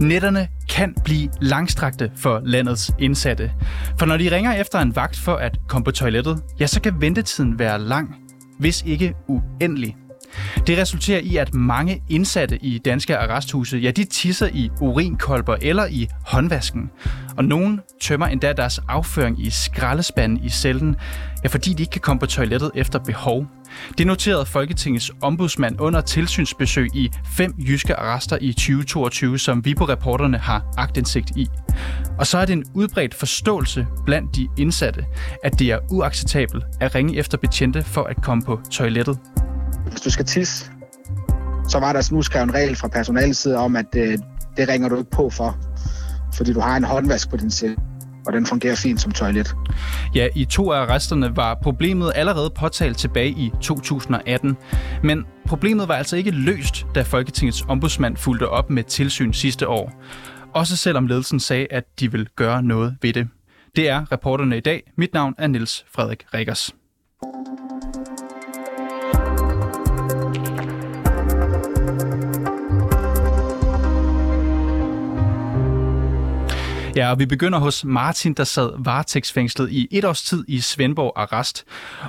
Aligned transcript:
Netterne 0.00 0.48
kan 0.68 0.94
blive 1.04 1.30
langstrakte 1.40 2.10
for 2.16 2.40
landets 2.44 2.92
indsatte. 2.98 3.52
For 3.98 4.06
når 4.06 4.16
de 4.16 4.34
ringer 4.36 4.52
efter 4.52 4.78
en 4.78 4.96
vagt 4.96 5.16
for 5.16 5.34
at 5.34 5.58
komme 5.68 5.84
på 5.84 5.90
toilettet, 5.90 6.42
ja, 6.60 6.66
så 6.66 6.80
kan 6.80 7.00
ventetiden 7.00 7.58
være 7.58 7.78
lang, 7.78 8.16
hvis 8.58 8.82
ikke 8.82 9.14
uendelig. 9.28 9.96
Det 10.66 10.78
resulterer 10.78 11.20
i, 11.20 11.36
at 11.36 11.54
mange 11.54 12.02
indsatte 12.08 12.58
i 12.64 12.78
danske 12.78 13.18
arresthuse, 13.18 13.78
ja, 13.78 13.90
de 13.90 14.04
tisser 14.04 14.48
i 14.52 14.70
urinkolber 14.80 15.56
eller 15.62 15.86
i 15.86 16.08
håndvasken. 16.26 16.90
Og 17.36 17.44
nogen 17.44 17.80
tømmer 18.00 18.26
endda 18.26 18.52
deres 18.52 18.80
afføring 18.88 19.46
i 19.46 19.50
skraldespanden 19.50 20.44
i 20.44 20.48
cellen, 20.48 20.96
ja, 21.44 21.48
fordi 21.48 21.72
de 21.72 21.82
ikke 21.82 21.90
kan 21.90 22.00
komme 22.00 22.20
på 22.20 22.26
toilettet 22.26 22.70
efter 22.74 22.98
behov. 22.98 23.46
Det 23.98 24.06
noterede 24.06 24.46
Folketingets 24.46 25.12
ombudsmand 25.22 25.80
under 25.80 26.00
tilsynsbesøg 26.00 26.88
i 26.94 27.10
fem 27.36 27.54
jyske 27.58 27.96
arrester 27.96 28.38
i 28.40 28.52
2022, 28.52 29.38
som 29.38 29.64
vi 29.64 29.74
på 29.74 29.84
reporterne 29.84 30.38
har 30.38 30.74
agtindsigt 30.76 31.30
i. 31.36 31.48
Og 32.18 32.26
så 32.26 32.38
er 32.38 32.44
det 32.44 32.52
en 32.52 32.64
udbredt 32.74 33.14
forståelse 33.14 33.86
blandt 34.06 34.36
de 34.36 34.48
indsatte, 34.58 35.04
at 35.44 35.58
det 35.58 35.70
er 35.70 35.78
uacceptabelt 35.90 36.64
at 36.80 36.94
ringe 36.94 37.16
efter 37.16 37.38
betjente 37.38 37.82
for 37.82 38.02
at 38.02 38.22
komme 38.22 38.42
på 38.42 38.60
toilettet. 38.70 39.18
Hvis 39.90 40.00
du 40.00 40.10
skal 40.10 40.24
tisse, 40.24 40.70
så 41.68 41.78
var 41.78 41.92
der 41.92 42.12
nu 42.12 42.22
skrevet 42.22 42.44
en 42.48 42.54
regel 42.54 42.76
fra 42.76 42.88
personalets 42.88 43.38
side 43.38 43.56
om, 43.56 43.76
at 43.76 43.86
det, 43.92 44.08
øh, 44.12 44.18
det 44.56 44.68
ringer 44.68 44.88
du 44.88 44.98
ikke 44.98 45.10
på 45.10 45.30
for, 45.30 45.58
fordi 46.34 46.52
du 46.52 46.60
har 46.60 46.76
en 46.76 46.84
håndvask 46.84 47.30
på 47.30 47.36
din 47.36 47.50
celle 47.50 47.76
og 48.26 48.32
den 48.32 48.46
fungerer 48.46 48.76
fint 48.76 49.00
som 49.00 49.12
toilet. 49.12 49.54
Ja, 50.14 50.28
i 50.34 50.44
to 50.44 50.72
af 50.72 50.80
arresterne 50.80 51.36
var 51.36 51.58
problemet 51.62 52.12
allerede 52.14 52.50
påtalt 52.50 52.98
tilbage 52.98 53.30
i 53.30 53.50
2018. 53.62 54.56
Men 55.04 55.26
problemet 55.46 55.88
var 55.88 55.94
altså 55.94 56.16
ikke 56.16 56.30
løst, 56.30 56.86
da 56.94 57.02
Folketingets 57.02 57.64
ombudsmand 57.68 58.16
fulgte 58.16 58.48
op 58.48 58.70
med 58.70 58.84
tilsyn 58.84 59.32
sidste 59.32 59.68
år. 59.68 59.92
Også 60.54 60.76
selvom 60.76 61.06
ledelsen 61.06 61.40
sagde, 61.40 61.66
at 61.70 61.84
de 62.00 62.12
vil 62.12 62.28
gøre 62.36 62.62
noget 62.62 62.96
ved 63.02 63.12
det. 63.12 63.28
Det 63.76 63.88
er 63.88 64.12
reporterne 64.12 64.56
i 64.56 64.60
dag. 64.60 64.92
Mit 64.96 65.14
navn 65.14 65.34
er 65.38 65.46
Niels 65.46 65.84
Frederik 65.94 66.24
Rikkers. 66.34 66.74
Ja, 77.00 77.10
og 77.10 77.18
vi 77.18 77.26
begynder 77.26 77.58
hos 77.58 77.84
Martin, 77.84 78.34
der 78.34 78.44
sad 78.44 78.70
varetægtsfængslet 78.78 79.70
i 79.70 79.88
et 79.90 80.04
års 80.04 80.22
tid 80.22 80.44
i 80.48 80.60
Svendborg 80.60 81.12
Arrest. 81.16 81.64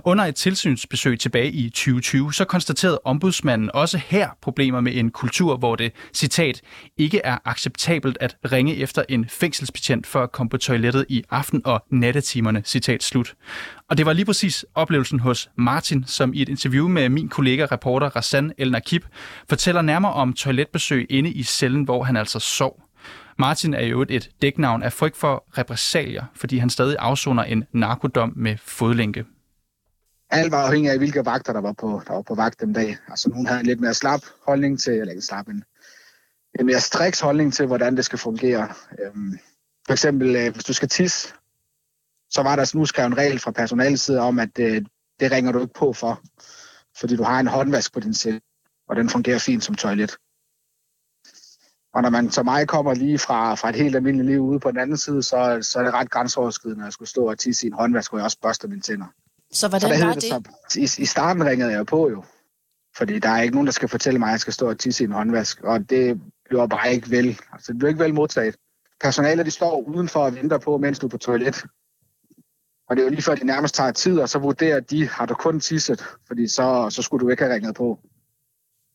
Under 0.05 0.25
et 0.25 0.35
tilsynsbesøg 0.35 1.19
tilbage 1.19 1.51
i 1.51 1.69
2020, 1.69 2.33
så 2.33 2.45
konstaterede 2.45 2.99
ombudsmanden 3.05 3.69
også 3.73 3.97
her 3.97 4.29
problemer 4.41 4.81
med 4.81 4.95
en 4.95 5.11
kultur, 5.11 5.57
hvor 5.57 5.75
det, 5.75 5.91
citat, 6.13 6.61
ikke 6.97 7.21
er 7.23 7.37
acceptabelt 7.45 8.17
at 8.21 8.37
ringe 8.51 8.75
efter 8.75 9.03
en 9.09 9.29
fængselsbetjent 9.29 10.07
for 10.07 10.23
at 10.23 10.31
komme 10.31 10.49
på 10.49 10.57
toilettet 10.57 11.05
i 11.09 11.23
aften- 11.29 11.61
og 11.65 11.83
nattetimerne, 11.89 12.61
citat 12.65 13.03
slut. 13.03 13.33
Og 13.89 13.97
det 13.97 14.05
var 14.05 14.13
lige 14.13 14.25
præcis 14.25 14.65
oplevelsen 14.75 15.19
hos 15.19 15.49
Martin, 15.57 16.03
som 16.07 16.33
i 16.33 16.41
et 16.41 16.49
interview 16.49 16.87
med 16.87 17.09
min 17.09 17.29
kollega 17.29 17.65
reporter 17.71 18.09
Rassan 18.15 18.51
El 18.57 18.71
Nakib 18.71 19.03
fortæller 19.49 19.81
nærmere 19.81 20.13
om 20.13 20.33
toiletbesøg 20.33 21.07
inde 21.09 21.31
i 21.31 21.43
cellen, 21.43 21.83
hvor 21.83 22.03
han 22.03 22.17
altså 22.17 22.39
sov. 22.39 22.90
Martin 23.41 23.73
er 23.73 23.85
jo 23.85 24.05
et 24.09 24.29
dæknavn 24.41 24.83
af 24.83 24.93
frygt 24.93 25.17
for 25.17 25.43
repressalier, 25.57 26.25
fordi 26.35 26.57
han 26.57 26.69
stadig 26.69 26.95
afsoner 26.99 27.43
en 27.43 27.63
narkodom 27.73 28.33
med 28.35 28.57
fodlænke. 28.57 29.25
Alt 30.29 30.51
var 30.51 30.65
afhængig 30.65 30.91
af, 30.91 30.97
hvilke 30.97 31.25
vagter, 31.25 31.53
der 31.53 31.61
var 31.61 31.73
på, 31.73 32.01
der 32.07 32.13
var 32.13 32.21
på 32.21 32.35
vagt 32.35 32.61
den 32.61 32.73
dag. 32.73 32.97
Altså, 33.07 33.29
nogen 33.29 33.45
havde 33.45 33.59
en 33.59 33.65
lidt 33.65 33.79
mere 33.79 33.93
slap 33.93 34.21
holdning 34.47 34.79
til, 34.79 34.93
eller 34.93 35.11
ikke 35.11 35.21
slap, 35.21 35.47
en, 35.47 35.63
en 36.59 36.65
mere 36.65 36.79
striks 36.79 37.19
holdning 37.19 37.53
til, 37.53 37.65
hvordan 37.65 37.97
det 37.97 38.05
skal 38.05 38.19
fungere. 38.19 38.67
Øhm, 38.99 39.39
for 39.85 39.93
eksempel, 39.93 40.35
øh, 40.35 40.53
hvis 40.53 40.63
du 40.63 40.73
skal 40.73 40.89
tisse, 40.89 41.33
så 42.29 42.41
var 42.43 42.55
der 42.55 42.71
nu 42.77 42.85
skrevet 42.85 43.07
en 43.07 43.17
regel 43.17 43.39
fra 43.39 43.51
personalets 43.51 44.03
side 44.03 44.19
om, 44.19 44.39
at 44.39 44.59
øh, 44.59 44.81
det 45.19 45.31
ringer 45.31 45.51
du 45.51 45.61
ikke 45.61 45.73
på 45.73 45.93
for, 45.93 46.21
fordi 46.99 47.15
du 47.15 47.23
har 47.23 47.39
en 47.39 47.47
håndvask 47.47 47.93
på 47.93 47.99
din 47.99 48.13
celle, 48.13 48.41
og 48.89 48.95
den 48.95 49.09
fungerer 49.09 49.39
fint 49.39 49.63
som 49.63 49.75
toilet. 49.75 50.17
Og 51.93 52.01
når 52.01 52.09
man 52.09 52.31
som 52.31 52.45
mig 52.45 52.67
kommer 52.67 52.93
lige 52.93 53.19
fra, 53.19 53.55
fra 53.55 53.69
et 53.69 53.75
helt 53.75 53.95
almindeligt 53.95 54.29
liv 54.29 54.41
ude 54.41 54.59
på 54.59 54.71
den 54.71 54.79
anden 54.79 54.97
side, 54.97 55.23
så, 55.23 55.57
så 55.61 55.79
er 55.79 55.83
det 55.83 55.93
ret 55.93 56.09
grænseoverskridende 56.09 56.87
at 56.87 56.93
skulle 56.93 57.09
stå 57.09 57.29
og 57.29 57.39
tisse 57.39 57.65
i 57.65 57.67
en 57.67 57.73
håndvask, 57.73 58.11
hvor 58.11 58.19
jeg 58.19 58.25
også 58.25 58.37
børster 58.41 58.67
mine 58.67 58.81
tænder. 58.81 59.05
Så 59.51 59.67
hvordan 59.67 59.97
så 59.97 60.05
var 60.05 60.13
det? 60.13 60.21
det? 60.23 60.47
Så, 60.69 60.79
i, 60.79 61.03
I 61.03 61.05
starten 61.05 61.45
ringede 61.45 61.71
jeg 61.71 61.85
på 61.85 62.09
jo, 62.09 62.23
fordi 62.97 63.19
der 63.19 63.29
er 63.29 63.41
ikke 63.41 63.53
nogen, 63.53 63.67
der 63.67 63.73
skal 63.73 63.89
fortælle 63.89 64.19
mig, 64.19 64.27
at 64.27 64.31
jeg 64.31 64.39
skal 64.39 64.53
stå 64.53 64.69
og 64.69 64.79
tisse 64.79 65.03
i 65.03 65.07
en 65.07 65.11
håndvask, 65.11 65.61
og 65.61 65.89
det 65.89 66.21
bliver 66.45 66.67
bare 66.67 66.93
ikke 66.93 67.11
vel. 67.11 67.39
Altså, 67.53 67.71
det 67.71 67.79
bliver 67.79 67.89
ikke 67.89 68.03
vel 68.03 68.13
modtaget. 68.13 68.55
Personalet, 69.01 69.45
de 69.45 69.51
står 69.51 69.81
udenfor 69.81 70.19
og 70.19 70.35
venter 70.35 70.57
på, 70.57 70.77
mens 70.77 70.99
du 70.99 71.05
er 71.07 71.09
på 71.09 71.17
toilet. 71.17 71.65
Og 72.89 72.95
det 72.95 73.01
er 73.01 73.05
jo 73.05 73.09
lige 73.09 73.21
før, 73.21 73.35
de 73.35 73.45
nærmest 73.45 73.75
tager 73.75 73.91
tid, 73.91 74.19
og 74.19 74.29
så 74.29 74.39
vurderer 74.39 74.79
de, 74.79 75.07
har 75.07 75.25
du 75.25 75.33
kun 75.33 75.59
tisset, 75.59 76.05
fordi 76.27 76.47
så, 76.47 76.87
så 76.89 77.01
skulle 77.01 77.25
du 77.25 77.29
ikke 77.29 77.43
have 77.43 77.55
ringet 77.55 77.75
på. 77.75 77.99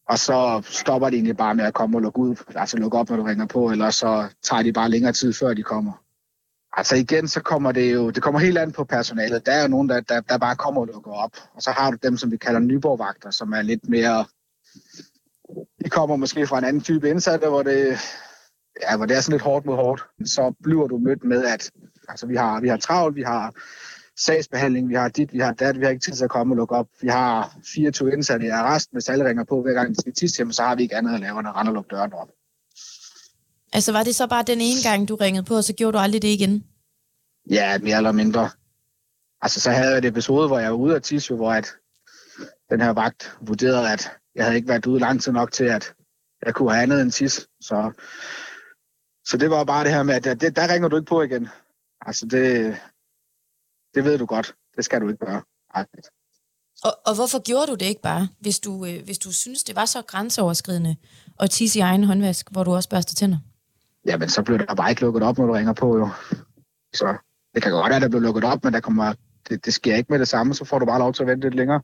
Og 0.09 0.19
så 0.19 0.63
stopper 0.65 1.11
de 1.11 1.17
egentlig 1.17 1.37
bare 1.37 1.55
med 1.55 1.65
at 1.65 1.75
komme 1.75 1.97
og 1.97 2.03
lukke 2.03 2.19
ud, 2.19 2.37
altså 2.57 2.77
lukke 2.77 2.99
op, 2.99 3.11
når 3.11 3.17
du 3.17 3.23
ringer 3.23 3.47
på, 3.47 3.71
eller 3.71 3.91
så 3.91 4.29
tager 4.43 4.63
de 4.63 4.73
bare 4.73 4.89
længere 4.89 5.13
tid, 5.13 5.33
før 5.33 5.55
de 5.55 5.63
kommer. 5.63 5.93
Altså 6.77 6.97
igen, 6.97 7.29
så 7.29 7.41
kommer 7.43 7.73
det 7.73 7.95
jo, 7.95 8.11
det 8.11 8.23
kommer 8.23 8.41
helt 8.41 8.59
an 8.59 8.73
på 8.73 8.85
personalet. 8.85 9.47
Der 9.47 9.53
er 9.53 9.63
jo 9.63 9.69
nogen, 9.69 9.89
der, 9.89 10.01
der, 10.01 10.21
der 10.21 10.39
bare 10.39 10.57
kommer 10.57 10.81
og 10.81 10.87
lukker 10.87 11.13
op. 11.13 11.31
Og 11.55 11.63
så 11.63 11.71
har 11.71 11.91
du 11.91 11.97
dem, 12.03 12.17
som 12.17 12.31
vi 12.31 12.37
kalder 12.37 12.61
nyborgvagter, 12.61 13.31
som 13.31 13.53
er 13.53 13.63
lidt 13.63 13.89
mere... 13.89 14.25
De 15.85 15.91
kommer 15.91 16.17
måske 16.17 16.47
fra 16.47 16.59
en 16.59 16.65
anden 16.65 16.83
type 16.83 17.11
indsatte, 17.11 17.49
hvor 17.49 17.63
det, 17.63 17.99
ja, 18.83 18.97
hvor 18.97 19.07
det 19.07 19.17
er 19.17 19.21
sådan 19.21 19.33
lidt 19.33 19.43
hårdt 19.43 19.67
mod 19.67 19.75
hårdt. 19.75 20.07
Så 20.25 20.55
bliver 20.63 20.87
du 20.87 20.99
mødt 20.99 21.25
med, 21.25 21.45
at 21.45 21.71
altså, 22.09 22.27
vi, 22.27 22.37
har, 22.37 22.61
vi 22.61 22.69
har 22.69 22.77
travlt, 22.77 23.17
vi 23.17 23.23
har 23.23 23.55
sagsbehandling, 24.19 24.89
vi 24.89 24.95
har 24.95 25.09
dit, 25.09 25.33
vi 25.33 25.39
har 25.39 25.53
dat, 25.53 25.79
vi 25.79 25.85
har 25.85 25.91
ikke 25.91 26.05
tid 26.05 26.13
til 26.13 26.25
at 26.25 26.31
komme 26.31 26.53
og 26.53 26.57
lukke 26.57 26.75
op. 26.75 26.89
Vi 27.01 27.09
har 27.09 27.57
24 27.65 28.13
indsatte 28.13 28.47
i 28.47 28.49
arrest, 28.49 28.89
hvis 28.93 29.09
alle 29.09 29.29
ringer 29.29 29.45
på 29.45 29.63
hver 29.63 29.73
gang 29.73 29.91
de 29.91 30.01
skal 30.01 30.13
tisse, 30.13 30.53
så 30.53 30.63
har 30.63 30.75
vi 30.75 30.83
ikke 30.83 30.97
andet 30.97 31.15
at 31.15 31.21
lave 31.21 31.39
end 31.39 31.49
at 31.49 31.57
rende 31.57 31.71
og 31.71 31.75
lukke 31.75 31.89
døren 31.89 32.13
op. 32.13 32.29
Altså 33.73 33.93
var 33.93 34.03
det 34.03 34.15
så 34.15 34.27
bare 34.27 34.43
den 34.43 34.61
ene 34.61 34.83
gang, 34.83 35.09
du 35.09 35.15
ringede 35.17 35.45
på, 35.45 35.57
og 35.57 35.65
så 35.65 35.73
gjorde 35.73 35.93
du 35.93 35.99
aldrig 35.99 36.23
det 36.23 36.29
igen? 36.29 36.65
Ja, 37.51 37.79
mere 37.79 37.97
eller 37.97 38.13
mindre. 38.13 38.51
Altså 39.43 39.61
så 39.61 39.71
havde 39.71 39.91
jeg 39.91 39.99
et 39.99 40.05
episode, 40.05 40.47
hvor 40.47 40.59
jeg 40.59 40.71
var 40.71 40.77
ude 40.77 40.95
af 40.95 41.03
tisse, 41.03 41.35
hvor 41.35 41.53
at 41.53 41.75
den 42.71 42.81
her 42.81 42.91
vagt 42.91 43.37
vurderede, 43.41 43.93
at 43.93 44.11
jeg 44.35 44.45
havde 44.45 44.57
ikke 44.57 44.69
været 44.69 44.87
ude 44.87 45.01
lang 45.01 45.23
tid 45.23 45.33
nok 45.33 45.53
til, 45.53 45.65
at 45.65 45.95
jeg 46.47 46.55
kunne 46.55 46.73
have 46.73 46.83
andet 46.83 47.03
end 47.03 47.13
tis. 47.13 47.47
Så, 47.61 47.93
så 49.27 49.37
det 49.37 49.51
var 49.51 49.65
bare 49.65 49.85
det 49.85 49.93
her 49.93 50.03
med, 50.03 50.27
at 50.27 50.41
det, 50.41 50.57
der 50.57 50.73
ringer 50.73 50.89
du 50.89 50.97
ikke 50.97 51.09
på 51.09 51.23
igen. 51.23 51.49
Altså 52.01 52.27
det, 52.27 52.77
det 53.97 54.05
ved 54.05 54.19
du 54.19 54.27
godt. 54.27 54.55
Det 54.77 54.85
skal 54.85 55.01
du 55.01 55.09
ikke 55.09 55.27
gøre. 55.27 55.43
Og, 56.85 56.93
og 57.07 57.15
hvorfor 57.15 57.43
gjorde 57.43 57.67
du 57.67 57.75
det 57.75 57.87
ikke 57.87 58.03
bare, 58.03 58.29
hvis 58.41 58.59
du, 58.59 58.85
øh, 58.85 59.05
hvis 59.05 59.19
du 59.19 59.33
synes, 59.33 59.65
det 59.65 59.77
var 59.77 59.85
så 59.85 60.03
grænseoverskridende 60.03 60.97
at 61.41 61.51
tisse 61.51 61.79
i 61.79 61.83
egen 61.83 62.05
håndvask, 62.05 62.51
hvor 62.51 62.65
du 62.65 62.75
også 62.75 62.89
børster 62.89 63.15
tænder? 63.15 63.39
Jamen, 64.07 64.29
så 64.29 64.43
bliver 64.43 64.59
der 64.59 64.75
bare 64.75 64.91
ikke 64.91 65.03
lukket 65.03 65.23
op, 65.23 65.39
når 65.39 65.47
du 65.47 65.53
ringer 65.53 65.73
på, 65.73 65.99
jo. 65.99 66.09
Så 66.95 67.17
det 67.55 67.63
kan 67.63 67.73
godt 67.73 67.89
være, 67.89 67.97
at 67.97 68.03
der 68.03 68.09
bliver 68.09 68.23
lukket 68.23 68.45
op, 68.45 68.65
men 68.65 68.73
der 68.73 68.81
kommer, 68.81 69.15
det, 69.49 69.65
det 69.65 69.75
sker 69.75 69.97
ikke 69.97 70.13
med 70.13 70.19
det 70.19 70.29
samme, 70.29 70.55
så 70.55 70.65
får 70.65 70.79
du 70.79 70.87
bare 70.87 70.99
lov 70.99 71.13
til 71.13 71.23
at 71.23 71.27
vente 71.27 71.47
lidt 71.47 71.55
længere. 71.55 71.83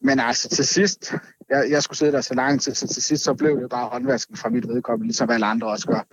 Men 0.00 0.20
altså, 0.20 0.48
til 0.48 0.66
sidst, 0.66 1.12
jeg, 1.50 1.66
jeg 1.70 1.82
skulle 1.82 1.98
sidde 1.98 2.12
der 2.12 2.20
så 2.20 2.34
lang 2.34 2.60
tid, 2.60 2.74
så 2.74 2.88
til 2.88 3.02
sidst 3.02 3.24
så 3.24 3.34
blev 3.34 3.60
det 3.60 3.70
bare 3.70 3.88
håndvasken 3.88 4.36
fra 4.36 4.48
mit 4.48 4.68
vedkommende, 4.68 5.06
ligesom 5.06 5.30
alle 5.30 5.46
andre 5.46 5.68
også 5.68 5.86
gør. 5.86 6.06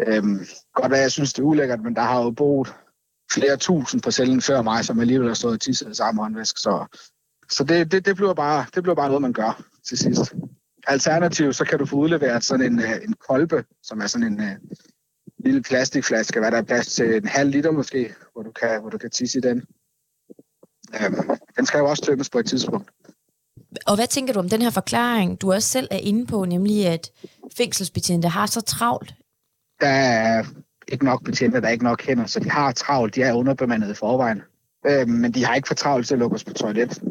Øhm, 0.00 0.46
godt 0.74 0.90
være, 0.90 1.00
jeg 1.00 1.12
synes, 1.12 1.32
det 1.32 1.42
er 1.42 1.46
ulækkert, 1.46 1.82
men 1.82 1.96
der 1.96 2.02
har 2.02 2.22
jo 2.22 2.30
boet 2.30 2.74
flere 3.32 3.56
tusind 3.56 4.02
på 4.02 4.10
cellen 4.10 4.42
før 4.42 4.62
mig, 4.62 4.84
som 4.84 5.00
alligevel 5.00 5.28
har 5.28 5.34
stået 5.34 5.54
og 5.54 5.60
tisset 5.60 5.90
i 5.90 5.94
samme 5.94 6.22
håndvask. 6.22 6.58
Så, 6.58 6.98
så 7.50 7.64
det, 7.64 7.92
det, 7.92 8.06
det, 8.06 8.16
bliver 8.16 8.34
bare, 8.34 8.66
det 8.74 8.82
bliver 8.82 8.94
bare 8.94 9.08
noget, 9.08 9.22
man 9.22 9.32
gør 9.32 9.62
til 9.88 9.98
sidst. 9.98 10.34
Alternativt, 10.86 11.56
så 11.56 11.64
kan 11.64 11.78
du 11.78 11.86
få 11.86 11.96
udleveret 11.96 12.44
sådan 12.44 12.72
en, 12.72 12.80
øh, 12.80 12.96
en 13.04 13.14
kolbe, 13.28 13.64
som 13.82 14.00
er 14.00 14.06
sådan 14.06 14.26
en 14.32 14.40
uh, 14.40 14.78
lille 15.38 15.62
plastikflaske, 15.62 16.40
hvad 16.40 16.50
der 16.50 16.58
er 16.58 16.62
plads 16.62 16.86
til 16.86 17.16
en 17.16 17.26
halv 17.26 17.50
liter 17.50 17.70
måske, 17.70 18.14
hvor 18.32 18.42
du 18.42 18.52
kan, 18.52 18.80
hvor 18.80 18.90
du 18.90 18.98
kan 18.98 19.10
tisse 19.10 19.38
i 19.38 19.40
den. 19.40 19.62
Um, 21.06 21.38
den 21.56 21.66
skal 21.66 21.78
jo 21.78 21.86
også 21.86 22.02
tømmes 22.02 22.30
på 22.30 22.38
et 22.38 22.46
tidspunkt. 22.46 22.90
Og 23.86 23.96
hvad 23.96 24.06
tænker 24.06 24.32
du 24.32 24.38
om 24.38 24.48
den 24.48 24.62
her 24.62 24.70
forklaring, 24.70 25.40
du 25.40 25.52
også 25.52 25.68
selv 25.68 25.88
er 25.90 25.96
inde 25.96 26.26
på, 26.26 26.44
nemlig 26.44 26.86
at 26.86 27.10
fængselsbetjente 27.56 28.28
har 28.28 28.46
så 28.46 28.60
travlt? 28.60 29.14
Der 29.80 29.88
er 29.88 30.44
ikke 30.88 31.04
nok 31.04 31.24
betjente, 31.24 31.60
der 31.60 31.66
er 31.66 31.72
ikke 31.72 31.84
nok 31.84 32.02
hænder, 32.02 32.26
så 32.26 32.40
de 32.40 32.50
har 32.50 32.72
travlt, 32.72 33.14
de 33.14 33.22
er 33.22 33.32
underbemandet 33.32 33.90
i 33.90 33.94
forvejen. 33.94 34.42
Øh, 34.86 35.08
men 35.08 35.32
de 35.32 35.44
har 35.44 35.54
ikke 35.54 35.68
for 35.68 35.74
travlt 35.74 36.06
til 36.06 36.14
at 36.14 36.18
lukke 36.18 36.34
os 36.34 36.44
på 36.44 36.52
toilet. 36.52 37.02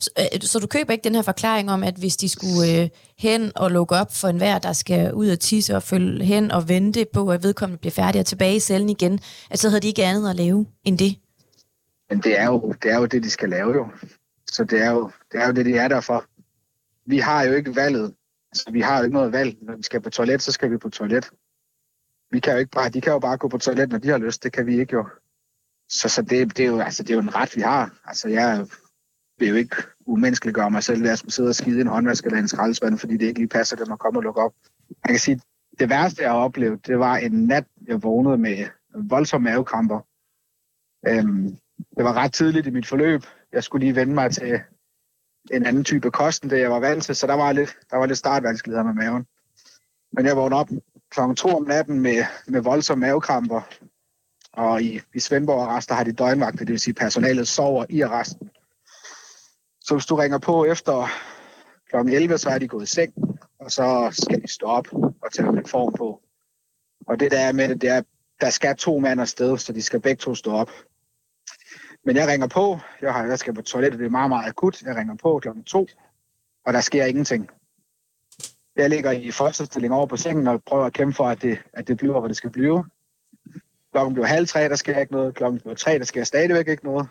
Så, 0.00 0.10
øh, 0.18 0.40
så 0.40 0.58
du 0.58 0.66
køber 0.66 0.92
ikke 0.92 1.04
den 1.04 1.14
her 1.14 1.22
forklaring 1.22 1.70
om, 1.70 1.82
at 1.82 1.94
hvis 1.94 2.16
de 2.16 2.28
skulle 2.28 2.82
øh, 2.82 2.88
hen 3.18 3.52
og 3.56 3.70
lukke 3.70 3.94
op 3.94 4.14
for 4.14 4.28
enhver, 4.28 4.58
der 4.58 4.72
skal 4.72 5.14
ud 5.14 5.28
og 5.28 5.40
tisse 5.40 5.76
og 5.76 5.82
følge 5.82 6.24
hen 6.24 6.50
og 6.50 6.68
vente 6.68 7.06
på, 7.12 7.30
at 7.30 7.42
vedkommende 7.42 7.80
bliver 7.80 7.92
færdig 7.92 8.20
og 8.20 8.26
tilbage 8.26 8.56
i 8.56 8.60
cellen 8.60 8.90
igen, 8.90 9.20
at 9.50 9.58
så 9.58 9.68
havde 9.68 9.80
de 9.80 9.88
ikke 9.88 10.04
andet 10.04 10.30
at 10.30 10.36
lave 10.36 10.66
end 10.84 10.98
det? 10.98 11.16
Men 12.10 12.20
det 12.20 12.40
er 12.40 12.46
jo 12.46 12.74
det, 12.82 12.90
er 12.90 12.98
jo 12.98 13.06
det 13.06 13.22
de 13.22 13.30
skal 13.30 13.48
lave 13.48 13.72
jo. 13.72 13.88
Så 14.50 14.64
det 14.64 14.82
er, 14.82 14.90
jo, 14.90 15.10
det 15.32 15.40
er 15.40 15.46
jo 15.46 15.52
det, 15.52 15.66
de 15.66 15.76
er 15.76 15.88
der 15.88 16.00
for. 16.00 16.24
Vi 17.06 17.18
har 17.18 17.42
jo 17.42 17.52
ikke 17.52 17.76
valget 17.76 18.14
Altså, 18.52 18.70
vi 18.72 18.80
har 18.80 18.98
jo 18.98 19.04
ikke 19.04 19.14
noget 19.14 19.32
valg. 19.32 19.56
Når 19.62 19.76
vi 19.76 19.82
skal 19.82 20.00
på 20.00 20.10
toilet, 20.10 20.42
så 20.42 20.52
skal 20.52 20.70
vi 20.70 20.76
på 20.76 20.88
toilet. 20.88 21.30
Vi 22.32 22.40
kan 22.40 22.52
jo 22.52 22.58
ikke 22.58 22.70
bare, 22.70 22.88
de 22.88 23.00
kan 23.00 23.12
jo 23.12 23.18
bare 23.18 23.36
gå 23.36 23.48
på 23.48 23.58
toilet, 23.58 23.88
når 23.88 23.98
de 23.98 24.08
har 24.08 24.18
lyst. 24.18 24.42
Det 24.42 24.52
kan 24.52 24.66
vi 24.66 24.80
ikke 24.80 24.92
jo. 24.92 25.08
Så, 25.88 26.08
så 26.08 26.22
det, 26.22 26.56
det, 26.56 26.64
er 26.64 26.68
jo, 26.68 26.80
altså, 26.80 27.02
det 27.02 27.10
er 27.10 27.14
jo 27.14 27.20
en 27.20 27.34
ret, 27.34 27.56
vi 27.56 27.60
har. 27.60 28.00
Altså, 28.04 28.28
jeg 28.28 28.66
vil 29.38 29.48
jo 29.48 29.54
ikke 29.54 29.76
umenneskeliggøre 30.06 30.70
mig 30.70 30.82
selv, 30.82 31.02
ved 31.02 31.10
at 31.10 31.24
sidde 31.28 31.48
og 31.48 31.54
skide 31.54 31.80
en 31.80 31.86
håndvask 31.86 32.24
eller 32.24 32.38
en 32.38 32.48
skraldespand, 32.48 32.98
fordi 32.98 33.16
det 33.16 33.26
ikke 33.26 33.40
lige 33.40 33.48
passer, 33.48 33.76
at 33.76 33.88
man 33.88 33.98
kommer 33.98 34.20
og 34.20 34.24
lukker 34.24 34.42
op. 34.42 34.54
Jeg 34.88 35.10
kan 35.10 35.18
sige, 35.18 35.40
det 35.78 35.90
værste, 35.90 36.22
jeg 36.22 36.30
har 36.30 36.38
oplevet, 36.38 36.86
det 36.86 36.98
var 36.98 37.16
en 37.16 37.44
nat, 37.46 37.64
jeg 37.88 38.02
vågnede 38.02 38.38
med 38.38 38.66
voldsomme 38.94 39.50
mavekramper. 39.50 40.00
Øhm, 41.08 41.56
det 41.96 42.04
var 42.04 42.12
ret 42.12 42.32
tidligt 42.32 42.66
i 42.66 42.70
mit 42.70 42.86
forløb. 42.86 43.22
Jeg 43.52 43.64
skulle 43.64 43.84
lige 43.84 43.96
vende 43.96 44.14
mig 44.14 44.30
til 44.30 44.60
en 45.50 45.66
anden 45.66 45.84
type 45.84 46.10
kost, 46.10 46.42
end 46.42 46.50
det 46.50 46.60
jeg 46.60 46.70
var 46.70 46.80
vant 46.80 47.04
til, 47.04 47.16
så 47.16 47.26
der 47.26 47.34
var 47.34 47.52
lidt, 47.52 47.76
der 47.90 47.96
var 47.96 48.06
lidt 48.06 48.18
startvanskeligheder 48.18 48.84
med 48.84 48.94
maven. 48.94 49.26
Men 50.12 50.26
jeg 50.26 50.36
vågnede 50.36 50.60
op 50.60 50.68
kl. 51.12 51.20
2 51.36 51.56
om 51.56 51.62
natten 51.62 52.00
med, 52.00 52.24
med 52.46 52.60
voldsomme 52.60 53.06
mavekramper, 53.06 53.60
og 54.52 54.82
i, 54.82 55.00
i 55.14 55.20
Svendborg 55.20 55.62
Arrester 55.62 55.94
har 55.94 56.04
de 56.04 56.12
døgnvagter, 56.12 56.58
det 56.58 56.68
vil 56.68 56.80
sige, 56.80 56.94
personalet 56.94 57.48
sover 57.48 57.84
i 57.88 58.00
arresten. 58.00 58.50
Så 59.80 59.94
hvis 59.94 60.06
du 60.06 60.14
ringer 60.14 60.38
på 60.38 60.64
efter 60.64 61.08
kl. 61.90 61.96
11, 61.96 62.38
så 62.38 62.50
er 62.50 62.58
de 62.58 62.68
gået 62.68 62.82
i 62.82 62.86
seng, 62.86 63.14
og 63.60 63.72
så 63.72 64.18
skal 64.22 64.42
de 64.42 64.52
stå 64.52 64.66
op 64.66 64.86
og 64.92 65.32
tage 65.32 65.48
en 65.48 65.66
form 65.66 65.92
på. 65.92 66.20
Og 67.06 67.20
det 67.20 67.30
der 67.30 67.40
er 67.40 67.52
med 67.52 67.68
det, 67.68 67.80
det 67.80 67.90
er, 67.90 68.02
der 68.40 68.50
skal 68.50 68.76
to 68.76 68.98
mand 68.98 69.20
afsted, 69.20 69.58
så 69.58 69.72
de 69.72 69.82
skal 69.82 70.00
begge 70.00 70.20
to 70.20 70.34
stå 70.34 70.52
op. 70.52 70.70
Men 72.04 72.16
jeg 72.16 72.28
ringer 72.28 72.46
på, 72.46 72.78
jeg, 73.02 73.12
har, 73.12 73.26
jeg 73.26 73.38
skal 73.38 73.54
på 73.54 73.62
toilettet, 73.62 73.98
det 73.98 74.06
er 74.06 74.10
meget, 74.10 74.28
meget 74.28 74.48
akut. 74.48 74.82
Jeg 74.82 74.96
ringer 74.96 75.16
på 75.16 75.38
klokken 75.38 75.64
2, 75.64 75.86
og 76.66 76.72
der 76.72 76.80
sker 76.80 77.04
ingenting. 77.04 77.50
Jeg 78.76 78.90
ligger 78.90 79.10
i 79.10 79.30
første 79.30 79.66
stilling 79.66 79.94
over 79.94 80.06
på 80.06 80.16
sengen 80.16 80.46
og 80.46 80.62
prøver 80.66 80.84
at 80.84 80.92
kæmpe 80.92 81.14
for, 81.14 81.24
at 81.24 81.42
det, 81.42 81.58
at 81.72 81.88
det 81.88 81.96
bliver, 81.96 82.18
hvor 82.18 82.28
det 82.28 82.36
skal 82.36 82.50
blive. 82.50 82.84
Klokken 83.92 84.14
bliver 84.14 84.26
halv 84.26 84.46
tre, 84.46 84.68
der 84.68 84.76
sker 84.76 84.98
ikke 84.98 85.12
noget. 85.12 85.34
Klokken 85.34 85.60
bliver 85.60 85.74
tre, 85.74 85.98
der 85.98 86.04
sker 86.04 86.24
stadigvæk 86.24 86.68
ikke 86.68 86.84
noget. 86.84 87.08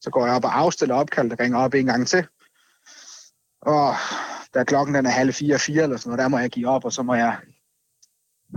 Så 0.00 0.10
går 0.10 0.26
jeg 0.26 0.34
op 0.34 0.44
og 0.44 0.58
afstiller 0.58 0.94
opkald, 0.94 1.30
der 1.30 1.40
ringer 1.40 1.58
op 1.58 1.74
en 1.74 1.86
gang 1.86 2.06
til. 2.06 2.26
Og 3.62 3.94
da 4.54 4.64
klokken 4.64 4.94
den 4.94 5.06
er 5.06 5.10
halv 5.10 5.32
fire, 5.32 5.58
fire 5.58 5.82
eller 5.82 5.96
sådan 5.96 6.10
noget, 6.10 6.18
der 6.18 6.28
må 6.28 6.38
jeg 6.38 6.50
give 6.50 6.68
op, 6.68 6.84
og 6.84 6.92
så 6.92 7.02
må 7.02 7.14
jeg 7.14 7.38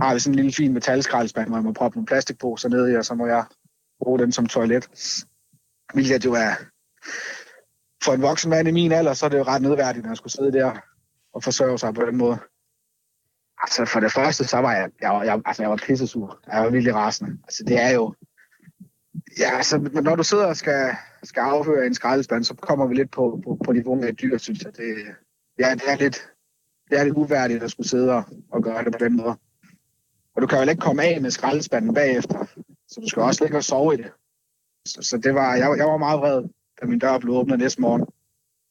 har 0.00 0.14
vi 0.14 0.20
sådan 0.20 0.32
en 0.32 0.36
lille 0.36 0.52
fin 0.52 0.72
metalskraldespand, 0.72 1.48
hvor 1.48 1.56
jeg 1.56 1.64
må 1.64 1.72
proppe 1.72 1.96
nogle 1.96 2.06
plastikposer 2.06 2.68
ned 2.68 2.92
i, 2.92 2.96
og 2.96 3.04
så 3.04 3.14
må 3.14 3.26
jeg 3.26 3.44
bruge 4.02 4.18
den 4.18 4.32
som 4.32 4.46
toilet. 4.46 4.88
Hvilket 5.94 6.24
jo 6.24 6.32
er, 6.32 6.54
for 8.04 8.12
en 8.12 8.22
voksen 8.22 8.50
mand 8.50 8.68
i 8.68 8.70
min 8.70 8.92
alder, 8.92 9.14
så 9.14 9.26
er 9.26 9.30
det 9.30 9.38
jo 9.38 9.42
ret 9.42 9.62
nedværdigt, 9.62 10.06
at 10.06 10.16
skulle 10.16 10.32
sidde 10.32 10.52
der 10.52 10.91
og 11.32 11.42
forsørge 11.42 11.78
sig 11.78 11.94
på 11.94 12.02
den 12.02 12.16
måde. 12.16 12.38
Altså 13.62 13.84
for 13.84 14.00
det 14.00 14.12
første, 14.12 14.44
så 14.44 14.58
var 14.58 14.72
jeg, 14.72 14.90
jeg, 15.00 15.22
jeg, 15.24 15.42
altså, 15.44 15.62
jeg 15.62 15.70
var 15.70 15.76
pissesur. 15.86 16.40
Jeg 16.52 16.62
var 16.62 16.70
virkelig 16.70 16.94
rasende. 16.94 17.38
Altså 17.44 17.64
det 17.64 17.82
er 17.82 17.90
jo, 17.90 18.14
ja, 19.38 19.56
altså 19.56 19.78
når 19.78 20.16
du 20.16 20.22
sidder 20.22 20.46
og 20.46 20.56
skal, 20.56 20.96
skal 21.22 21.40
afhøre 21.40 21.86
en 21.86 21.94
skraldespand, 21.94 22.44
så 22.44 22.54
kommer 22.54 22.86
vi 22.86 22.94
lidt 22.94 23.10
på, 23.10 23.40
på, 23.44 23.58
på 23.64 23.72
niveau 23.72 23.94
med 23.94 24.08
et 24.08 24.20
dyr, 24.20 24.38
synes 24.38 24.62
jeg. 24.62 24.76
Det, 24.76 24.94
ja, 25.58 25.74
det 25.74 25.82
er 25.88 25.96
lidt, 25.96 26.30
det 26.90 26.98
er 26.98 27.04
lidt 27.04 27.16
uværdigt 27.16 27.62
at 27.62 27.70
skulle 27.70 27.88
sidde 27.88 28.12
og, 28.12 28.24
og 28.52 28.62
gøre 28.62 28.84
det 28.84 28.92
på 28.92 29.04
den 29.04 29.16
måde. 29.16 29.36
Og 30.36 30.42
du 30.42 30.46
kan 30.46 30.62
jo 30.62 30.70
ikke 30.70 30.80
komme 30.80 31.02
af 31.02 31.20
med 31.20 31.30
skraldespanden 31.30 31.94
bagefter, 31.94 32.44
så 32.88 33.00
du 33.00 33.08
skal 33.08 33.22
også 33.22 33.44
ligge 33.44 33.56
og 33.56 33.64
sove 33.64 33.94
i 33.94 33.96
det. 33.96 34.12
Så, 34.88 35.02
så 35.02 35.16
det 35.18 35.34
var, 35.34 35.54
jeg, 35.54 35.74
jeg 35.76 35.86
var 35.86 35.96
meget 35.96 36.20
vred, 36.20 36.48
da 36.80 36.86
min 36.86 36.98
dør 36.98 37.18
blev 37.18 37.34
åbnet 37.34 37.58
næste 37.58 37.80
morgen. 37.80 38.06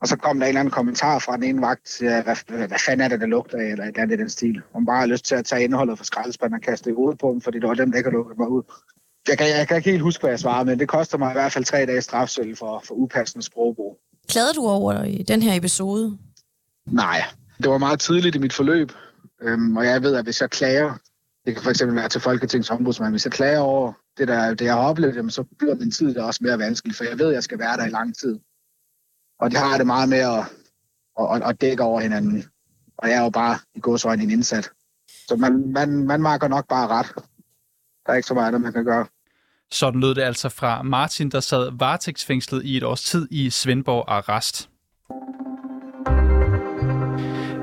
Og 0.02 0.08
så 0.08 0.18
kom 0.18 0.40
der 0.40 0.46
en 0.46 0.50
eller 0.50 0.60
anden 0.60 0.72
kommentar 0.72 1.20
fra 1.20 1.36
den 1.36 1.44
ene 1.44 1.62
vagt, 1.62 1.98
hvad, 2.00 2.24
hvad, 2.24 2.68
hvad 2.68 2.80
fanden 2.86 3.02
er 3.02 3.08
det, 3.08 3.22
der 3.22 3.28
lugter 3.28 3.58
af, 3.58 3.64
eller 3.64 3.84
et 3.84 3.88
eller 3.88 4.02
andet 4.02 4.18
i 4.18 4.22
den 4.22 4.30
stil. 4.30 4.62
Hun 4.74 4.86
bare 4.86 5.00
har 5.00 5.06
lyst 5.06 5.26
til 5.26 5.36
at 5.36 5.46
tage 5.46 5.64
indholdet 5.64 5.98
fra 5.98 6.06
skraldespanden 6.06 6.56
og 6.56 6.62
kaste 6.62 6.86
det 6.86 6.92
i 6.92 6.96
hovedet 6.96 7.20
på 7.20 7.32
dem, 7.32 7.42
fordi 7.42 7.60
det 7.60 7.68
var 7.68 7.74
dem, 7.74 7.92
der 7.92 7.98
ikke 7.98 8.10
lukket 8.10 8.38
mig 8.38 8.48
ud. 8.48 8.64
Jeg 9.28 9.38
kan, 9.38 9.48
jeg 9.48 9.68
kan 9.68 9.78
ikke 9.78 9.90
helt 9.90 10.02
huske, 10.02 10.22
hvad 10.22 10.30
jeg 10.30 10.40
svarede, 10.40 10.66
men 10.66 10.80
det 10.80 10.88
koster 10.88 11.18
mig 11.18 11.32
i 11.32 11.34
hvert 11.34 11.52
fald 11.52 11.66
tre 11.66 11.86
dage 11.86 12.02
strafsøl 12.02 12.56
for, 12.56 12.84
for 12.88 12.94
upassende 12.96 13.46
sprogbrug. 13.46 13.98
Klagede 14.30 14.54
du 14.54 14.68
over 14.68 15.04
i 15.04 15.24
den 15.24 15.42
her 15.42 15.56
episode? 15.56 16.18
Nej, 16.86 17.24
det 17.58 17.70
var 17.72 17.78
meget 17.78 18.00
tidligt 18.00 18.36
i 18.36 18.40
mit 18.40 18.54
forløb, 18.54 18.92
øhm, 19.42 19.78
og 19.78 19.86
jeg 19.86 20.04
ved, 20.04 20.16
at 20.16 20.24
hvis 20.24 20.42
jeg 20.42 20.50
klager, 20.50 20.94
det 21.46 21.54
kan 21.56 21.64
for 21.64 21.70
eksempel 21.70 21.96
være 21.96 22.10
til 22.10 22.22
Folketingets 22.22 22.70
ombudsmand, 22.70 23.14
hvis 23.14 23.26
jeg 23.26 23.32
klager 23.32 23.60
over 23.60 23.94
det, 24.18 24.28
der, 24.28 24.54
det 24.54 24.66
jeg 24.66 24.74
har 24.74 24.82
oplevet, 24.82 25.16
jamen, 25.16 25.32
så 25.32 25.44
bliver 25.60 25.76
min 25.76 25.92
tid 25.92 26.14
der 26.14 26.24
også 26.24 26.40
mere 26.44 26.60
vanskelig, 26.60 26.96
for 26.96 27.04
jeg 27.04 27.20
ved, 27.20 27.28
at 27.28 27.34
jeg 27.34 27.44
skal 27.44 27.60
være 27.60 27.78
der 27.78 27.86
i 27.86 27.90
lang 27.90 28.16
tid. 28.16 28.40
Og 29.42 29.52
det 29.52 29.60
har 29.60 29.78
det 29.78 29.86
meget 29.86 30.10
med 30.10 30.18
at, 30.18 30.44
at, 31.20 31.50
at 31.50 31.62
dække 31.62 31.84
over 31.84 32.02
hinanden. 32.02 32.44
Og 32.98 33.10
jeg 33.10 33.18
er 33.18 33.24
jo 33.24 33.30
bare 33.30 33.60
i 33.76 33.80
godsøjne 33.80 34.24
en 34.24 34.32
indsat. 34.32 34.70
Så 35.28 35.36
man, 35.36 35.72
man, 35.72 35.90
man 35.90 36.22
marker 36.22 36.48
nok 36.48 36.68
bare 36.68 36.88
ret. 36.88 37.12
Der 38.06 38.12
er 38.12 38.16
ikke 38.16 38.28
så 38.28 38.34
meget, 38.34 38.62
man 38.62 38.74
kan 38.74 38.86
gøre. 38.86 39.06
Sådan 39.72 40.02
lød 40.02 40.16
det 40.16 40.22
altså 40.22 40.50
fra 40.50 40.82
Martin, 40.82 41.30
der 41.30 41.40
sad 41.40 41.72
varetægtsfængslet 41.80 42.66
i 42.66 42.78
et 42.78 42.84
års 42.84 43.04
tid 43.04 43.28
i 43.32 43.50
Svendborg 43.50 44.06
Arrest. 44.08 44.70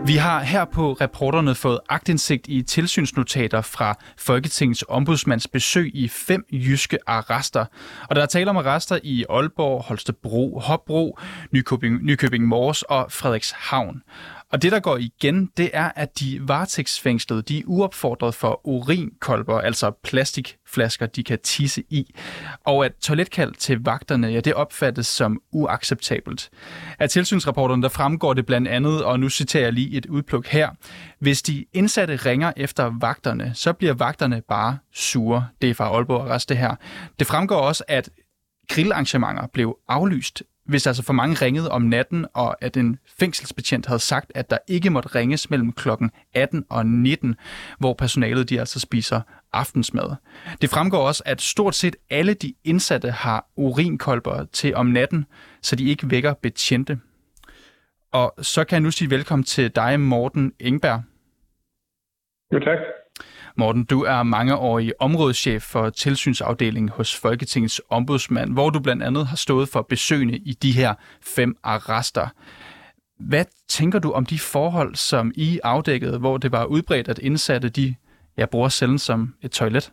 Vi 0.08 0.16
har 0.16 0.43
her 0.43 0.64
på 0.64 0.93
reporterne 0.93 1.55
fået 1.55 1.81
agtindsigt 1.88 2.49
i 2.49 2.62
tilsynsnotater 2.62 3.60
fra 3.60 3.94
Folketingets 4.19 4.84
ombudsmands 4.88 5.49
besøg 5.49 5.90
i 5.94 6.08
fem 6.08 6.44
jyske 6.52 6.99
arrester. 7.06 7.64
Og 8.10 8.16
der 8.16 8.22
er 8.22 8.26
tale 8.26 8.50
om 8.50 8.56
arrester 8.56 8.99
i 9.02 9.25
Aalborg, 9.31 9.82
Holstebro, 9.82 10.58
Hopbro, 10.58 11.19
Nykøbing, 11.52 12.05
Nykøbing 12.05 12.44
Mors 12.44 12.82
og 12.82 13.12
Frederikshavn. 13.12 14.02
Og 14.52 14.62
det, 14.62 14.72
der 14.72 14.80
går 14.80 14.96
igen, 14.96 15.46
det 15.56 15.70
er, 15.72 15.92
at 15.96 16.20
de 16.20 16.48
varetægtsfængslede, 16.48 17.42
de 17.42 17.58
er 17.58 17.62
uopfordret 17.66 18.34
for 18.34 18.60
urinkolber, 18.66 19.60
altså 19.60 19.90
plastikflasker, 19.90 21.06
de 21.06 21.24
kan 21.24 21.38
tisse 21.38 21.82
i. 21.88 22.14
Og 22.64 22.84
at 22.84 22.92
toiletkald 23.00 23.54
til 23.54 23.84
vagterne, 23.84 24.26
ja, 24.26 24.40
det 24.40 24.54
opfattes 24.54 25.06
som 25.06 25.40
uacceptabelt. 25.52 26.50
Af 26.98 27.10
tilsynsrapporterne, 27.10 27.82
der 27.82 27.88
fremgår 27.88 28.34
det 28.34 28.46
blandt 28.46 28.68
andet, 28.68 29.04
og 29.04 29.20
nu 29.20 29.28
citerer 29.28 29.64
jeg 29.64 29.72
lige 29.72 29.96
et 29.96 30.06
udpluk 30.06 30.46
her. 30.46 30.70
Hvis 31.18 31.42
de 31.42 31.64
indsatte 31.72 32.16
ringer 32.16 32.52
efter 32.56 32.92
vagterne, 33.00 33.52
så 33.54 33.72
bliver 33.72 33.94
vagterne 33.94 34.42
bare 34.48 34.78
sure. 34.94 35.46
Det 35.62 35.70
er 35.70 35.74
fra 35.74 35.94
Aalborg 35.94 36.30
Arrest 36.30 36.48
det 36.48 36.56
her. 36.56 36.74
Det 37.18 37.26
fremgår 37.26 37.56
også, 37.56 37.84
at 37.88 38.10
grillarrangementer 38.68 39.46
blev 39.46 39.78
aflyst 39.88 40.42
hvis 40.69 40.87
altså 40.87 41.03
for 41.03 41.13
mange 41.13 41.44
ringede 41.44 41.70
om 41.70 41.82
natten, 41.82 42.27
og 42.34 42.56
at 42.65 42.77
en 42.77 42.98
fængselsbetjent 43.19 43.87
havde 43.87 44.01
sagt, 44.01 44.32
at 44.34 44.51
der 44.51 44.58
ikke 44.69 44.91
måtte 44.91 45.08
ringes 45.08 45.51
mellem 45.51 45.72
klokken 45.72 46.10
18 46.34 46.65
og 46.70 46.87
19, 46.87 47.37
hvor 47.79 47.94
personalet 47.94 48.51
de 48.51 48.60
altså 48.60 48.81
spiser 48.81 49.20
aftensmad. 49.53 50.17
Det 50.63 50.70
fremgår 50.70 51.06
også, 51.06 51.22
at 51.27 51.41
stort 51.41 51.75
set 51.75 51.96
alle 52.10 52.34
de 52.34 52.55
indsatte 52.65 53.10
har 53.10 53.46
urinkolber 53.56 54.44
til 54.44 54.75
om 54.75 54.87
natten, 54.87 55.27
så 55.63 55.77
de 55.77 55.91
ikke 55.91 56.10
vækker 56.10 56.34
betjente. 56.34 56.98
Og 58.13 58.34
så 58.43 58.65
kan 58.65 58.75
jeg 58.77 58.82
nu 58.82 58.91
sige 58.91 59.10
velkommen 59.10 59.44
til 59.44 59.70
dig, 59.77 60.01
Morten 60.01 60.53
Engberg. 60.60 61.03
Jo, 62.53 62.58
tak. 62.58 62.79
Morten, 63.58 63.84
du 63.84 63.98
er 64.15 64.22
mangeårig 64.22 64.93
områdeschef 65.00 65.62
for 65.62 65.91
tilsynsafdelingen 65.91 66.88
hos 66.88 67.10
Folketingets 67.22 67.82
ombudsmand, 67.91 68.50
hvor 68.53 68.70
du 68.70 68.81
blandt 68.82 69.03
andet 69.03 69.24
har 69.27 69.36
stået 69.46 69.69
for 69.72 69.82
besøgende 69.82 70.36
i 70.50 70.53
de 70.65 70.72
her 70.81 70.93
fem 71.36 71.50
arrester. 71.62 72.27
Hvad 73.31 73.44
tænker 73.69 73.98
du 73.98 74.10
om 74.19 74.24
de 74.32 74.38
forhold, 74.55 74.94
som 74.94 75.32
I 75.36 75.48
afdækkede, 75.65 76.19
hvor 76.19 76.36
det 76.36 76.53
var 76.53 76.65
udbredt, 76.65 77.08
at 77.08 77.19
indsatte 77.19 77.69
de 77.69 77.94
ja, 78.38 78.46
bruger 78.53 78.69
cellen 78.69 78.98
som 78.98 79.34
et 79.43 79.50
toilet? 79.50 79.93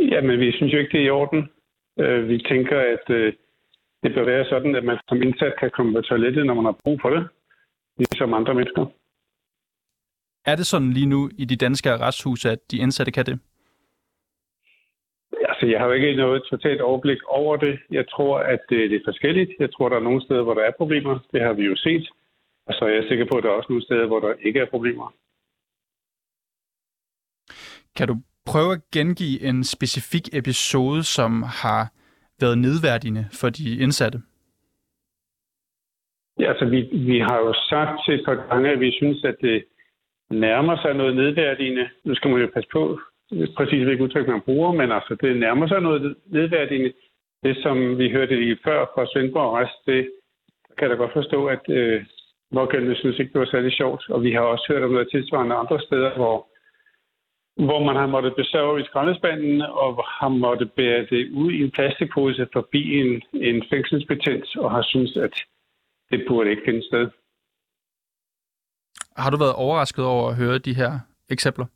Jamen, 0.00 0.40
vi 0.40 0.52
synes 0.52 0.72
jo 0.72 0.78
ikke, 0.78 0.92
det 0.92 1.00
er 1.00 1.06
i 1.06 1.16
orden. 1.20 1.48
Øh, 1.98 2.28
vi 2.28 2.38
tænker, 2.38 2.78
at 2.94 3.04
øh, 3.16 3.32
det 4.02 4.14
bør 4.14 4.24
være 4.24 4.44
sådan, 4.44 4.74
at 4.74 4.84
man 4.84 4.98
som 5.08 5.22
indsat 5.22 5.54
kan 5.60 5.70
komme 5.76 5.92
på 5.92 6.00
toilettet, 6.00 6.46
når 6.46 6.54
man 6.54 6.64
har 6.64 6.76
brug 6.84 6.98
for 7.02 7.10
det, 7.10 7.28
ligesom 7.98 8.34
andre 8.34 8.54
mennesker. 8.54 8.86
Er 10.44 10.56
det 10.56 10.66
sådan 10.66 10.92
lige 10.92 11.06
nu 11.06 11.30
i 11.38 11.44
de 11.44 11.56
danske 11.56 11.90
arresthuse, 11.90 12.50
at 12.50 12.58
de 12.70 12.78
indsatte 12.78 13.12
kan 13.12 13.26
det? 13.26 13.38
Altså, 15.48 15.66
jeg 15.66 15.80
har 15.80 15.86
jo 15.86 15.92
ikke 15.92 16.16
noget 16.16 16.42
totalt 16.50 16.80
overblik 16.80 17.18
over 17.28 17.56
det. 17.56 17.78
Jeg 17.90 18.04
tror, 18.10 18.38
at 18.38 18.60
det 18.68 18.94
er 18.94 19.00
forskelligt. 19.04 19.50
Jeg 19.58 19.72
tror, 19.72 19.88
der 19.88 19.96
er 19.96 20.00
nogle 20.08 20.22
steder, 20.22 20.42
hvor 20.42 20.54
der 20.54 20.62
er 20.62 20.72
problemer. 20.78 21.18
Det 21.32 21.40
har 21.42 21.52
vi 21.52 21.62
jo 21.62 21.76
set. 21.76 22.08
Og 22.66 22.74
så 22.74 22.84
er 22.84 22.88
jeg 22.88 23.04
sikker 23.08 23.26
på, 23.32 23.36
at 23.38 23.42
der 23.42 23.50
er 23.50 23.54
også 23.54 23.72
nogle 23.72 23.84
steder, 23.84 24.06
hvor 24.06 24.20
der 24.20 24.34
ikke 24.40 24.60
er 24.60 24.66
problemer. 24.66 25.14
Kan 27.96 28.08
du 28.08 28.16
prøve 28.46 28.72
at 28.72 28.80
gengive 28.92 29.40
en 29.40 29.64
specifik 29.64 30.34
episode, 30.34 31.02
som 31.02 31.42
har 31.42 31.92
været 32.40 32.58
nedværdigende 32.58 33.24
for 33.40 33.48
de 33.48 33.78
indsatte? 33.84 34.18
Ja, 36.38 36.48
altså 36.52 36.64
vi, 36.64 36.80
vi 36.92 37.18
har 37.18 37.38
jo 37.38 37.52
sagt 37.70 38.04
til 38.04 38.14
et 38.14 38.24
par 38.24 38.34
gange, 38.34 38.70
at 38.70 38.80
vi 38.80 38.92
synes, 38.92 39.24
at 39.24 39.36
det 39.40 39.64
nærmer 40.32 40.76
sig 40.82 40.94
noget 40.94 41.16
nedværdigende. 41.16 41.88
Nu 42.04 42.14
skal 42.14 42.30
man 42.30 42.40
jo 42.40 42.50
passe 42.54 42.68
på, 42.72 43.00
præcis 43.56 43.82
hvilket 43.84 44.04
udtryk 44.04 44.28
man 44.28 44.40
bruger, 44.40 44.72
men 44.72 44.92
altså 44.92 45.16
det 45.20 45.36
nærmer 45.36 45.66
sig 45.68 45.80
noget 45.80 46.16
nedværdigende. 46.26 46.92
Det, 47.42 47.56
som 47.62 47.98
vi 47.98 48.10
hørte 48.10 48.36
lige 48.36 48.58
før 48.64 48.86
fra 48.94 49.06
Svendborg 49.06 49.58
Rest, 49.58 49.86
det 49.86 50.10
kan 50.78 50.88
jeg 50.88 50.90
da 50.90 51.02
godt 51.02 51.12
forstå, 51.12 51.46
at 51.46 51.64
øh, 51.68 52.04
Hvor 52.50 52.94
synes 52.94 53.18
ikke, 53.18 53.32
det 53.32 53.40
var 53.40 53.46
særlig 53.46 53.72
sjovt. 53.72 54.10
Og 54.10 54.22
vi 54.22 54.32
har 54.32 54.40
også 54.40 54.64
hørt 54.68 54.82
om 54.82 54.90
noget 54.90 55.10
tilsvarende 55.10 55.54
andre 55.54 55.80
steder, 55.80 56.14
hvor, 56.16 56.46
hvor 57.66 57.84
man 57.84 57.96
har 57.96 58.06
måttet 58.06 58.36
besøge 58.36 58.80
i 58.80 58.84
skraldespanden 58.84 59.60
og 59.60 60.04
har 60.20 60.28
måttet 60.28 60.72
bære 60.72 61.06
det 61.10 61.30
ud 61.30 61.52
i 61.52 61.62
en 61.64 61.70
plastikpose 61.70 62.48
forbi 62.52 62.82
en, 63.00 63.22
en 63.34 63.64
fængselsbetjent 63.70 64.56
og 64.56 64.70
har 64.70 64.82
synes, 64.82 65.16
at 65.16 65.34
det 66.10 66.24
burde 66.28 66.50
ikke 66.50 66.62
finde 66.64 66.86
sted. 66.86 67.08
Har 69.16 69.30
du 69.30 69.36
været 69.36 69.54
overrasket 69.54 70.04
over 70.04 70.28
at 70.28 70.36
høre 70.36 70.58
de 70.58 70.74
her 70.74 70.92
eksempler? 71.30 71.66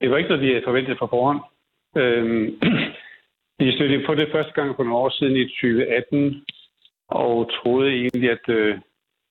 Det 0.00 0.10
var 0.10 0.16
ikke 0.16 0.28
noget, 0.28 0.42
vi 0.42 0.48
havde 0.48 0.64
forventet 0.64 0.98
fra 0.98 1.06
forhånd. 1.06 1.40
Øhm, 1.96 2.44
vi 3.58 3.76
stødte 3.76 4.06
på 4.06 4.14
det 4.14 4.28
første 4.32 4.52
gang 4.52 4.76
for 4.76 4.82
nogle 4.84 4.98
år 4.98 5.10
siden 5.10 5.36
i 5.36 5.44
2018, 5.44 6.44
og 7.08 7.50
troede 7.58 7.90
egentlig, 7.90 8.30
at, 8.30 8.48
øh, 8.48 8.78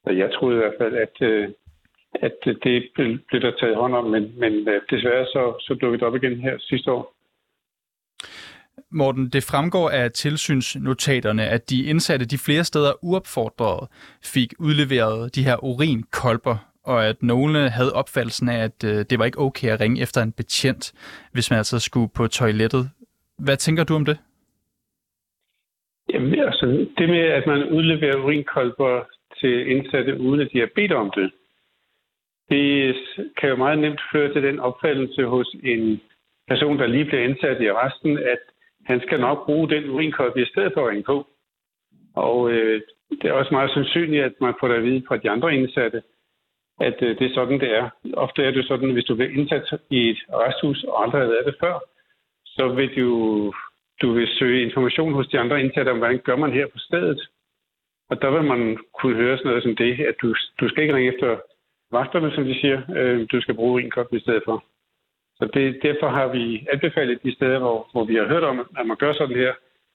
jeg 0.06 0.34
troede 0.34 0.56
i 0.56 0.60
hvert 0.60 0.80
fald, 0.80 0.96
at, 0.96 1.16
øh, 1.22 1.50
at 2.14 2.36
det 2.64 2.90
blev 3.28 3.42
der 3.42 3.52
taget 3.60 3.76
hånd 3.76 3.96
om, 3.96 4.06
men, 4.06 4.40
men 4.40 4.54
øh, 4.70 4.82
desværre 4.90 5.26
så, 5.26 5.44
så 5.60 5.74
dukkede 5.74 6.00
det 6.00 6.08
op 6.08 6.16
igen 6.16 6.42
her 6.42 6.58
sidste 6.60 6.92
år. 6.92 7.14
Morten, 8.92 9.30
det 9.30 9.44
fremgår 9.44 9.90
af 9.90 10.12
tilsynsnotaterne, 10.12 11.48
at 11.48 11.70
de 11.70 11.84
indsatte 11.84 12.26
de 12.26 12.38
flere 12.38 12.64
steder 12.64 12.92
uopfordret 13.04 13.88
fik 14.24 14.54
udleveret 14.60 15.36
de 15.36 15.44
her 15.44 15.64
urinkolber, 15.64 16.58
og 16.84 17.06
at 17.06 17.24
nogle 17.24 17.70
havde 17.70 17.94
opfattelsen 17.94 18.50
af, 18.50 18.64
at 18.64 18.84
øh, 18.86 19.06
det 19.10 19.20
var 19.20 19.26
ikke 19.26 19.40
okay 19.40 19.70
at 19.70 19.82
ringe 19.82 20.02
efter 20.02 20.22
en 20.22 20.32
betjent, 20.32 20.94
hvis 21.34 21.50
man 21.52 21.58
altså 21.58 21.80
skulle 21.80 22.10
på 22.16 22.28
toilettet. 22.28 22.90
Hvad 23.40 23.58
tænker 23.58 23.84
du 23.84 23.96
om 23.96 24.06
det? 24.06 24.18
Jamen, 26.14 26.40
altså, 26.40 26.66
det 26.98 27.10
med, 27.10 27.20
at 27.20 27.48
man 27.48 27.70
udleverer 27.70 28.24
urinkolber 28.24 29.04
til 29.42 29.68
indsatte, 29.72 30.20
uden 30.20 30.42
at 30.42 30.50
de 30.54 30.60
har 30.60 30.70
bedt 30.76 30.92
om 30.92 31.12
det, 31.16 31.32
det 32.50 32.96
kan 33.38 33.50
jo 33.50 33.56
meget 33.56 33.80
nemt 33.80 34.02
føre 34.12 34.34
til 34.34 34.44
den 34.44 34.60
opfattelse 34.60 35.24
hos 35.26 35.56
en 35.64 36.02
person, 36.48 36.80
der 36.80 36.88
lige 36.88 37.06
bliver 37.06 37.24
indsat 37.24 37.62
i 37.62 37.72
resten, 37.72 38.18
at 38.18 38.40
han 38.92 39.02
skal 39.02 39.20
nok 39.20 39.46
bruge 39.46 39.70
den 39.70 39.90
urinkop 39.90 40.38
i 40.38 40.46
stedet 40.46 40.72
for 40.74 40.82
at 40.82 40.90
ringe 40.90 41.04
på. 41.04 41.18
Og 42.16 42.52
øh, 42.52 42.82
det 43.22 43.26
er 43.30 43.34
også 43.34 43.54
meget 43.54 43.72
sandsynligt, 43.72 44.24
at 44.24 44.34
man 44.42 44.54
får 44.60 44.68
det 44.68 44.76
at 44.76 44.84
vide 44.84 45.04
fra 45.08 45.18
de 45.18 45.30
andre 45.30 45.56
indsatte, 45.56 46.02
at 46.88 46.98
øh, 47.02 47.20
det 47.20 47.26
er 47.26 47.34
sådan, 47.34 47.60
det 47.60 47.72
er. 47.80 47.90
Ofte 48.14 48.44
er 48.44 48.52
det 48.52 48.68
sådan, 48.68 48.88
at 48.90 48.94
hvis 48.94 49.06
du 49.06 49.16
bliver 49.16 49.32
indsat 49.38 49.82
i 49.90 50.10
et 50.10 50.20
resthus 50.44 50.84
og 50.84 51.04
aldrig 51.04 51.22
har 51.22 51.28
været 51.28 51.46
det 51.46 51.56
før, 51.60 51.76
så 52.46 52.68
vil 52.68 52.90
du, 52.98 53.10
du 54.02 54.14
vil 54.14 54.28
søge 54.40 54.62
information 54.62 55.14
hos 55.14 55.28
de 55.28 55.40
andre 55.40 55.62
indsatte 55.62 55.90
om, 55.90 55.98
hvordan 55.98 56.20
gør 56.20 56.36
man 56.36 56.54
her 56.54 56.68
på 56.68 56.78
stedet. 56.78 57.22
Og 58.10 58.22
der 58.22 58.32
vil 58.32 58.44
man 58.44 58.78
kunne 59.00 59.16
høre 59.16 59.38
sådan 59.38 59.50
noget 59.50 59.64
som 59.64 59.76
det, 59.76 60.00
at 60.00 60.16
du, 60.22 60.36
du 60.60 60.70
skal 60.70 60.84
ikke 60.84 60.96
ringe 60.96 61.14
efter 61.14 61.40
vagterne, 61.92 62.32
som 62.36 62.44
de 62.44 62.60
siger. 62.62 62.82
Øh, 62.96 63.28
du 63.32 63.42
skal 63.42 63.56
bruge 63.56 63.84
en 63.84 63.92
kop 63.92 64.14
i 64.14 64.20
stedet 64.20 64.44
for. 64.46 64.64
Så 65.42 65.50
det, 65.54 65.80
derfor 65.82 66.10
har 66.10 66.28
vi 66.28 66.68
anbefalet 66.74 67.24
de 67.24 67.36
steder, 67.36 67.60
hvor, 67.60 67.88
hvor 67.92 68.04
vi 68.06 68.16
har 68.16 68.28
hørt 68.28 68.44
om, 68.44 68.60
at 68.60 68.86
man 68.86 68.98
gør 68.98 69.14
sådan 69.14 69.36
her, 69.36 69.54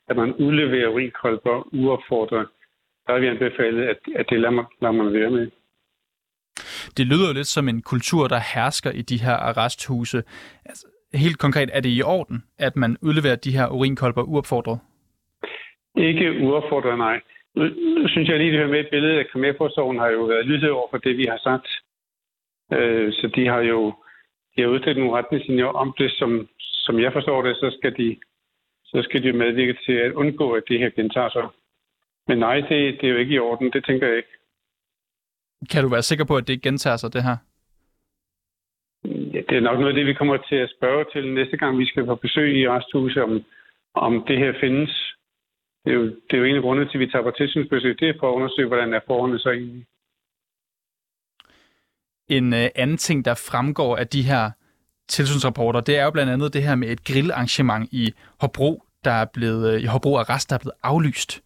at 0.09 0.17
man 0.17 0.35
udleverer 0.35 0.89
urinkolber 0.89 1.69
uopfordret. 1.73 2.47
Der 3.07 3.13
har 3.13 3.21
vi 3.21 3.27
anbefalet, 3.27 3.83
at, 3.83 3.99
at 4.17 4.27
det 4.31 4.41
lader 4.41 4.55
man, 4.55 4.65
lader 4.81 4.93
man 4.93 5.13
være 5.13 5.31
med. 5.31 5.51
Det 6.97 7.07
lyder 7.07 7.29
jo 7.29 7.35
lidt 7.35 7.47
som 7.47 7.69
en 7.69 7.83
kultur, 7.83 8.29
der 8.29 8.41
hersker 8.55 8.91
i 8.91 9.03
de 9.03 9.19
her 9.25 9.37
arresthuse. 9.49 10.23
Altså, 10.65 10.87
helt 11.15 11.39
konkret, 11.39 11.71
er 11.73 11.81
det 11.81 11.93
i 11.99 12.03
orden, 12.03 12.45
at 12.59 12.77
man 12.77 12.97
udleverer 13.03 13.37
de 13.37 13.57
her 13.59 13.69
urinkolber 13.69 14.23
uopfordret? 14.23 14.79
Ikke 15.97 16.27
uopfordret, 16.43 16.99
nej. 16.99 17.21
Nu, 17.55 17.65
synes 18.09 18.29
jeg 18.29 18.39
lige, 18.39 18.51
det 18.51 18.59
hører 18.59 18.71
med 18.71 18.85
i 18.85 18.91
billedet, 18.91 19.19
at 19.19 19.31
kriminalforsorgen 19.33 19.99
har 19.99 20.09
jo 20.09 20.23
været 20.23 20.47
lyttet 20.47 20.71
over 20.71 20.89
for 20.91 20.99
det, 20.99 21.17
vi 21.17 21.25
har 21.25 21.39
sagt. 21.39 21.69
Øh, 22.73 23.13
så 23.13 23.31
de 23.37 23.47
har 23.47 23.61
jo 23.61 23.95
de 24.57 24.63
har 24.63 24.69
udstedt 24.69 24.99
nogle 24.99 25.17
retningslinjer 25.19 25.67
om 25.67 25.95
det, 25.99 26.11
som, 26.19 26.49
som 26.59 27.01
jeg 27.01 27.13
forstår 27.13 27.43
det, 27.43 27.57
så 27.57 27.77
skal 27.79 27.97
de 27.97 28.17
så 28.85 29.03
skal 29.03 29.23
de 29.23 29.33
medvirke 29.33 29.79
til 29.87 29.93
at 29.93 30.13
undgå, 30.13 30.53
at 30.53 30.63
det 30.69 30.79
her 30.79 30.91
gentager 30.91 31.29
sig. 31.29 31.49
Men 32.29 32.39
nej, 32.39 32.57
det, 32.61 33.01
det 33.01 33.05
er 33.05 33.13
jo 33.13 33.17
ikke 33.17 33.35
i 33.35 33.39
orden. 33.39 33.73
Det 33.73 33.85
tænker 33.85 34.07
jeg 34.07 34.17
ikke. 34.17 34.29
Kan 35.71 35.83
du 35.83 35.89
være 35.89 36.03
sikker 36.03 36.25
på, 36.25 36.37
at 36.37 36.47
det 36.47 36.53
ikke 36.53 36.69
gentager 36.69 36.97
sig, 36.97 37.13
det 37.13 37.23
her? 37.23 37.37
Ja, 39.35 39.41
det 39.49 39.57
er 39.57 39.61
nok 39.61 39.79
noget 39.79 39.93
af 39.93 39.95
det, 39.95 40.07
vi 40.07 40.15
kommer 40.15 40.37
til 40.37 40.57
at 40.57 40.73
spørge 40.77 41.05
til 41.13 41.35
næste 41.35 41.57
gang, 41.57 41.79
vi 41.79 41.87
skal 41.87 42.07
på 42.07 42.15
besøg 42.15 42.57
i 42.57 42.69
resthuset, 42.69 43.23
om, 43.23 43.45
om 43.95 44.25
det 44.29 44.39
her 44.39 44.53
findes. 44.61 45.15
Det 45.85 45.93
er, 45.93 45.97
jo, 45.97 46.05
det 46.07 46.33
er 46.33 46.39
jo 46.39 46.45
en 46.45 46.57
af 46.57 46.63
grundene 46.63 46.89
til, 46.89 46.99
at 46.99 47.01
vi 47.01 47.11
tager 47.11 47.23
på 47.23 47.31
tilsynsbesøg. 47.31 48.01
Det 48.01 48.09
er 48.09 48.19
for 48.21 48.29
at 48.29 48.35
undersøge, 48.35 48.69
hvordan 48.69 48.95
er 48.95 49.01
forholdene 49.07 49.39
så 49.39 49.51
egentlig. 49.51 49.87
En 52.29 52.53
øh, 52.53 52.69
anden 52.75 52.97
ting, 52.97 53.25
der 53.25 53.35
fremgår 53.35 53.97
af 53.97 54.07
de 54.09 54.23
her 54.23 54.51
tilsynsrapporter, 55.09 55.81
det 55.81 55.99
er 55.99 56.05
jo 56.05 56.11
blandt 56.11 56.33
andet 56.33 56.55
det 56.55 56.63
her 56.63 56.75
med 56.75 56.89
et 56.89 57.05
grillarrangement 57.05 57.89
i 57.93 58.13
Hobro, 58.41 58.83
der 59.05 59.11
er 59.11 59.25
blevet, 59.35 59.75
øh, 59.75 59.83
i 59.83 59.87
Hobro 59.87 60.17
Arrest, 60.17 60.51
der 60.51 60.57
er 60.57 60.61
blevet 60.61 60.77
aflyst. 60.83 61.43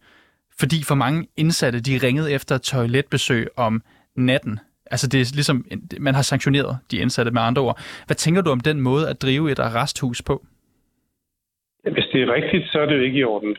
Fordi 0.59 0.83
for 0.87 0.95
mange 0.95 1.27
indsatte, 1.37 1.79
de 1.79 1.99
ringede 2.07 2.33
efter 2.33 2.57
toiletbesøg 2.57 3.47
om 3.55 3.83
natten. 4.15 4.59
Altså 4.91 5.07
det 5.07 5.21
er 5.21 5.31
ligesom, 5.35 5.65
man 5.99 6.15
har 6.15 6.21
sanktioneret 6.21 6.77
de 6.91 6.97
indsatte 6.97 7.31
med 7.31 7.41
andre 7.41 7.61
ord. 7.61 7.79
Hvad 8.05 8.15
tænker 8.15 8.41
du 8.41 8.49
om 8.51 8.59
den 8.59 8.81
måde 8.81 9.09
at 9.09 9.21
drive 9.21 9.51
et 9.51 9.59
arresthus 9.59 10.21
på? 10.21 10.45
Hvis 11.83 12.05
det 12.13 12.21
er 12.21 12.33
rigtigt, 12.33 12.71
så 12.71 12.79
er 12.79 12.85
det 12.85 12.97
jo 12.97 13.01
ikke 13.01 13.19
i 13.19 13.23
orden. 13.23 13.57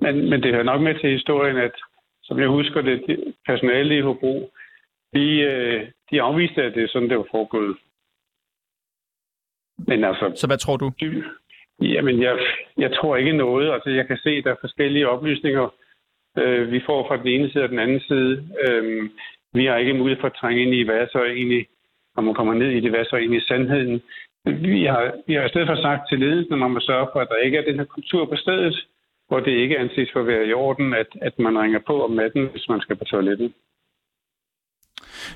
Men, 0.00 0.30
men 0.30 0.42
det 0.42 0.52
hører 0.52 0.70
nok 0.72 0.80
med 0.80 0.94
til 1.00 1.10
historien, 1.10 1.56
at 1.56 1.72
som 2.22 2.38
jeg 2.38 2.48
husker 2.48 2.80
det, 2.80 3.34
personale 3.46 3.98
i 3.98 4.00
Hobro, 4.00 4.50
de, 5.14 5.26
øh, 5.40 5.88
de 6.10 6.22
afviste, 6.22 6.62
at 6.62 6.74
det 6.74 6.82
er 6.82 6.88
sådan, 6.88 7.08
det 7.08 7.18
var 7.18 7.28
foregået. 7.30 7.76
Men 9.78 10.04
altså... 10.04 10.32
Så 10.34 10.46
hvad 10.46 10.58
tror 10.58 10.76
du? 10.76 10.92
Jamen, 11.80 12.22
jeg, 12.22 12.38
jeg 12.78 12.92
tror 12.92 13.16
ikke 13.16 13.32
noget. 13.32 13.72
Altså, 13.72 13.90
jeg 13.90 14.06
kan 14.06 14.16
se, 14.16 14.30
at 14.30 14.44
der 14.44 14.50
er 14.50 14.60
forskellige 14.60 15.08
oplysninger, 15.08 15.74
øh, 16.38 16.72
vi 16.72 16.80
får 16.86 17.08
fra 17.08 17.16
den 17.16 17.26
ene 17.26 17.50
side 17.50 17.64
og 17.64 17.70
den 17.70 17.78
anden 17.78 18.00
side. 18.00 18.48
Øh, 18.64 19.10
vi 19.52 19.64
har 19.64 19.76
ikke 19.76 19.94
mulighed 19.94 20.20
for 20.20 20.28
at 20.28 20.38
trænge 20.40 20.62
ind 20.62 20.74
i, 20.74 20.82
hvad 20.82 21.06
så 21.12 21.24
egentlig, 21.24 21.66
når 22.16 22.22
man 22.22 22.34
kommer 22.34 22.54
ned 22.54 22.70
i 22.70 22.80
det, 22.80 22.90
hvad 22.90 23.04
så 23.04 23.16
egentlig 23.16 23.42
sandheden. 23.42 24.02
Vi 24.44 24.84
har, 24.84 25.12
vi 25.26 25.34
har 25.34 25.44
i 25.44 25.48
stedet 25.48 25.68
for 25.68 25.76
sagt 25.82 26.08
til 26.08 26.18
ledelsen, 26.18 26.52
at 26.52 26.58
man 26.58 26.70
må 26.70 26.80
sørge 26.80 27.08
for, 27.12 27.20
at 27.20 27.28
der 27.28 27.36
ikke 27.36 27.58
er 27.58 27.64
den 27.64 27.78
her 27.78 27.84
kultur 27.84 28.24
på 28.24 28.36
stedet, 28.36 28.86
hvor 29.28 29.40
det 29.40 29.52
ikke 29.52 29.78
anses 29.78 30.10
for 30.12 30.20
at 30.20 30.26
være 30.26 30.46
i 30.46 30.52
orden, 30.52 30.94
at, 30.94 31.06
at 31.20 31.38
man 31.38 31.58
ringer 31.58 31.80
på 31.86 32.04
om 32.04 32.10
natten, 32.10 32.46
hvis 32.46 32.68
man 32.68 32.80
skal 32.80 32.96
på 32.96 33.04
toilettet. 33.04 33.52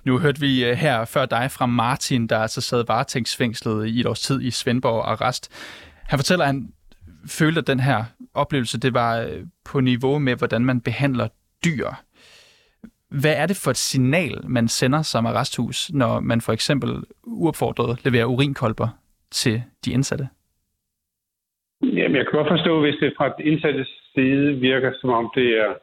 Nu 0.04 0.18
hørte 0.18 0.40
vi 0.40 0.64
øh, 0.64 0.72
her 0.72 1.04
før 1.04 1.26
dig 1.26 1.50
fra 1.50 1.66
Martin, 1.66 2.26
der 2.26 2.38
altså 2.38 2.60
sad 2.60 2.84
varetægtsfængslet 2.86 3.86
i 3.86 4.00
et 4.00 4.06
års 4.06 4.20
tid 4.20 4.42
i 4.42 4.50
Svendborg 4.50 5.04
Arrest. 5.04 5.50
Han 6.08 6.18
fortæller, 6.18 6.44
at 6.44 6.46
han 6.46 6.72
følte, 7.26 7.58
at 7.58 7.66
den 7.66 7.80
her 7.80 8.04
oplevelse 8.34 8.80
det 8.80 8.94
var 8.94 9.20
øh, 9.20 9.42
på 9.64 9.80
niveau 9.80 10.18
med, 10.18 10.36
hvordan 10.36 10.64
man 10.64 10.80
behandler 10.80 11.28
dyr. 11.64 11.88
Hvad 13.20 13.34
er 13.36 13.46
det 13.46 13.56
for 13.64 13.70
et 13.70 13.76
signal, 13.76 14.40
man 14.48 14.68
sender 14.68 15.02
som 15.02 15.26
arresthus, 15.26 15.90
når 15.92 16.20
man 16.20 16.40
for 16.40 16.52
eksempel 16.52 17.04
uopfordret 17.24 18.04
leverer 18.04 18.24
urinkolber 18.24 18.88
til 19.30 19.62
de 19.84 19.92
indsatte? 19.92 20.28
Jamen, 21.82 22.16
jeg 22.16 22.24
kan 22.24 22.38
godt 22.38 22.48
forstå, 22.48 22.80
hvis 22.80 22.94
det 23.00 23.14
fra 23.16 23.28
den 23.28 23.46
indsattes 23.46 23.88
side 24.14 24.54
virker, 24.54 24.92
som 25.00 25.10
om 25.10 25.30
det 25.34 25.48
er 25.58 25.74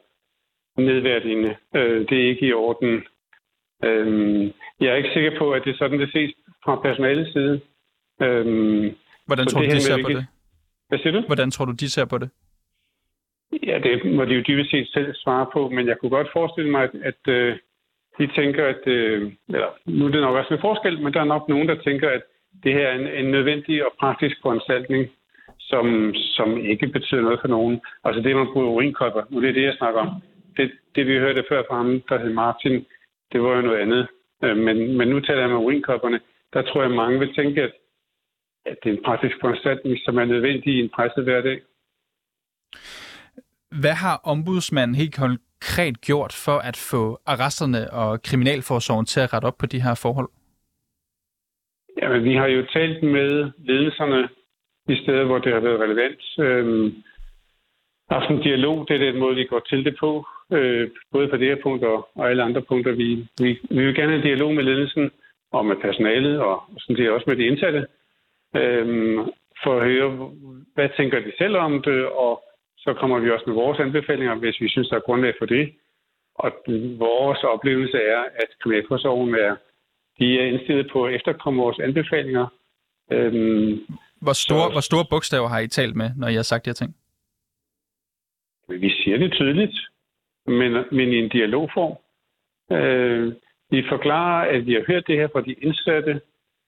nedværdigende. 0.77 1.55
Øh, 1.75 2.09
det 2.09 2.17
er 2.21 2.29
ikke 2.29 2.45
i 2.47 2.53
orden. 2.53 3.03
Øhm, 3.83 4.51
jeg 4.79 4.87
er 4.91 4.95
ikke 4.95 5.13
sikker 5.13 5.37
på, 5.37 5.51
at 5.51 5.61
det 5.65 5.71
er 5.73 5.77
sådan, 5.77 5.99
det 5.99 6.11
ses 6.11 6.35
fra 6.63 6.81
personalets 6.81 7.31
side. 7.33 7.61
Øhm, 8.21 8.95
Hvordan 9.25 9.47
tror 9.47 9.61
du, 9.61 9.65
de 9.65 9.81
ser 9.81 10.03
på 10.03 10.09
det? 10.09 10.25
Hvad 10.89 10.99
siger 10.99 11.11
du? 11.11 11.21
Hvordan 11.25 11.51
tror 11.51 11.65
du, 11.65 11.71
de 11.71 11.89
ser 11.89 12.05
på 12.05 12.17
det? 12.17 12.29
Ja, 13.63 13.79
det 13.83 14.15
må 14.15 14.25
de 14.25 14.33
jo 14.33 14.43
dybest 14.47 14.71
set 14.71 14.87
selv 14.93 15.15
svare 15.15 15.47
på, 15.53 15.69
men 15.69 15.87
jeg 15.87 15.97
kunne 15.97 16.09
godt 16.09 16.27
forestille 16.33 16.71
mig, 16.71 16.83
at, 16.83 16.95
at 17.03 17.33
øh, 17.33 17.57
de 18.19 18.27
tænker, 18.27 18.65
at 18.65 18.87
øh, 18.87 19.31
eller, 19.49 19.69
nu 19.85 20.05
er 20.05 20.11
det 20.11 20.21
nok 20.21 20.35
også 20.35 20.53
en 20.53 20.61
forskel, 20.61 21.01
men 21.01 21.13
der 21.13 21.21
er 21.21 21.33
nok 21.33 21.49
nogen, 21.49 21.67
der 21.67 21.81
tænker, 21.81 22.09
at 22.09 22.21
det 22.63 22.73
her 22.73 22.87
er 22.87 22.95
en, 22.95 23.07
en 23.25 23.31
nødvendig 23.31 23.85
og 23.85 23.91
praktisk 23.99 24.35
foranstaltning, 24.41 25.07
som, 25.59 26.13
som 26.15 26.65
ikke 26.65 26.87
betyder 26.87 27.21
noget 27.21 27.39
for 27.41 27.47
nogen. 27.47 27.81
Altså 28.03 28.21
det, 28.21 28.35
man 28.35 28.47
bruger 28.53 28.67
urinkopper, 28.67 29.23
nu 29.29 29.41
det 29.41 29.49
er 29.49 29.53
det, 29.53 29.63
jeg 29.63 29.75
snakker 29.77 29.99
om. 29.99 30.09
Det, 30.57 30.71
det 30.95 31.07
vi 31.07 31.17
hørte 31.17 31.43
før 31.49 31.63
fra 31.67 31.75
ham, 31.77 32.01
der 32.09 32.19
hed 32.19 32.33
Martin, 32.33 32.85
det 33.31 33.41
var 33.41 33.55
jo 33.55 33.61
noget 33.61 33.79
andet. 33.79 34.07
Øh, 34.43 34.57
men, 34.57 34.97
men 34.97 35.07
nu 35.07 35.19
taler 35.19 35.41
jeg 35.41 35.49
med 35.49 35.57
urinkopperne. 35.57 36.19
Der 36.53 36.61
tror 36.61 36.81
jeg, 36.81 36.91
mange 36.91 37.19
vil 37.19 37.33
tænke, 37.35 37.61
at, 37.61 37.73
at 38.65 38.77
det 38.83 38.89
er 38.89 38.97
en 38.97 39.03
praktisk 39.03 39.35
foranstaltning, 39.41 39.97
som 40.05 40.17
er 40.17 40.25
nødvendig 40.25 40.73
i 40.73 40.79
en 40.79 40.89
presset 40.89 41.23
hverdag. 41.23 41.61
Hvad 43.81 43.93
har 43.93 44.21
ombudsmanden 44.23 44.95
helt 44.95 45.15
konkret 45.15 46.01
gjort 46.01 46.33
for 46.45 46.57
at 46.57 46.77
få 46.91 47.19
arresterne 47.25 47.93
og 47.93 48.21
kriminalforsorgen 48.21 49.05
til 49.05 49.19
at 49.19 49.33
rette 49.33 49.45
op 49.45 49.57
på 49.57 49.65
de 49.65 49.81
her 49.81 49.95
forhold? 50.03 50.29
Jamen, 52.01 52.23
vi 52.23 52.33
har 52.35 52.47
jo 52.47 52.65
talt 52.73 53.03
med 53.03 53.51
ledelserne 53.57 54.29
i 54.87 54.95
steder, 55.03 55.23
hvor 55.23 55.39
det 55.39 55.53
har 55.53 55.59
været 55.59 55.79
relevant. 55.79 56.21
Øhm, 56.39 57.03
haft 58.09 58.29
en 58.29 58.41
dialog, 58.41 58.87
det 58.87 58.95
er 58.95 59.11
den 59.11 59.19
måde, 59.19 59.35
vi 59.35 59.45
går 59.45 59.59
til 59.59 59.85
det 59.85 59.95
på. 59.99 60.25
Øh, 60.51 60.89
både 61.11 61.27
på 61.27 61.37
det 61.37 61.47
her 61.47 61.63
punkt 61.63 61.83
og, 61.83 62.09
og 62.15 62.29
alle 62.29 62.43
andre 62.43 62.61
punkter. 62.61 62.91
Vi, 62.91 63.27
vi, 63.41 63.59
vi 63.69 63.85
vil 63.85 63.95
gerne 63.95 64.11
have 64.11 64.23
dialog 64.23 64.53
med 64.53 64.63
ledelsen 64.63 65.11
og 65.51 65.65
med 65.65 65.75
personalet 65.75 66.39
og 66.39 66.63
sådan 66.77 66.95
set 66.95 67.09
også 67.09 67.25
med 67.27 67.37
de 67.37 67.45
indsatte, 67.45 67.87
øh, 68.55 69.17
for 69.63 69.79
at 69.79 69.85
høre, 69.85 70.09
hvad 70.75 70.89
tænker 70.97 71.19
de 71.19 71.31
selv 71.37 71.55
om 71.57 71.81
det, 71.81 72.05
og 72.05 72.43
så 72.77 72.93
kommer 72.93 73.19
vi 73.19 73.31
også 73.31 73.43
med 73.47 73.55
vores 73.55 73.79
anbefalinger, 73.79 74.35
hvis 74.35 74.61
vi 74.61 74.69
synes, 74.69 74.89
der 74.89 74.95
er 74.95 75.07
grundlag 75.07 75.33
for 75.39 75.45
det. 75.45 75.73
Og 76.35 76.51
vores 76.97 77.43
oplevelse 77.43 77.97
er, 77.97 78.23
at 78.35 78.49
kriminalforsorgen 78.61 79.35
er, 79.35 79.55
de 80.19 80.39
er 80.39 80.45
indstillet 80.45 80.89
på 80.91 81.05
at 81.05 81.15
efterkomme 81.15 81.61
vores 81.61 81.79
anbefalinger. 81.79 82.47
Øhm, 83.11 83.85
hvor, 84.21 84.33
store, 84.33 84.67
så, 84.67 84.71
hvor 84.71 84.81
store 84.81 85.05
bogstaver 85.09 85.47
har 85.47 85.59
I 85.59 85.67
talt 85.67 85.95
med, 85.95 86.09
når 86.17 86.27
I 86.27 86.33
har 86.33 86.41
sagt 86.41 86.65
de 86.65 86.69
her 86.69 86.73
ting? 86.73 86.95
Vi 88.67 88.89
siger 88.89 89.17
det 89.17 89.33
tydeligt, 89.33 89.77
men, 90.47 90.71
men 90.91 91.09
i 91.13 91.15
en 91.15 91.29
dialogform. 91.29 91.95
Øh, 92.71 93.33
vi 93.71 93.83
forklarer, 93.89 94.49
at 94.55 94.65
vi 94.65 94.73
har 94.73 94.83
hørt 94.87 95.07
det 95.07 95.17
her 95.17 95.27
fra 95.27 95.41
de 95.41 95.53
indsatte. 95.53 96.21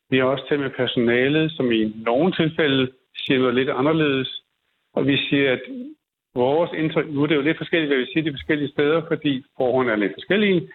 Vi 0.10 0.18
har 0.18 0.26
også 0.26 0.46
talt 0.50 0.62
med 0.62 0.70
personalet, 0.70 1.52
som 1.52 1.72
i 1.72 1.94
nogle 2.06 2.32
tilfælde 2.32 2.92
siger 3.16 3.40
noget 3.40 3.56
lidt 3.56 3.70
anderledes. 3.70 4.44
Og 4.94 5.08
vi 5.08 5.18
siger, 5.18 5.52
at 5.52 5.62
vores 6.36 6.72
indtryk, 6.74 7.10
nu 7.10 7.24
er 7.24 7.28
det 7.28 7.36
jo 7.36 7.42
lidt 7.42 7.58
forskelligt, 7.58 7.90
hvad 7.90 7.98
vi 7.98 8.12
siger 8.12 8.24
de 8.24 8.38
forskellige 8.38 8.72
steder, 8.72 9.02
fordi 9.08 9.44
forholdene 9.58 9.94
er 9.94 9.98
lidt 9.98 10.14
forskellige, 10.16 10.70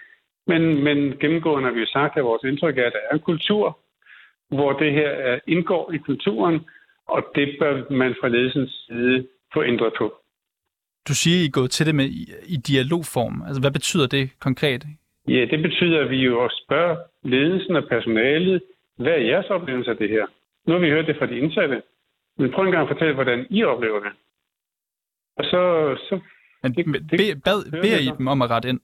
men, 0.47 0.85
men 0.85 1.19
gennemgående 1.19 1.69
har 1.69 1.75
vi 1.75 1.81
jo 1.81 1.87
sagt, 1.87 2.17
at 2.17 2.25
vores 2.25 2.43
indtryk 2.45 2.79
er, 2.79 2.87
at 2.87 2.93
der 2.93 2.99
er 3.11 3.15
en 3.15 3.21
kultur, 3.21 3.79
hvor 4.49 4.73
det 4.73 4.93
her 4.93 5.39
indgår 5.47 5.93
i 5.93 5.99
kulturen, 5.99 6.61
og 7.09 7.27
det 7.35 7.57
bør 7.61 7.83
man 7.91 8.15
fra 8.21 8.29
ledelsens 8.29 8.85
side 8.87 9.27
få 9.55 9.65
ændret 9.65 9.93
på. 9.99 10.15
Du 11.09 11.15
siger, 11.15 11.43
I 11.43 11.47
er 11.47 11.51
gået 11.51 11.71
til 11.71 11.87
det 11.87 11.95
med 11.95 12.05
i, 12.05 12.23
i 12.47 12.57
dialogform. 12.57 13.43
Altså, 13.47 13.61
hvad 13.61 13.71
betyder 13.71 14.07
det 14.07 14.31
konkret? 14.41 14.83
Ja, 15.29 15.45
det 15.51 15.63
betyder, 15.63 16.05
at 16.05 16.11
vi 16.11 16.17
jo 16.17 16.51
spørger 16.65 16.97
ledelsen 17.23 17.77
og 17.77 17.85
personalet, 17.89 18.63
hvad 18.97 19.13
er 19.13 19.27
jeres 19.31 19.47
oplevelse 19.47 19.91
af 19.91 19.97
det 19.97 20.09
her? 20.09 20.27
Nu 20.67 20.73
har 20.73 20.81
vi 20.81 20.91
hørt 20.91 21.07
det 21.07 21.17
fra 21.19 21.27
de 21.27 21.39
indsatte, 21.39 21.83
men 22.39 22.53
prøv 22.53 22.65
en 22.65 22.73
gang 22.73 22.89
at 22.89 22.95
fortælle, 22.95 23.15
hvordan 23.15 23.47
I 23.51 23.65
oplever 23.65 24.01
det. 24.01 24.13
Og 25.37 25.45
så... 25.45 25.61
så 26.09 26.21
Men 26.63 26.75
det, 26.75 27.11
det, 27.11 27.43
bad, 27.45 27.71
beder 27.71 27.99
I 27.99 28.11
dem 28.19 28.27
om 28.27 28.43
at 28.43 28.51
rette 28.51 28.69
ind? 28.69 28.81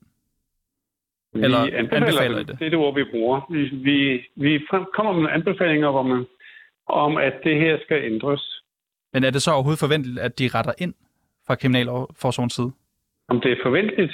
Eller 1.35 1.65
vi 1.65 1.71
anbefaler, 1.71 2.07
anbefaler 2.07 2.39
det? 2.39 2.59
Det 2.59 2.67
er 2.67 2.71
det 2.71 2.79
ord, 2.79 2.95
vi 2.95 3.05
bruger. 3.11 3.41
Vi, 3.51 3.63
vi, 3.89 4.27
vi 4.37 4.67
kommer 4.95 5.13
med 5.13 5.31
anbefalinger 5.31 6.03
man, 6.03 6.27
om, 6.87 7.17
at 7.17 7.35
det 7.45 7.57
her 7.61 7.79
skal 7.85 8.05
ændres. 8.13 8.63
Men 9.13 9.25
er 9.25 9.31
det 9.31 9.43
så 9.43 9.51
overhovedet 9.51 9.81
forventeligt, 9.81 10.19
at 10.19 10.39
de 10.39 10.49
retter 10.49 10.73
ind 10.79 10.95
fra 11.47 11.55
Kriminalforsorgens 11.55 12.55
side? 12.55 12.73
Om 13.29 13.41
det 13.41 13.53
er 13.53 13.57
forventeligt? 13.63 14.13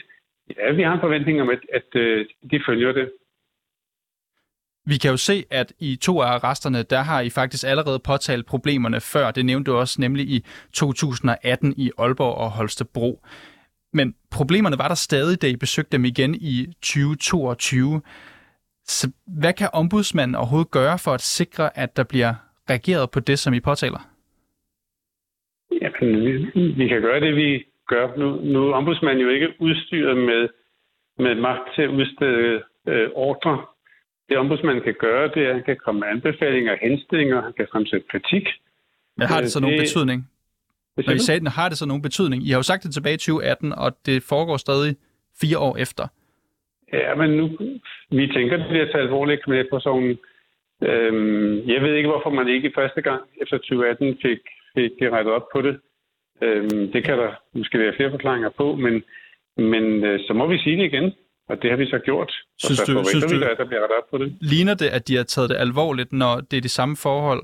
Ja, 0.56 0.73
vi 0.73 0.82
har 0.82 0.92
en 0.92 1.00
forventning 1.00 1.40
om, 1.42 1.50
at, 1.50 1.61
at, 1.73 2.00
øh, 2.00 2.26
de 2.50 2.61
følger 2.66 2.92
det. 2.92 3.11
Vi 4.87 4.97
kan 4.97 5.11
jo 5.11 5.16
se, 5.16 5.44
at 5.50 5.73
i 5.78 5.97
to 5.97 6.20
af 6.20 6.26
arresterne, 6.26 6.82
der 6.82 7.02
har 7.02 7.20
I 7.20 7.30
faktisk 7.30 7.64
allerede 7.64 7.99
påtalt 7.99 8.47
problemerne 8.47 9.00
før. 9.00 9.30
Det 9.30 9.47
nævnte 9.47 9.70
du 9.70 9.76
også, 9.76 10.00
nemlig 10.00 10.28
i 10.28 10.44
2018 10.73 11.75
i 11.76 11.90
Aalborg 11.99 12.35
og 12.35 12.50
Holstebro. 12.50 13.23
Men 13.92 14.14
problemerne 14.30 14.78
var 14.78 14.88
der 14.88 14.94
stadig, 14.94 15.42
da 15.42 15.47
I 15.47 15.56
besøgte 15.56 15.92
dem 15.92 16.04
igen 16.04 16.35
i 16.35 16.66
2022. 16.66 18.02
Så 18.85 19.11
hvad 19.26 19.52
kan 19.52 19.68
ombudsmanden 19.73 20.35
overhovedet 20.35 20.70
gøre 20.70 20.99
for 20.99 21.14
at 21.14 21.20
sikre, 21.20 21.78
at 21.78 21.97
der 21.97 22.04
bliver 22.04 22.35
reageret 22.70 23.11
på 23.11 23.20
det, 23.20 23.38
som 23.38 23.54
I 23.54 23.61
påtaler? 23.61 24.07
Jamen, 25.82 26.26
vi, 26.26 26.72
vi 26.76 26.88
kan 26.88 27.02
gøre 27.02 27.20
det, 27.20 27.37
vi 27.37 27.66
gør. 27.87 28.16
Nu, 28.16 28.40
nu 28.40 28.68
er 28.68 28.75
ombudsmanden 28.75 29.25
jo 29.25 29.28
ikke 29.28 29.48
udstyret 29.58 30.16
med, 30.16 30.48
med 31.19 31.34
magt 31.34 31.75
til 31.75 31.82
at 31.82 31.88
udstede 31.88 32.62
øh, 32.86 33.10
ordre 33.14 33.64
det 34.28 34.36
ombudsmanden 34.38 34.84
kan 34.84 34.95
gøre, 34.99 35.30
det 35.34 35.43
er, 35.45 35.49
at 35.49 35.54
han 35.54 35.64
kan 35.64 35.76
komme 35.84 36.00
med 36.00 36.08
anbefalinger 36.08 36.73
og 36.73 36.78
henstillinger, 36.82 37.43
han 37.43 37.52
kan 37.52 37.66
fremsætte 37.73 38.06
kritik. 38.10 38.47
Men 39.16 39.26
har 39.26 39.40
det 39.40 39.52
så 39.52 39.60
nogen 39.60 39.78
det... 39.78 39.82
betydning? 39.84 40.30
Når 40.97 41.14
I 41.14 41.19
sagde 41.19 41.40
den, 41.40 41.47
har 41.47 41.69
det 41.69 41.78
så 41.78 41.86
nogen 41.86 42.02
betydning? 42.02 42.43
I 42.47 42.50
har 42.50 42.58
jo 42.58 42.62
sagt 42.62 42.82
det 42.82 42.93
tilbage 42.95 43.14
i 43.14 43.19
2018, 43.19 43.73
og 43.73 43.90
det 44.06 44.23
foregår 44.23 44.56
stadig 44.56 44.97
fire 45.40 45.58
år 45.58 45.76
efter. 45.76 46.04
Ja, 46.93 47.14
men 47.14 47.30
nu, 47.30 47.45
vi 48.10 48.26
tænker, 48.26 48.56
det 48.56 48.66
bliver 48.69 48.84
taget 48.93 49.04
alvorligt 49.04 49.45
kriminalforsorgen. 49.45 50.19
Øhm, 50.82 51.69
jeg 51.73 51.82
ved 51.82 51.95
ikke, 51.95 52.08
hvorfor 52.08 52.30
man 52.30 52.49
ikke 52.49 52.73
første 52.75 53.02
gang 53.02 53.23
efter 53.43 53.56
2018 53.58 54.19
fik, 54.23 54.38
fik 54.75 54.93
rettet 55.02 55.35
op 55.35 55.47
på 55.52 55.63
det. 55.63 55.81
Øhm, 56.43 56.93
det 56.93 57.04
kan 57.04 57.19
der 57.19 57.31
måske 57.52 57.78
være 57.78 57.95
flere 57.97 58.11
forklaringer 58.11 58.50
på, 58.57 58.76
men, 58.76 59.02
men 59.57 60.04
øh, 60.04 60.21
så 60.26 60.33
må 60.33 60.47
vi 60.47 60.59
sige 60.59 60.76
det 60.76 60.85
igen. 60.85 61.13
Og 61.49 61.63
det 61.63 61.71
har 61.71 61.76
vi 61.76 61.87
så 61.87 61.99
gjort. 61.99 62.33
Synes 62.59 62.81
du, 62.81 63.04
synes 63.04 63.33
vi, 63.33 63.41
der, 63.41 63.54
der 63.54 63.65
bliver 63.65 63.83
rettet 63.83 63.99
op 63.99 64.11
på 64.11 64.19
det. 64.19 64.37
Ligner 64.41 64.75
det, 64.75 64.87
at 64.87 65.09
de 65.09 65.17
har 65.17 65.23
taget 65.23 65.50
det 65.50 65.57
alvorligt, 65.57 66.13
når 66.13 66.35
det 66.50 66.57
er 66.57 66.61
de 66.61 66.69
samme 66.69 66.97
forhold, 66.97 67.43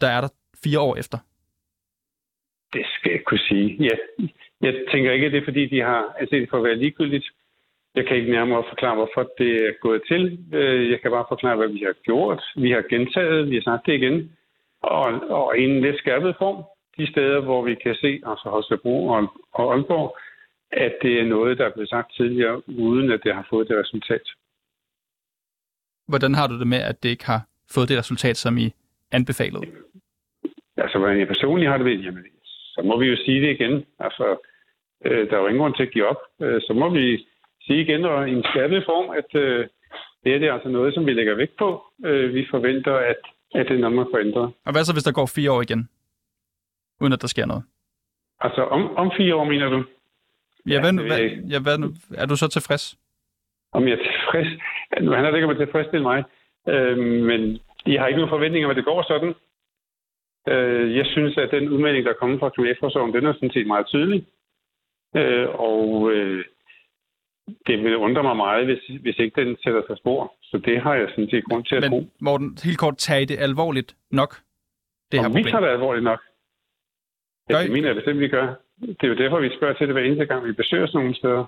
der 0.00 0.08
er 0.08 0.20
der 0.20 0.28
fire 0.64 0.80
år 0.80 0.96
efter? 0.96 1.18
Det 2.72 2.86
skal 2.94 3.10
jeg 3.12 3.24
kunne 3.26 3.44
sige. 3.48 3.76
Ja, 3.80 3.96
jeg 4.60 4.74
tænker 4.92 5.12
ikke, 5.12 5.26
at 5.26 5.32
det 5.32 5.40
er, 5.40 5.44
fordi 5.44 5.66
de 5.66 5.80
har 5.80 6.14
anset 6.20 6.40
det 6.40 6.50
for 6.50 6.56
at 6.58 6.64
være 6.64 6.76
ligegyldigt. 6.76 7.26
Jeg 7.94 8.06
kan 8.06 8.16
ikke 8.16 8.32
nærmere 8.32 8.64
forklare, 8.68 8.94
hvorfor 8.94 9.32
det 9.38 9.52
er 9.68 9.72
gået 9.80 10.02
til. 10.10 10.22
Øh, 10.52 10.90
jeg 10.90 11.00
kan 11.00 11.10
bare 11.10 11.24
forklare, 11.28 11.56
hvad 11.56 11.68
vi 11.68 11.82
har 11.88 11.94
gjort. 12.04 12.42
Vi 12.56 12.70
har 12.70 12.84
gentaget, 12.90 13.50
vi 13.50 13.54
har 13.54 13.62
sagt 13.62 13.86
det 13.86 13.94
igen. 13.94 14.32
Og, 14.86 15.06
og 15.38 15.58
i 15.58 15.64
en 15.64 15.80
lidt 15.80 15.98
skærpet 15.98 16.34
form. 16.38 16.64
De 16.98 17.10
steder, 17.12 17.40
hvor 17.40 17.62
vi 17.64 17.74
kan 17.74 17.94
se, 17.94 18.20
altså 18.26 18.48
Holstebro 18.48 19.06
og, 19.08 19.32
og 19.52 19.74
Aalborg, 19.74 20.16
at 20.70 20.94
det 21.02 21.20
er 21.20 21.24
noget, 21.24 21.58
der 21.58 21.64
er 21.66 21.72
blevet 21.72 21.88
sagt 21.88 22.14
tidligere, 22.16 22.68
uden 22.68 23.12
at 23.12 23.20
det 23.24 23.34
har 23.34 23.46
fået 23.50 23.68
det 23.68 23.76
resultat. 23.78 24.26
Hvordan 26.08 26.34
har 26.34 26.46
du 26.46 26.58
det 26.58 26.66
med, 26.66 26.78
at 26.78 27.02
det 27.02 27.08
ikke 27.08 27.26
har 27.26 27.42
fået 27.74 27.88
det 27.88 27.98
resultat, 27.98 28.36
som 28.36 28.58
I 28.58 28.72
anbefalede? 29.12 29.66
Altså, 30.76 30.98
hvordan 30.98 31.18
jeg 31.18 31.28
personligt 31.28 31.70
har 31.70 31.76
det 31.76 31.86
ved, 31.86 31.98
jamen, 31.98 32.24
så 32.74 32.82
må 32.84 32.98
vi 32.98 33.06
jo 33.06 33.16
sige 33.16 33.40
det 33.40 33.50
igen. 33.50 33.84
Altså, 33.98 34.36
øh, 35.04 35.30
der 35.30 35.36
er 35.36 35.40
jo 35.40 35.46
ingen 35.46 35.62
grund 35.62 35.74
til 35.74 35.82
at 35.82 35.92
give 35.92 36.08
op. 36.08 36.20
Øh, 36.42 36.60
så 36.60 36.72
må 36.72 36.88
vi 36.90 37.26
sige 37.62 37.80
igen 37.80 38.04
og 38.04 38.28
i 38.28 38.32
en 38.32 38.44
skærpet 38.50 38.84
form, 38.84 39.10
at 39.10 39.40
øh, 39.42 39.66
det 40.24 40.34
er 40.34 40.38
det 40.38 40.50
altså 40.50 40.68
noget, 40.68 40.94
som 40.94 41.06
vi 41.06 41.12
lægger 41.12 41.34
vægt 41.34 41.56
på. 41.56 41.82
Øh, 42.04 42.34
vi 42.34 42.46
forventer, 42.50 42.94
at, 42.96 43.22
at 43.60 43.66
det 43.68 43.74
er 43.76 43.80
noget, 43.80 43.96
man 43.96 44.06
får 44.12 44.18
ændret. 44.18 44.52
Og 44.66 44.72
hvad 44.72 44.84
så, 44.84 44.92
hvis 44.92 45.04
der 45.08 45.12
går 45.12 45.26
fire 45.26 45.52
år 45.52 45.62
igen, 45.62 45.88
uden 47.00 47.12
at 47.12 47.22
der 47.22 47.26
sker 47.34 47.46
noget? 47.46 47.64
Altså, 48.40 48.62
om, 48.64 48.96
om 48.96 49.10
fire 49.16 49.34
år, 49.34 49.44
mener 49.44 49.68
du? 49.68 49.84
Ja, 50.66 50.80
hvad, 50.80 50.92
hvad, 51.08 51.20
ja, 51.52 51.58
hvad, 51.66 51.76
er 52.22 52.26
du 52.26 52.36
så 52.36 52.48
tilfreds? 52.48 52.84
Om 53.72 53.88
jeg 53.88 53.92
er 53.92 54.02
tilfreds? 54.08 54.48
Nu 55.02 55.10
handler 55.10 55.30
det 55.30 55.36
ikke 55.38 55.48
om 55.48 55.56
at 55.56 55.62
tilfredsstille 55.64 56.02
mig, 56.02 56.24
øh, 56.68 56.98
men 56.98 57.40
jeg 57.86 58.00
har 58.00 58.06
ikke 58.06 58.20
nogen 58.20 58.36
forventninger 58.36 58.66
om, 58.66 58.70
at 58.70 58.76
det 58.76 58.84
går 58.84 59.02
sådan. 59.02 59.34
Øh, 60.48 60.96
jeg 60.96 61.06
synes, 61.06 61.38
at 61.38 61.50
den 61.50 61.68
udmelding, 61.68 62.04
der 62.04 62.10
er 62.10 62.20
kommet 62.20 62.40
fra 62.40 62.48
Kriminalforsorgen, 62.48 63.14
den 63.14 63.26
er 63.26 63.32
sådan 63.32 63.50
set 63.50 63.66
meget 63.66 63.86
tydelig. 63.86 64.26
Øh, 65.16 65.48
og 65.48 66.12
øh, 66.12 66.44
det 67.66 67.78
vil 67.84 67.96
undre 67.96 68.22
mig 68.22 68.36
meget, 68.36 68.64
hvis, 68.64 69.00
hvis 69.02 69.18
ikke 69.18 69.40
den 69.40 69.56
sætter 69.64 69.82
sig 69.86 69.96
spor. 69.98 70.34
Så 70.42 70.58
det 70.58 70.82
har 70.82 70.94
jeg 70.94 71.08
sådan 71.08 71.30
set 71.30 71.44
grund 71.44 71.64
til 71.64 71.74
at 71.76 71.82
Men, 71.82 71.90
tro. 71.90 72.06
Morten, 72.20 72.58
helt 72.64 72.78
kort, 72.78 72.96
tag 72.96 73.28
det 73.28 73.38
alvorligt 73.38 73.96
nok? 74.10 74.40
Det 75.12 75.20
her 75.20 75.28
vi 75.28 75.42
tager 75.42 75.60
det 75.60 75.68
alvorligt 75.68 76.04
nok. 76.04 76.20
Ja, 77.50 77.62
det 77.62 77.70
mener 77.70 77.88
jeg 77.88 77.96
bestemt, 77.96 78.20
vi 78.20 78.28
gør 78.28 78.54
det 78.80 79.04
er 79.04 79.08
jo 79.08 79.14
derfor, 79.14 79.40
vi 79.40 79.56
spørger 79.56 79.74
til 79.74 79.86
det 79.86 79.94
hver 79.94 80.02
eneste 80.02 80.26
gang, 80.26 80.46
vi 80.46 80.52
besøger 80.52 80.86
sådan 80.86 80.98
nogle 80.98 81.16
steder. 81.16 81.44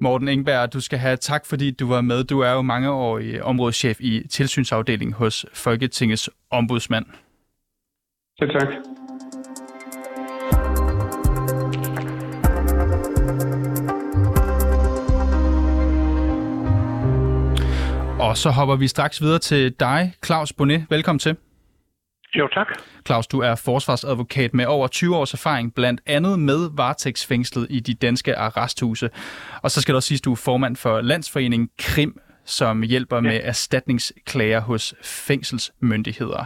Morten 0.00 0.28
Ingberg, 0.28 0.72
du 0.72 0.80
skal 0.80 0.98
have 0.98 1.16
tak, 1.16 1.46
fordi 1.46 1.70
du 1.70 1.88
var 1.88 2.00
med. 2.00 2.24
Du 2.24 2.40
er 2.40 2.52
jo 2.52 2.62
mangeårig 2.62 3.42
områdeschef 3.42 4.00
i 4.00 4.28
tilsynsafdelingen 4.28 5.14
hos 5.14 5.46
Folketingets 5.54 6.30
ombudsmand. 6.50 7.06
Selv 8.38 8.50
tak. 8.50 8.68
Og 18.32 18.38
så 18.38 18.50
hopper 18.50 18.76
vi 18.76 18.88
straks 18.88 19.22
videre 19.22 19.38
til 19.38 19.72
dig, 19.80 20.14
Claus 20.24 20.52
Bonnet. 20.52 20.86
Velkommen 20.90 21.18
til. 21.18 21.36
Jo, 22.34 22.48
tak. 22.48 22.66
Claus, 23.06 23.26
du 23.26 23.40
er 23.40 23.54
forsvarsadvokat 23.54 24.54
med 24.54 24.66
over 24.66 24.88
20 24.88 25.16
års 25.16 25.32
erfaring, 25.32 25.74
blandt 25.74 26.00
andet 26.06 26.38
med 26.38 26.70
varetægtsfængslet 26.72 27.66
i 27.70 27.80
de 27.80 27.94
danske 27.94 28.36
arresthuse. 28.36 29.10
Og 29.62 29.70
så 29.70 29.80
skal 29.80 29.92
du 29.92 29.96
også 29.96 30.06
sige, 30.06 30.18
at 30.18 30.24
du 30.24 30.32
er 30.32 30.36
formand 30.36 30.76
for 30.76 31.00
Landsforeningen 31.00 31.68
Krim, 31.78 32.20
som 32.44 32.82
hjælper 32.82 33.16
ja. 33.16 33.20
med 33.20 33.40
erstatningsklager 33.42 34.60
hos 34.60 34.94
fængselsmyndigheder. 35.02 36.44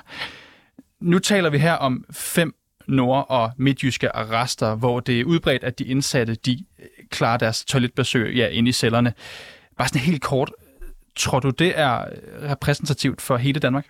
Nu 1.00 1.18
taler 1.18 1.50
vi 1.50 1.58
her 1.58 1.74
om 1.74 2.04
fem 2.12 2.54
nord- 2.86 3.26
og 3.28 3.50
midtjyske 3.56 4.16
arrester, 4.16 4.74
hvor 4.74 5.00
det 5.00 5.20
er 5.20 5.24
udbredt, 5.24 5.64
at 5.64 5.78
de 5.78 5.84
indsatte 5.84 6.34
de 6.34 6.64
klarer 7.10 7.36
deres 7.36 7.64
toiletbesøg 7.64 8.34
ja, 8.36 8.48
inde 8.48 8.68
i 8.68 8.72
cellerne. 8.72 9.12
Bare 9.78 9.88
sådan 9.88 10.00
helt 10.00 10.22
kort, 10.22 10.50
tror 11.16 11.40
du, 11.40 11.50
det 11.50 11.78
er 11.78 11.94
øh, 12.00 12.50
repræsentativt 12.52 13.20
for 13.22 13.36
hele 13.36 13.60
Danmark? 13.60 13.86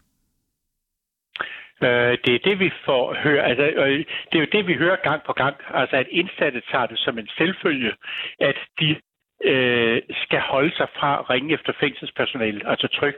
Øh, 1.83 2.19
det 2.25 2.35
er 2.35 2.43
det, 2.45 2.59
vi 2.59 2.71
får 2.85 3.15
høre. 3.25 3.43
Altså, 3.45 3.63
øh, 3.63 3.99
det 4.29 4.37
er 4.39 4.45
jo 4.45 4.53
det, 4.53 4.67
vi 4.67 4.75
hører 4.75 4.97
gang 4.97 5.23
på 5.27 5.33
gang. 5.33 5.57
Altså, 5.75 5.97
at 5.97 6.07
indsatte 6.11 6.63
tager 6.71 6.87
det 6.87 6.99
som 6.99 7.19
en 7.19 7.29
selvfølge, 7.39 7.93
at 8.41 8.57
de 8.81 8.97
øh, 9.45 10.03
skal 10.25 10.41
holde 10.41 10.77
sig 10.77 10.89
fra 10.99 11.19
at 11.21 11.31
ringe 11.31 11.55
efter 11.55 11.73
fængselspersonale, 11.81 12.69
altså 12.69 12.89
tryk 12.89 13.15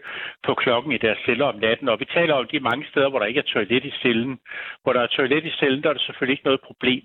på 0.47 0.55
klokken 0.55 0.93
i 0.93 0.99
deres 0.99 1.19
celler 1.25 1.47
om 1.47 1.59
natten. 1.59 1.89
Og 1.89 2.01
vi 2.01 2.05
taler 2.05 2.35
om 2.35 2.47
de 2.47 2.61
mange 2.61 2.87
steder, 2.91 3.09
hvor 3.09 3.19
der 3.19 3.27
ikke 3.27 3.41
er 3.41 3.53
toilet 3.53 3.85
i 3.85 3.93
cellen. 4.03 4.39
Hvor 4.83 4.93
der 4.93 5.01
er 5.01 5.07
toilet 5.07 5.45
i 5.45 5.51
cellen, 5.51 5.83
der 5.83 5.89
er 5.89 5.93
det 5.93 6.03
selvfølgelig 6.03 6.35
ikke 6.35 6.45
noget 6.45 6.61
problem. 6.61 7.03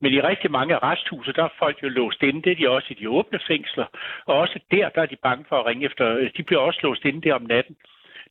Men 0.00 0.12
i 0.12 0.20
rigtig 0.20 0.50
mange 0.50 0.78
resthuse, 0.78 1.32
der 1.32 1.44
er 1.44 1.58
folk 1.58 1.82
jo 1.82 1.88
låst 1.88 2.22
inde. 2.22 2.42
Det 2.42 2.52
er 2.52 2.56
de 2.56 2.70
også 2.70 2.88
i 2.90 2.94
de 2.94 3.08
åbne 3.08 3.38
fængsler. 3.46 3.86
Og 4.26 4.34
også 4.38 4.58
der, 4.70 4.88
der 4.88 5.02
er 5.02 5.06
de 5.06 5.16
bange 5.16 5.44
for 5.48 5.56
at 5.56 5.66
ringe 5.66 5.86
efter... 5.86 6.16
Øh, 6.16 6.30
de 6.36 6.42
bliver 6.42 6.60
også 6.60 6.80
låst 6.82 7.04
inde 7.04 7.22
der 7.22 7.34
om 7.34 7.42
natten. 7.42 7.76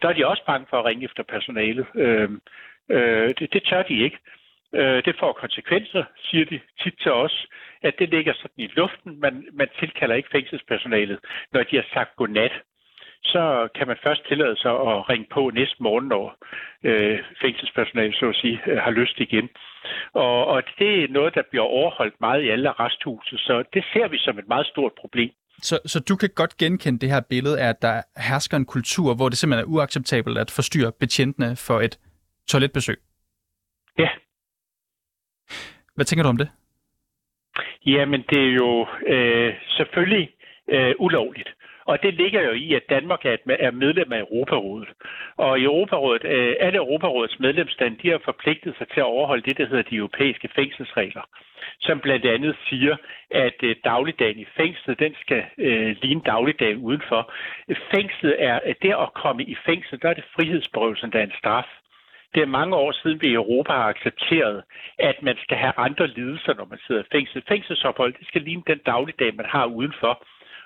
Der 0.02 0.10
er 0.10 0.14
de 0.14 0.28
også 0.28 0.44
bange 0.46 0.68
for 0.70 0.78
at 0.80 0.86
ringe 0.86 1.06
efter 1.06 1.24
personalet. 1.24 1.86
Øh, 1.96 2.30
øh, 2.92 3.30
det, 3.40 3.54
det 3.54 3.64
tør 3.64 3.84
de 3.84 4.04
ikke. 4.04 4.18
Øh, 4.74 5.06
det 5.06 5.16
får 5.20 5.34
konsekvenser, 5.34 6.04
siger 6.26 6.46
de 6.46 6.60
tit 6.84 6.96
til 7.04 7.12
os, 7.12 7.48
at 7.82 7.94
det 8.00 8.10
ligger 8.10 8.34
sådan 8.34 8.64
i 8.66 8.68
luften. 8.68 9.20
Man, 9.20 9.46
man 9.54 9.68
tilkalder 9.80 10.16
ikke 10.16 10.30
fængselspersonalet, 10.32 11.20
når 11.54 11.64
de 11.64 11.76
har 11.76 11.86
sagt 11.94 12.16
godnat. 12.16 12.52
Så 13.24 13.70
kan 13.76 13.88
man 13.88 13.98
først 14.04 14.28
tillade 14.28 14.58
sig 14.58 14.72
at 14.72 15.10
ringe 15.10 15.28
på 15.32 15.50
næste 15.50 15.76
morgen, 15.80 16.08
når 16.08 16.36
øh, 16.84 17.20
fængselspersonalet, 17.42 18.16
så 18.16 18.30
at 18.30 18.36
sige, 18.36 18.62
øh, 18.68 18.78
har 18.78 18.92
lyst 18.92 19.20
igen. 19.20 19.50
Og, 20.14 20.46
og 20.46 20.64
det 20.80 21.04
er 21.04 21.08
noget, 21.08 21.36
der 21.36 21.42
bliver 21.50 21.64
overholdt 21.64 22.22
meget 22.22 22.42
i 22.44 22.50
alle 22.50 22.70
arresthuse, 22.70 23.38
så 23.38 23.64
det 23.74 23.84
ser 23.94 24.08
vi 24.08 24.18
som 24.18 24.40
et 24.40 24.48
meget 24.48 24.68
stort 24.68 24.92
problem. 25.02 25.32
Så, 25.62 25.80
så 25.86 26.00
du 26.00 26.16
kan 26.16 26.30
godt 26.36 26.58
genkende 26.58 27.00
det 27.00 27.10
her 27.10 27.22
billede 27.30 27.62
af, 27.62 27.70
at 27.70 27.82
der 27.82 28.02
hersker 28.18 28.58
en 28.58 28.66
kultur, 28.66 29.16
hvor 29.16 29.30
det 29.30 29.38
simpelthen 29.38 29.66
er 29.66 29.74
uacceptabelt 29.76 30.38
at 30.38 30.52
forstyrre 30.52 30.92
betjentene 31.00 31.56
for 31.56 31.80
et 31.80 32.00
toiletbesøg? 32.50 32.98
Ja, 33.98 34.10
hvad 35.96 36.06
tænker 36.06 36.24
du 36.24 36.30
om 36.30 36.38
det? 36.38 36.50
Jamen, 37.86 38.24
det 38.30 38.42
er 38.48 38.54
jo 38.54 38.88
øh, 39.08 39.54
selvfølgelig 39.78 40.30
øh, 40.70 40.94
ulovligt. 41.00 41.50
Og 41.86 42.04
det 42.04 42.14
ligger 42.14 42.42
jo 42.42 42.52
i, 42.52 42.74
at 42.74 42.90
Danmark 42.90 43.26
er 43.26 43.72
medlem 43.72 44.14
af 44.14 44.20
Europarådet. 44.20 44.90
Og 45.38 45.60
i 45.60 45.64
Europarådet, 45.64 46.24
øh, 46.24 46.56
alle 46.60 46.78
Europarådets 46.78 47.40
medlemslande, 47.40 47.98
de 48.04 48.10
har 48.10 48.22
forpligtet 48.26 48.76
sig 48.78 48.88
til 48.88 49.00
at 49.00 49.12
overholde 49.16 49.44
det, 49.44 49.58
der 49.58 49.68
hedder 49.68 49.90
de 49.90 49.96
europæiske 49.96 50.50
fængselsregler, 50.56 51.22
som 51.80 52.00
blandt 52.00 52.26
andet 52.26 52.56
siger, 52.70 52.96
at 53.32 53.58
øh, 53.64 53.76
dagligdagen 53.84 54.40
i 54.40 54.46
fængslet, 54.58 55.00
den 55.00 55.16
skal 55.22 55.44
øh, 55.58 55.96
ligne 56.02 56.22
dagligdagen 56.26 56.78
udenfor. 56.78 57.34
Fængslet 57.96 58.36
er, 58.40 58.60
det 58.82 58.94
at 59.06 59.14
komme 59.14 59.44
i 59.44 59.56
fængsel, 59.66 60.02
der 60.02 60.10
er 60.10 60.14
det 60.14 60.32
frihedsberøvelsen, 60.36 61.12
der 61.12 61.20
er 61.20 61.24
en 61.24 61.40
straf. 61.40 61.70
Det 62.34 62.42
er 62.42 62.56
mange 62.60 62.76
år 62.76 62.92
siden, 62.92 63.22
vi 63.22 63.28
i 63.28 63.34
Europa 63.44 63.74
har 63.74 63.90
accepteret, 63.94 64.64
at 65.00 65.18
man 65.22 65.38
skal 65.44 65.58
have 65.58 65.74
andre 65.78 66.08
lidelser, 66.08 66.54
når 66.54 66.66
man 66.66 66.80
sidder 66.88 67.02
i 67.02 67.12
fængsel. 67.12 67.44
Fængselsophold, 67.48 68.14
det 68.20 68.28
skal 68.28 68.42
ligne 68.42 68.64
den 68.68 68.80
dagligdag, 68.86 69.36
man 69.36 69.46
har 69.46 69.66
udenfor. 69.66 70.24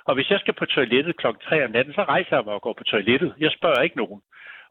Og 0.08 0.16
hvis 0.16 0.30
jeg 0.30 0.40
skal 0.40 0.54
på 0.54 0.66
toilettet 0.66 1.18
kl. 1.18 1.28
3 1.44 1.66
om 1.66 1.72
natten, 1.72 1.94
så 1.94 2.04
rejser 2.04 2.36
jeg 2.36 2.46
mig 2.46 2.54
og 2.54 2.62
går 2.62 2.76
på 2.78 2.84
toilettet. 2.84 3.34
Jeg 3.40 3.52
spørger 3.52 3.82
ikke 3.82 3.98
nogen. 3.98 4.22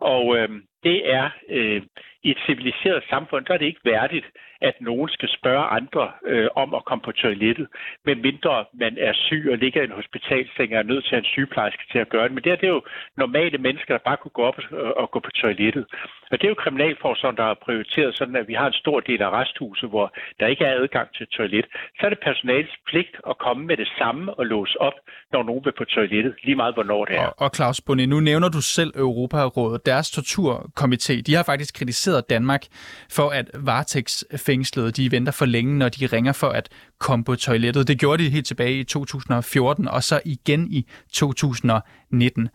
Og 0.01 0.37
øhm, 0.37 0.63
det 0.85 1.13
er 1.19 1.31
øh, 1.49 1.83
i 2.25 2.31
et 2.31 2.39
civiliseret 2.47 3.03
samfund, 3.11 3.45
der 3.45 3.55
er 3.55 3.59
det 3.59 3.67
ikke 3.67 3.85
værdigt, 3.85 4.27
at 4.69 4.77
nogen 4.81 5.09
skal 5.09 5.29
spørge 5.39 5.65
andre 5.79 6.05
øh, 6.27 6.49
om 6.63 6.75
at 6.75 6.85
komme 6.85 7.03
på 7.09 7.13
toilettet, 7.13 7.67
medmindre 8.05 8.65
man 8.75 8.97
er 8.99 9.13
syg 9.27 9.45
og 9.53 9.59
ligger 9.59 9.81
i 9.81 9.85
en 9.85 9.99
hospitalseng 10.01 10.69
og 10.73 10.79
er 10.79 10.91
nødt 10.93 11.05
til 11.05 11.15
at 11.17 11.19
en 11.19 11.33
sygeplejerske 11.35 11.85
til 11.93 11.99
at 11.99 12.09
gøre 12.09 12.25
det. 12.25 12.33
Men 12.33 12.45
det, 12.45 12.53
er, 12.53 12.57
det 12.57 12.69
er 12.69 12.77
jo 12.79 12.83
normale 13.17 13.59
mennesker, 13.59 13.95
der 13.95 14.09
bare 14.09 14.17
kunne 14.17 14.37
gå 14.39 14.43
op 14.43 14.59
og, 14.71 14.97
og 14.97 15.11
gå 15.11 15.19
på 15.21 15.31
toilettet. 15.31 15.85
Og 16.31 16.35
det 16.39 16.45
er 16.45 16.49
jo 16.49 16.63
Kriminalforsorgen, 16.65 17.37
der 17.37 17.47
har 17.51 17.59
prioriteret 17.67 18.17
sådan, 18.19 18.37
at 18.37 18.49
vi 18.49 18.55
har 18.55 18.67
en 18.67 18.73
stor 18.83 19.01
del 19.01 19.23
af 19.23 19.31
resthuse, 19.31 19.87
hvor 19.87 20.07
der 20.41 20.47
ikke 20.47 20.65
er 20.65 20.75
adgang 20.81 21.09
til 21.19 21.27
toilet. 21.27 21.67
Så 21.99 22.07
er 22.07 22.11
det 22.11 22.19
personalets 22.29 22.77
pligt 22.89 23.17
at 23.31 23.39
komme 23.39 23.67
med 23.67 23.77
det 23.77 23.89
samme 23.99 24.35
og 24.39 24.47
låse 24.47 24.81
op, 24.81 24.97
når 25.33 25.43
nogen 25.43 25.65
vil 25.65 25.73
på 25.79 25.85
toilettet, 25.85 26.35
lige 26.45 26.57
meget 26.57 26.75
hvornår 26.75 27.05
det 27.05 27.17
er. 27.17 27.27
Og, 27.27 27.35
og 27.39 27.51
Claus 27.57 27.81
Bonnet, 27.87 28.09
nu 28.09 28.21
nævner 28.21 28.49
du 28.49 28.61
selv 28.61 28.93
Europarådet. 28.97 29.87
Deres 29.87 30.11
tortur 30.11 30.71
torturkomité, 30.81 31.21
de 31.21 31.35
har 31.35 31.43
faktisk 31.43 31.75
kritiseret 31.75 32.31
Danmark 32.31 32.65
for, 33.11 33.31
at 33.31 33.51
varetægtsfængslede 33.55 34.91
de 34.91 35.11
venter 35.11 35.33
for 35.33 35.45
længe, 35.47 35.79
når 35.79 35.89
de 35.89 36.07
ringer 36.07 36.33
for 36.33 36.49
at 36.49 36.69
komme 36.99 37.25
på 37.25 37.37
toilettet. 37.37 37.89
Det 37.89 37.99
gjorde 37.99 38.25
de 38.25 38.31
helt 38.31 38.47
tilbage 38.47 38.79
i 38.81 38.85
2014, 38.85 39.89
og 39.89 40.03
så 40.05 40.21
igen 40.25 40.73
i 40.73 40.87
2019. 41.13 42.49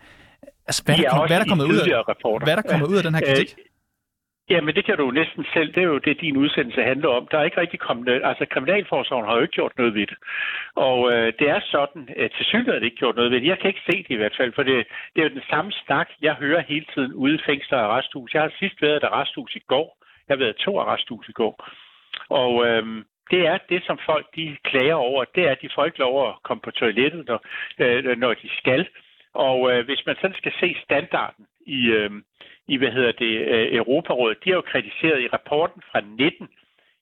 Altså, 0.68 0.84
hvad, 0.84 0.96
er 0.96 1.02
der, 1.02 1.28
hvad 1.28 1.38
er 1.38 1.44
der 1.44 1.50
kommet 1.50 1.66
ud 1.66 1.78
af, 1.78 1.88
hvad 2.44 2.54
er 2.54 2.62
der 2.62 2.70
kommet 2.70 2.88
ud 2.88 2.98
af 2.98 3.04
den 3.04 3.16
her 3.16 3.22
kritik? 3.22 3.56
Jamen, 4.50 4.60
Ja, 4.60 4.66
men 4.66 4.76
det 4.76 4.86
kan 4.86 4.98
du 4.98 5.12
næsten 5.12 5.46
selv. 5.54 5.74
Det 5.74 5.84
er 5.84 5.88
jo 5.88 5.98
det, 5.98 6.22
din 6.22 6.38
udsendelse 6.38 6.84
handler 6.84 7.10
om. 7.10 7.28
Der 7.32 7.38
er 7.40 7.44
ikke 7.44 7.62
rigtig 7.62 7.80
kommet... 7.80 8.22
Altså, 8.24 8.46
Kriminalforsorgen 8.46 9.26
har 9.26 9.36
jo 9.36 9.42
ikke 9.42 9.60
gjort 9.60 9.78
noget 9.78 9.94
ved 9.94 10.08
det. 10.08 10.18
Og 10.76 11.14
øh, 11.14 11.34
det 11.40 11.50
er 11.50 11.60
sådan, 11.64 12.10
at 12.18 12.32
til 12.32 12.46
synligheden 12.46 12.76
er 12.76 12.80
det 12.80 12.86
ikke 12.86 12.98
gjort 13.04 13.16
noget 13.16 13.32
ved 13.32 13.42
det. 13.42 13.48
Jeg 13.48 13.60
kan 13.60 13.68
ikke 13.68 13.88
se 13.90 13.98
det 13.98 14.10
i 14.10 14.16
hvert 14.22 14.36
fald, 14.38 14.54
for 14.54 14.64
det, 14.64 14.88
det 15.14 15.20
er 15.22 15.30
jo 15.30 15.36
den 15.40 15.50
samme 15.50 15.72
snak, 15.72 16.10
jeg 16.22 16.34
hører 16.34 16.62
hele 16.62 16.86
tiden 16.94 17.14
ude 17.14 17.36
i 17.36 17.46
fængsler 17.46 17.78
og 17.78 17.86
arresthus. 17.86 18.34
Jeg 18.34 18.42
har 18.42 18.52
sidst 18.60 18.82
været 18.82 18.98
et 18.98 19.04
arresthus 19.04 19.56
i 19.56 19.64
går. 19.68 19.98
Jeg 20.28 20.34
har 20.36 20.44
været 20.46 20.56
to 20.56 20.80
arresthus 20.80 21.30
i 21.30 21.32
går. 21.32 21.70
Og 22.30 22.68
øh, 22.68 22.84
det 23.32 23.42
er 23.48 23.58
det, 23.70 23.84
som 23.86 23.98
folk 24.06 24.26
de 24.36 24.58
klager 24.64 24.96
over. 24.96 25.26
Det 25.36 25.48
er, 25.48 25.52
at 25.52 25.62
de 25.62 25.70
får 25.76 25.86
ikke 25.86 26.00
lov 26.00 26.30
at 26.30 26.36
komme 26.44 26.62
på 26.62 26.72
toilettet, 26.72 27.26
når, 27.28 27.40
øh, 27.80 28.18
når 28.18 28.34
de 28.34 28.50
skal. 28.58 28.88
Og 29.34 29.72
øh, 29.72 29.86
hvis 29.86 30.06
man 30.06 30.16
sådan 30.16 30.38
skal 30.38 30.54
se 30.60 30.76
standarden 30.84 31.46
i, 31.68 31.82
øh, 31.98 32.12
i 32.68 32.78
hvad 32.78 32.92
hedder 32.92 33.12
det, 33.12 33.34
øh, 33.54 33.76
Europarådet, 33.76 34.38
de 34.44 34.50
har 34.50 34.56
jo 34.56 34.72
kritiseret 34.72 35.22
i 35.22 35.28
rapporten 35.28 35.82
fra 35.92 36.02
19, 36.02 36.48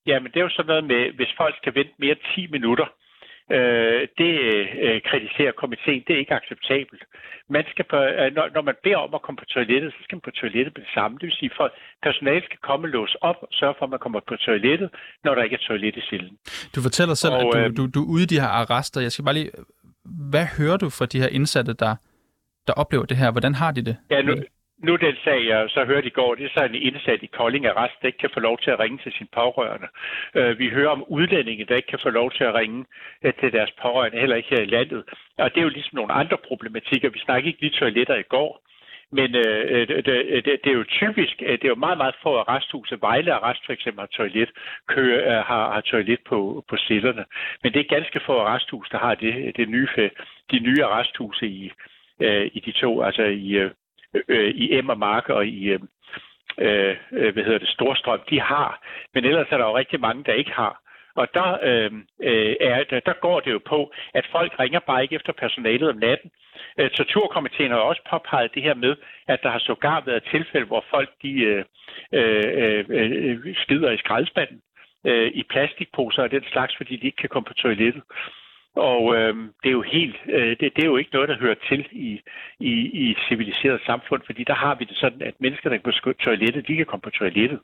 jamen 0.05 0.31
det 0.31 0.39
er 0.39 0.47
jo 0.47 0.49
sådan 0.49 0.67
noget 0.67 0.83
med, 0.83 1.11
hvis 1.11 1.33
folk 1.37 1.55
skal 1.57 1.75
vente 1.75 1.93
mere 1.99 2.11
end 2.11 2.35
10 2.35 2.47
minutter, 2.47 2.87
øh, 3.55 4.01
det 4.21 4.33
øh, 4.85 5.01
kritiserer 5.09 5.53
komiteen, 5.61 6.03
det 6.07 6.13
er 6.13 6.21
ikke 6.23 6.39
acceptabelt. 6.39 7.03
Man 7.55 7.65
skal 7.71 7.85
på, 7.91 7.97
øh, 8.19 8.29
når, 8.37 8.45
når 8.55 8.63
man 8.69 8.75
beder 8.83 8.99
om 9.07 9.13
at 9.13 9.21
komme 9.21 9.39
på 9.43 9.49
toilettet, 9.55 9.89
så 9.93 9.99
skal 10.03 10.15
man 10.15 10.27
på 10.29 10.35
toilettet 10.41 10.71
med 10.75 10.81
det 10.85 10.93
samme. 10.97 11.13
Det 11.19 11.25
vil 11.29 11.37
sige, 11.41 11.51
at 11.59 11.71
personalet 12.07 12.43
skal 12.49 12.59
komme 12.67 12.83
og 12.87 12.91
låse 12.97 13.17
op 13.29 13.39
og 13.41 13.49
sørge 13.59 13.75
for, 13.77 13.85
at 13.85 13.91
man 13.95 13.99
kommer 14.05 14.19
på 14.29 14.35
toilettet, 14.47 14.89
når 15.23 15.35
der 15.35 15.43
ikke 15.43 15.57
er 15.59 15.65
toilet 15.69 15.95
i 16.01 16.03
cellen. 16.09 16.33
Du 16.75 16.79
fortæller 16.87 17.15
selv, 17.15 17.33
og, 17.33 17.41
at 17.41 17.53
du, 17.53 17.59
øh, 17.59 17.77
du, 17.77 17.83
du 17.95 17.99
er 18.05 18.09
ude 18.13 18.23
i 18.23 18.31
de 18.33 18.39
her 18.43 18.51
arrester. 18.61 19.01
Jeg 19.01 19.11
skal 19.11 19.25
bare 19.25 19.37
lige... 19.41 19.51
Hvad 20.31 20.47
hører 20.57 20.77
du 20.77 20.89
fra 20.89 21.05
de 21.05 21.19
her 21.19 21.27
indsatte, 21.27 21.73
der, 21.73 21.95
der 22.67 22.73
oplever 22.73 23.05
det 23.05 23.17
her? 23.17 23.31
Hvordan 23.31 23.55
har 23.55 23.71
de 23.71 23.81
det? 23.85 23.97
Ja, 24.11 24.21
nu, 24.21 24.33
nu 24.77 24.95
den 24.95 25.15
sag, 25.23 25.47
jeg 25.47 25.69
så 25.69 25.85
hørte 25.85 26.07
i 26.07 26.17
går, 26.19 26.35
det 26.35 26.45
er 26.45 26.49
så 26.57 26.63
en 26.65 26.75
indsat 26.75 27.23
i 27.23 27.25
Kolding 27.25 27.65
Arrest, 27.65 27.95
der 28.01 28.07
ikke 28.07 28.17
kan 28.17 28.29
få 28.33 28.39
lov 28.39 28.57
til 28.59 28.71
at 28.71 28.79
ringe 28.79 28.99
til 29.03 29.11
sin 29.11 29.27
pårørende. 29.33 29.87
Øh, 30.35 30.59
vi 30.59 30.69
hører 30.69 30.89
om 30.89 31.03
udlændinge, 31.07 31.65
der 31.65 31.75
ikke 31.75 31.87
kan 31.87 31.99
få 32.03 32.09
lov 32.09 32.31
til 32.31 32.43
at 32.43 32.53
ringe 32.53 32.85
øh, 33.23 33.33
til 33.39 33.51
deres 33.51 33.71
pårørende, 33.81 34.19
heller 34.19 34.35
ikke 34.35 34.49
her 34.49 34.61
i 34.61 34.73
landet. 34.75 35.03
Og 35.37 35.49
det 35.53 35.59
er 35.59 35.67
jo 35.67 35.75
ligesom 35.77 35.95
nogle 35.95 36.13
andre 36.13 36.37
problematikker. 36.47 37.09
Vi 37.09 37.19
snakker 37.19 37.47
ikke 37.47 37.61
lige 37.61 37.79
toiletter 37.79 38.15
i 38.15 38.29
går, 38.35 38.61
men 39.11 39.35
øh, 39.35 39.61
øh 39.71 39.87
det, 39.87 40.05
det, 40.45 40.59
det 40.63 40.69
er 40.71 40.77
jo 40.81 40.83
typisk, 40.83 41.39
det 41.39 41.63
er 41.63 41.73
jo 41.75 41.85
meget, 41.85 41.97
meget 41.97 42.15
få 42.23 42.37
arresthuse. 42.37 43.01
Vejle 43.01 43.33
Arrest 43.33 43.65
for 43.65 43.73
eksempel 43.73 43.99
har 43.99 44.07
toilet, 44.07 44.49
kø, 44.87 45.03
har, 45.49 45.73
har 45.73 45.81
toilet 45.81 46.19
på, 46.29 46.65
på 46.69 46.77
cellerne. 46.77 47.25
Men 47.63 47.73
det 47.73 47.79
er 47.79 47.95
ganske 47.95 48.19
få 48.25 48.39
arresthuse, 48.39 48.91
der 48.91 48.97
har 48.97 49.15
det, 49.15 49.57
det 49.57 49.69
nye, 49.69 49.87
de 50.51 50.59
nye 50.59 50.83
arresthuse 50.83 51.47
i, 51.47 51.71
Øh, 52.21 52.49
i 52.53 52.59
de 52.59 52.71
to, 52.71 53.01
altså 53.01 53.23
i 53.23 53.49
øh, 53.49 53.71
øh 54.27 54.49
i 54.55 54.73
Emma 54.77 54.93
Mark 54.93 55.29
og 55.29 55.47
i 55.47 55.63
øh, 55.65 55.79
øh, 56.57 57.33
hvad 57.33 57.43
hedder 57.43 57.57
det, 57.57 57.69
Storstrøm, 57.69 58.19
de 58.29 58.41
har. 58.41 58.81
Men 59.13 59.25
ellers 59.25 59.47
er 59.51 59.57
der 59.57 59.65
jo 59.65 59.77
rigtig 59.77 59.99
mange, 59.99 60.23
der 60.23 60.33
ikke 60.33 60.51
har. 60.51 60.81
Og 61.15 61.27
der, 61.33 61.57
øh, 61.63 61.91
øh, 62.21 62.55
er, 62.61 62.83
der, 62.83 62.99
der 62.99 63.13
går 63.13 63.39
det 63.39 63.51
jo 63.51 63.61
på, 63.65 63.93
at 64.13 64.25
folk 64.31 64.59
ringer 64.59 64.79
bare 64.79 65.03
ikke 65.03 65.15
efter 65.15 65.33
personalet 65.33 65.89
om 65.89 65.97
natten. 65.97 66.31
Øh, 66.79 66.89
Torturkomiteen 66.89 67.71
har 67.71 67.77
også 67.77 68.01
påpeget 68.09 68.55
det 68.55 68.63
her 68.63 68.73
med, 68.73 68.95
at 69.27 69.39
der 69.43 69.49
har 69.49 69.59
sågar 69.59 70.01
været 70.05 70.23
tilfælde, 70.31 70.67
hvor 70.67 70.85
folk 70.89 71.09
de 71.21 71.31
øh, 71.31 71.65
øh, 72.13 72.85
øh, 72.89 73.55
skider 73.55 73.91
i 73.91 73.97
skraldespanden 73.97 74.61
øh, 75.05 75.31
i 75.33 75.43
plastikposer 75.43 76.23
og 76.23 76.31
den 76.31 76.43
slags, 76.51 76.75
fordi 76.77 76.95
de 76.95 77.05
ikke 77.05 77.21
kan 77.21 77.29
komme 77.29 77.45
på 77.45 77.53
toilettet. 77.53 78.03
Og 78.77 79.15
øh, 79.15 79.35
det 79.61 79.69
er 79.69 79.77
jo 79.81 79.81
helt, 79.81 80.15
øh, 80.29 80.49
det, 80.59 80.71
det 80.75 80.81
er 80.83 80.91
jo 80.93 80.97
ikke 80.97 81.09
noget, 81.13 81.29
der 81.29 81.37
hører 81.37 81.55
til 81.69 81.85
i, 81.91 82.21
i, 82.59 82.73
i 83.01 83.11
et 83.11 83.17
civiliseret 83.29 83.81
samfund, 83.85 84.21
fordi 84.25 84.43
der 84.43 84.53
har 84.55 84.75
vi 84.75 84.85
det 84.85 84.97
sådan, 84.97 85.21
at 85.21 85.33
mennesker, 85.39 85.69
der 85.69 85.77
kan 85.77 85.93
på 86.03 86.13
toilettet, 86.13 86.67
de 86.67 86.75
kan 86.75 86.85
komme 86.85 87.01
på 87.01 87.09
toilettet. 87.09 87.59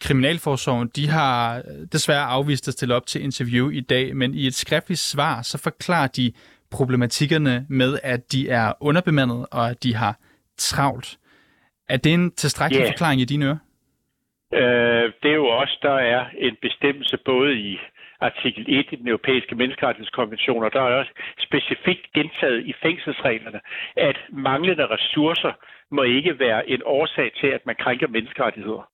Kriminalforsorgen, 0.00 0.90
de 0.96 1.08
har 1.08 1.62
desværre 1.92 2.26
afvist 2.36 2.68
at 2.68 2.74
stille 2.74 2.94
op 2.94 3.06
til 3.06 3.24
interview 3.24 3.70
i 3.70 3.80
dag, 3.80 4.16
men 4.16 4.34
i 4.34 4.46
et 4.46 4.54
skriftligt 4.54 5.00
svar, 5.00 5.42
så 5.42 5.62
forklarer 5.62 6.06
de 6.06 6.32
problematikkerne 6.70 7.66
med, 7.68 7.98
at 8.02 8.32
de 8.32 8.48
er 8.48 8.72
underbemandet 8.80 9.46
og 9.52 9.70
at 9.70 9.82
de 9.82 9.94
har 9.94 10.18
travlt. 10.56 11.18
Er 11.88 11.96
det 11.96 12.14
en 12.14 12.30
tilstrækkelig 12.30 12.80
yeah. 12.80 12.90
forklaring 12.92 13.20
i 13.20 13.24
dine 13.24 13.46
ører? 13.46 13.58
Øh, 14.54 15.12
det 15.22 15.30
er 15.30 15.34
jo 15.34 15.46
også, 15.46 15.78
der 15.82 15.94
er 15.94 16.26
en 16.38 16.56
bestemmelse 16.62 17.16
både 17.24 17.54
i 17.54 17.78
artikel 18.20 18.64
1 18.68 18.86
i 18.92 18.96
den 18.96 19.08
europæiske 19.08 19.54
menneskerettighedskonvention, 19.54 20.64
og 20.64 20.72
der 20.72 20.80
er 20.80 20.98
også 20.98 21.12
specifikt 21.38 22.12
gentaget 22.14 22.66
i 22.66 22.72
fængselsreglerne, 22.82 23.60
at 23.96 24.18
manglende 24.28 24.86
ressourcer 24.86 25.52
må 25.90 26.02
ikke 26.02 26.38
være 26.38 26.70
en 26.70 26.82
årsag 26.84 27.32
til, 27.40 27.46
at 27.46 27.66
man 27.66 27.76
krænker 27.76 28.08
menneskerettigheder 28.08 28.88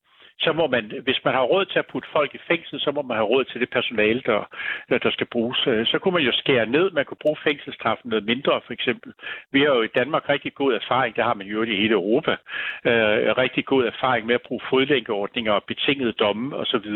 så 0.45 0.53
må 0.53 0.67
man, 0.67 0.85
hvis 1.07 1.21
man 1.25 1.35
har 1.35 1.43
råd 1.43 1.65
til 1.65 1.79
at 1.79 1.91
putte 1.93 2.09
folk 2.13 2.35
i 2.35 2.45
fængsel, 2.49 2.81
så 2.81 2.91
må 2.97 3.03
man 3.03 3.17
have 3.17 3.31
råd 3.33 3.45
til 3.45 3.61
det 3.61 3.71
personale, 3.71 4.23
der, 4.27 4.41
der 5.05 5.11
skal 5.11 5.27
bruges. 5.27 5.59
Øh, 5.67 5.87
så 5.87 5.99
kunne 5.99 6.15
man 6.15 6.23
jo 6.23 6.33
skære 6.33 6.67
ned. 6.67 6.91
Man 6.91 7.05
kunne 7.05 7.25
bruge 7.25 7.37
fængselsstraffen 7.45 8.11
noget 8.11 8.25
mindre, 8.25 8.61
for 8.67 8.73
eksempel. 8.73 9.13
Vi 9.53 9.61
har 9.61 9.73
jo 9.79 9.83
i 9.83 9.95
Danmark 9.95 10.29
rigtig 10.29 10.55
god 10.55 10.73
erfaring, 10.75 11.17
det 11.17 11.25
har 11.25 11.35
man 11.35 11.47
jo 11.47 11.63
i 11.63 11.77
hele 11.77 11.95
Europa, 11.95 12.33
øh, 12.85 13.37
rigtig 13.43 13.65
god 13.65 13.85
erfaring 13.85 14.27
med 14.27 14.35
at 14.35 14.43
bruge 14.47 14.61
fodlænkeordninger 14.71 15.53
og 15.53 15.65
betingede 15.65 16.13
domme 16.13 16.57
osv. 16.57 16.89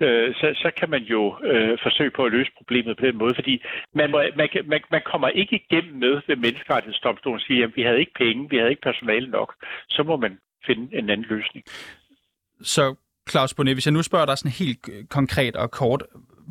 Øh, 0.00 0.34
så, 0.34 0.46
så 0.62 0.70
kan 0.78 0.90
man 0.90 1.02
jo 1.02 1.36
øh, 1.42 1.78
forsøge 1.82 2.10
på 2.10 2.24
at 2.24 2.32
løse 2.32 2.50
problemet 2.56 2.96
på 2.96 3.06
den 3.06 3.16
måde, 3.18 3.34
fordi 3.34 3.62
man, 3.94 4.10
må, 4.10 4.22
man, 4.36 4.48
man, 4.64 4.80
man 4.90 5.02
kommer 5.04 5.28
ikke 5.28 5.60
igennem 5.62 5.94
med 5.94 6.20
ved 6.26 6.36
menneskerettighedsdomstolen 6.36 7.34
og 7.34 7.40
siger, 7.40 7.66
at 7.66 7.76
vi 7.76 7.82
havde 7.82 8.00
ikke 8.00 8.14
penge, 8.14 8.50
vi 8.50 8.56
havde 8.56 8.70
ikke 8.70 8.82
personale 8.82 9.30
nok. 9.30 9.54
Så 9.88 10.02
må 10.02 10.16
man 10.16 10.38
finde 10.66 10.98
en 10.98 11.10
anden 11.10 11.26
løsning. 11.28 11.64
Så 12.64 12.94
Claus 13.30 13.54
Bonnet, 13.54 13.74
hvis 13.74 13.86
jeg 13.86 13.92
nu 13.92 14.02
spørger 14.02 14.26
dig 14.26 14.38
sådan 14.38 14.58
helt 14.66 14.88
øh, 14.92 15.04
konkret 15.10 15.56
og 15.56 15.70
kort, 15.70 16.02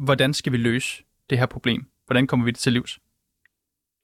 hvordan 0.06 0.34
skal 0.34 0.52
vi 0.52 0.58
løse 0.58 1.04
det 1.30 1.38
her 1.38 1.45
problem? 1.45 1.82
Hvordan 2.06 2.28
kommer 2.28 2.45
vi 2.45 2.52
det 2.52 2.60
til 2.60 2.73
livs? 2.73 2.99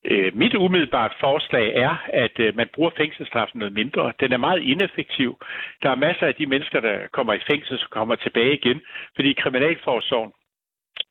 Øh, 0.05 0.35
mit 0.35 0.53
umiddelbart 0.55 1.13
forslag 1.19 1.67
er, 1.75 1.93
at 2.23 2.39
øh, 2.39 2.55
man 2.55 2.67
bruger 2.73 2.91
fængselsstraffen 2.97 3.59
noget 3.59 3.73
mindre. 3.73 4.13
Den 4.19 4.31
er 4.33 4.37
meget 4.37 4.61
ineffektiv. 4.63 5.37
Der 5.83 5.89
er 5.89 5.95
masser 5.95 6.25
af 6.27 6.35
de 6.35 6.45
mennesker, 6.45 6.79
der 6.79 6.97
kommer 7.13 7.33
i 7.33 7.39
fængsel, 7.51 7.79
som 7.79 7.87
kommer 7.91 8.15
tilbage 8.15 8.53
igen, 8.53 8.81
fordi 9.15 9.33
Kriminalforsorgen 9.33 10.31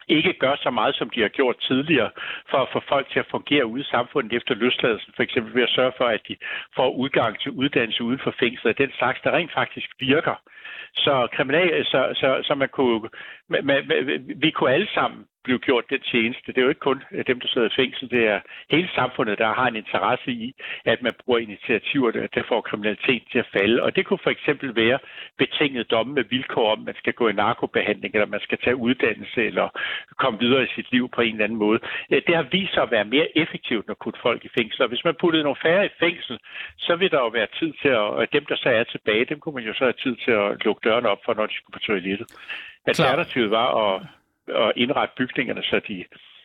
ikke 0.08 0.32
gør 0.32 0.54
så 0.56 0.70
meget, 0.70 0.94
som 0.94 1.10
de 1.10 1.20
har 1.20 1.28
gjort 1.28 1.56
tidligere, 1.60 2.10
for 2.50 2.58
at 2.58 2.68
få 2.72 2.80
folk 2.88 3.10
til 3.10 3.18
at 3.18 3.30
fungere 3.30 3.66
ude 3.66 3.80
i 3.80 3.90
samfundet 3.94 4.32
efter 4.32 4.54
løsladelsen. 4.54 5.12
For 5.16 5.22
eksempel 5.22 5.54
ved 5.54 5.62
at 5.62 5.74
sørge 5.78 5.92
for, 5.96 6.04
at 6.04 6.20
de 6.28 6.36
får 6.76 6.90
udgang 6.90 7.40
til 7.40 7.50
uddannelse 7.50 8.02
uden 8.02 8.20
for 8.24 8.34
fængslet. 8.40 8.78
Den 8.78 8.92
slags, 8.98 9.20
der 9.24 9.30
rent 9.30 9.52
faktisk 9.52 9.90
virker. 10.00 10.34
Så, 10.94 11.28
kriminal, 11.32 11.84
så, 11.84 12.12
så, 12.14 12.40
så 12.42 12.54
man 12.54 12.68
kunne, 12.68 13.08
men, 13.48 13.66
men, 13.66 13.82
vi 14.36 14.50
kunne 14.50 14.72
alle 14.72 14.88
sammen 14.94 15.24
blive 15.48 15.58
gjort 15.68 15.90
den 15.90 16.02
tjeneste. 16.12 16.52
Det 16.52 16.58
er 16.58 16.66
jo 16.68 16.74
ikke 16.74 16.88
kun 16.90 17.02
øh, 17.12 17.24
dem, 17.26 17.40
der 17.40 17.48
sidder 17.48 17.68
i 17.68 17.78
fængsel. 17.80 18.10
Det 18.10 18.22
er 18.34 18.40
hele 18.70 18.88
samfundet, 18.98 19.38
der 19.38 19.50
har 19.58 19.66
en 19.68 19.82
interesse 19.84 20.30
i, 20.30 20.54
at 20.84 20.98
man 21.02 21.12
bruger 21.20 21.38
initiativer, 21.38 22.10
der 22.10 22.42
får 22.48 22.60
kriminalitet 22.60 23.22
til 23.32 23.38
at 23.38 23.50
falde. 23.56 23.82
Og 23.82 23.96
det 23.96 24.06
kunne 24.06 24.24
for 24.26 24.30
eksempel 24.36 24.68
være 24.76 24.98
betinget 25.38 25.90
domme 25.90 26.12
med 26.14 26.24
vilkår 26.34 26.72
om, 26.72 26.80
at 26.80 26.86
man 26.86 26.94
skal 27.02 27.12
gå 27.12 27.28
i 27.28 27.32
narkobehandling, 27.32 28.14
eller 28.14 28.26
man 28.26 28.40
skal 28.46 28.58
tage 28.64 28.76
uddannelse, 28.86 29.40
eller 29.50 29.68
komme 30.22 30.38
videre 30.44 30.64
i 30.64 30.74
sit 30.76 30.92
liv 30.92 31.04
på 31.14 31.20
en 31.20 31.32
eller 31.32 31.44
anden 31.44 31.58
måde. 31.58 31.78
Øh, 32.12 32.22
det 32.26 32.34
har 32.36 32.46
vist 32.56 32.74
sig 32.74 32.82
at 32.82 32.90
være 32.90 33.12
mere 33.14 33.38
effektivt, 33.42 33.86
når 33.88 33.94
kunne 33.94 34.22
folk 34.22 34.44
i 34.44 34.54
fængsel. 34.58 34.82
Og 34.82 34.88
hvis 34.88 35.04
man 35.04 35.20
puttede 35.20 35.42
nogle 35.42 35.62
færre 35.62 35.86
i 35.86 35.96
fængsel, 36.04 36.38
så 36.78 36.96
vil 36.96 37.10
der 37.10 37.20
jo 37.20 37.28
være 37.38 37.48
tid 37.58 37.72
til 37.82 37.88
at, 37.88 38.32
dem, 38.32 38.44
der 38.50 38.56
så 38.56 38.68
er 38.68 38.84
tilbage, 38.84 39.24
dem 39.24 39.40
kunne 39.40 39.54
man 39.54 39.64
jo 39.64 39.74
så 39.74 39.84
have 39.84 40.00
tid 40.04 40.16
til 40.24 40.30
at 40.30 40.64
lukke 40.64 40.84
dørene 40.84 41.08
op 41.08 41.22
for, 41.24 41.34
når 41.34 41.46
de 41.46 41.54
skulle 41.54 41.76
på 41.76 41.86
toilettet. 41.88 42.28
Alternativet 42.86 43.50
var 43.50 43.68
at, 43.86 44.06
at 44.48 44.72
indrette 44.76 45.14
bygningerne, 45.18 45.62
så 45.62 45.80
de 45.88 46.04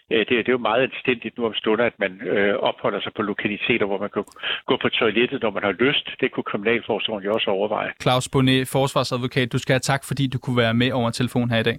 det, 0.09 0.27
det 0.29 0.47
er 0.47 0.51
jo 0.51 0.57
meget 0.57 0.83
anstændigt 0.83 1.37
nu 1.37 1.45
om 1.45 1.53
stunder, 1.53 1.85
at 1.85 1.99
man 1.99 2.21
øh, 2.21 2.55
opholder 2.55 3.01
sig 3.01 3.11
på 3.15 3.21
lokaliteter, 3.21 3.85
hvor 3.85 3.99
man 3.99 4.09
kan 4.09 4.23
gå 4.65 4.77
på 4.81 4.89
toilettet, 4.89 5.41
når 5.41 5.51
man 5.51 5.63
har 5.63 5.71
lyst. 5.71 6.09
Det 6.21 6.31
kunne 6.31 6.43
Kriminalforsorgen 6.43 7.23
jo 7.23 7.33
også 7.33 7.49
overveje. 7.49 7.91
Claus 8.01 8.29
Bonnet, 8.29 8.67
forsvarsadvokat, 8.67 9.53
du 9.53 9.57
skal 9.57 9.73
have 9.73 9.79
tak, 9.91 10.01
fordi 10.07 10.27
du 10.27 10.39
kunne 10.39 10.57
være 10.57 10.73
med 10.73 10.91
over 10.91 11.09
telefon 11.09 11.49
her 11.49 11.59
i 11.59 11.63
dag. 11.63 11.77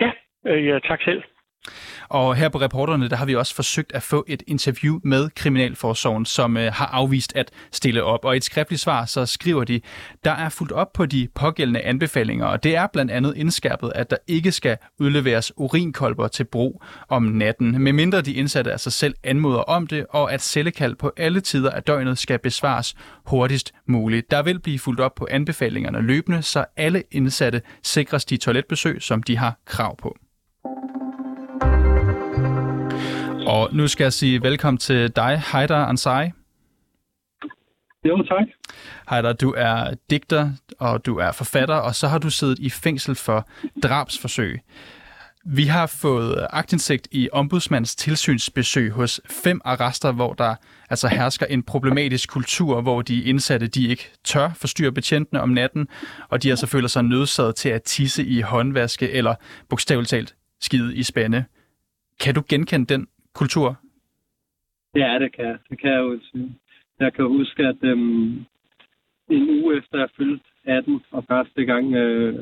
Ja, 0.00 0.10
øh, 0.46 0.66
ja 0.66 0.78
tak 0.78 1.02
selv. 1.02 1.22
Og 2.08 2.36
her 2.36 2.48
på 2.48 2.60
reporterne, 2.60 3.08
der 3.08 3.16
har 3.16 3.24
vi 3.24 3.34
også 3.34 3.54
forsøgt 3.54 3.92
at 3.92 4.02
få 4.02 4.24
et 4.28 4.42
interview 4.46 4.98
med 5.04 5.30
Kriminalforsorgen, 5.30 6.26
som 6.26 6.56
øh, 6.56 6.72
har 6.72 6.86
afvist 6.86 7.36
at 7.36 7.50
stille 7.72 8.04
op. 8.04 8.24
Og 8.24 8.34
i 8.34 8.36
et 8.36 8.44
skriftligt 8.44 8.82
svar, 8.82 9.04
så 9.04 9.26
skriver 9.26 9.64
de, 9.64 9.80
der 10.24 10.30
er 10.30 10.48
fuldt 10.48 10.72
op 10.72 10.92
på 10.92 11.06
de 11.06 11.28
pågældende 11.34 11.80
anbefalinger, 11.80 12.46
og 12.46 12.62
det 12.62 12.76
er 12.76 12.86
blandt 12.86 13.10
andet 13.10 13.36
indskærpet, 13.36 13.92
at 13.94 14.10
der 14.10 14.16
ikke 14.26 14.52
skal 14.52 14.76
udleveres 15.00 15.52
urinkolber 15.56 16.28
til 16.28 16.44
brug 16.44 16.82
om 17.08 17.22
natten, 17.22 17.82
medmindre 17.82 18.20
de 18.20 18.32
indsatte 18.32 18.72
af 18.72 18.80
sig 18.80 18.92
selv 18.92 19.14
anmoder 19.24 19.60
om 19.60 19.86
det, 19.86 20.06
og 20.10 20.32
at 20.32 20.42
cellekald 20.42 20.96
på 20.96 21.12
alle 21.16 21.40
tider 21.40 21.70
af 21.70 21.82
døgnet 21.82 22.18
skal 22.18 22.38
besvares 22.38 22.94
hurtigst 23.26 23.72
muligt. 23.86 24.30
Der 24.30 24.42
vil 24.42 24.60
blive 24.60 24.78
fuldt 24.78 25.00
op 25.00 25.14
på 25.14 25.26
anbefalingerne 25.30 26.00
løbende, 26.00 26.42
så 26.42 26.64
alle 26.76 27.02
indsatte 27.10 27.62
sikres 27.82 28.24
de 28.24 28.36
toiletbesøg, 28.36 29.02
som 29.02 29.22
de 29.22 29.36
har 29.36 29.58
krav 29.66 29.96
på. 29.96 30.16
Og 33.48 33.68
nu 33.72 33.88
skal 33.88 34.04
jeg 34.04 34.12
sige 34.12 34.42
velkommen 34.42 34.78
til 34.78 35.16
dig, 35.16 35.42
Haidar 35.44 35.86
Ansari. 35.86 36.30
Jo, 38.04 38.22
tak. 38.22 38.46
Haidar, 39.06 39.32
du 39.32 39.54
er 39.56 39.94
digter, 40.10 40.50
og 40.78 41.06
du 41.06 41.16
er 41.16 41.32
forfatter, 41.32 41.74
og 41.74 41.94
så 41.94 42.08
har 42.08 42.18
du 42.18 42.30
siddet 42.30 42.58
i 42.58 42.70
fængsel 42.70 43.14
for 43.14 43.48
drabsforsøg. 43.82 44.60
Vi 45.46 45.64
har 45.64 45.86
fået 45.86 46.46
agtindsigt 46.50 47.08
i 47.10 47.28
ombudsmands 47.32 47.96
tilsynsbesøg 47.96 48.92
hos 48.92 49.20
fem 49.44 49.60
arrester, 49.64 50.12
hvor 50.12 50.32
der 50.32 50.54
altså 50.90 51.08
hersker 51.08 51.46
en 51.46 51.62
problematisk 51.62 52.28
kultur, 52.28 52.80
hvor 52.80 53.02
de 53.02 53.22
indsatte 53.22 53.66
de 53.66 53.88
ikke 53.88 54.10
tør 54.24 54.50
forstyrre 54.56 54.92
betjentene 54.92 55.40
om 55.40 55.48
natten, 55.48 55.88
og 56.28 56.42
de 56.42 56.50
altså 56.50 56.66
føler 56.66 56.88
sig 56.88 57.02
nødsaget 57.02 57.54
til 57.54 57.68
at 57.68 57.82
tisse 57.82 58.24
i 58.24 58.40
håndvaske 58.40 59.10
eller 59.10 59.34
bogstaveligt 59.68 60.10
talt 60.10 60.34
skide 60.60 60.96
i 60.96 61.02
spande. 61.02 61.44
Kan 62.20 62.34
du 62.34 62.42
genkende 62.48 62.94
den 62.94 63.06
kultur? 63.40 63.68
Ja, 64.94 65.18
det 65.22 65.30
kan 65.32 65.44
jeg. 65.44 65.58
Det 65.70 65.80
kan 65.80 65.90
jeg 65.90 65.98
jo 65.98 66.20
sige. 66.30 66.54
Jeg 67.00 67.12
kan 67.12 67.24
huske, 67.24 67.62
at 67.62 67.80
øhm, 67.82 68.44
en 69.30 69.42
uge 69.56 69.76
efter 69.78 69.98
jeg 69.98 70.10
fyldte 70.16 70.44
18, 70.64 71.00
og 71.10 71.24
første 71.24 71.64
gang, 71.64 71.94
øh, 71.94 72.34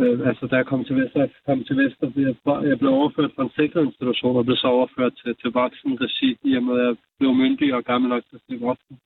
øh, 0.00 0.28
altså 0.28 0.46
da 0.46 0.56
jeg 0.56 0.66
kom 0.66 0.84
til 0.84 0.96
Vester, 0.96 1.20
jeg 1.20 1.30
kom 1.46 1.64
til 1.64 1.76
Vester 1.76 2.10
jeg, 2.16 2.68
jeg 2.68 2.78
blev 2.78 2.90
overført 2.90 3.32
fra 3.36 3.42
en 3.42 3.56
sikret 3.56 3.84
institution, 3.84 4.36
og 4.36 4.44
blev 4.44 4.56
så 4.56 4.66
overført 4.66 5.12
til, 5.22 5.36
til 5.42 5.50
voksen 5.50 6.00
regi, 6.00 6.38
i 6.42 6.56
og 6.56 6.62
med 6.62 6.80
at 6.80 6.86
jeg 6.86 6.96
blev 7.18 7.34
myndig 7.34 7.74
og 7.74 7.84
gammel 7.84 8.08
nok 8.08 8.22
til 8.28 8.36
at 8.36 8.42
blive 8.46 8.60
voksen. 8.60 8.98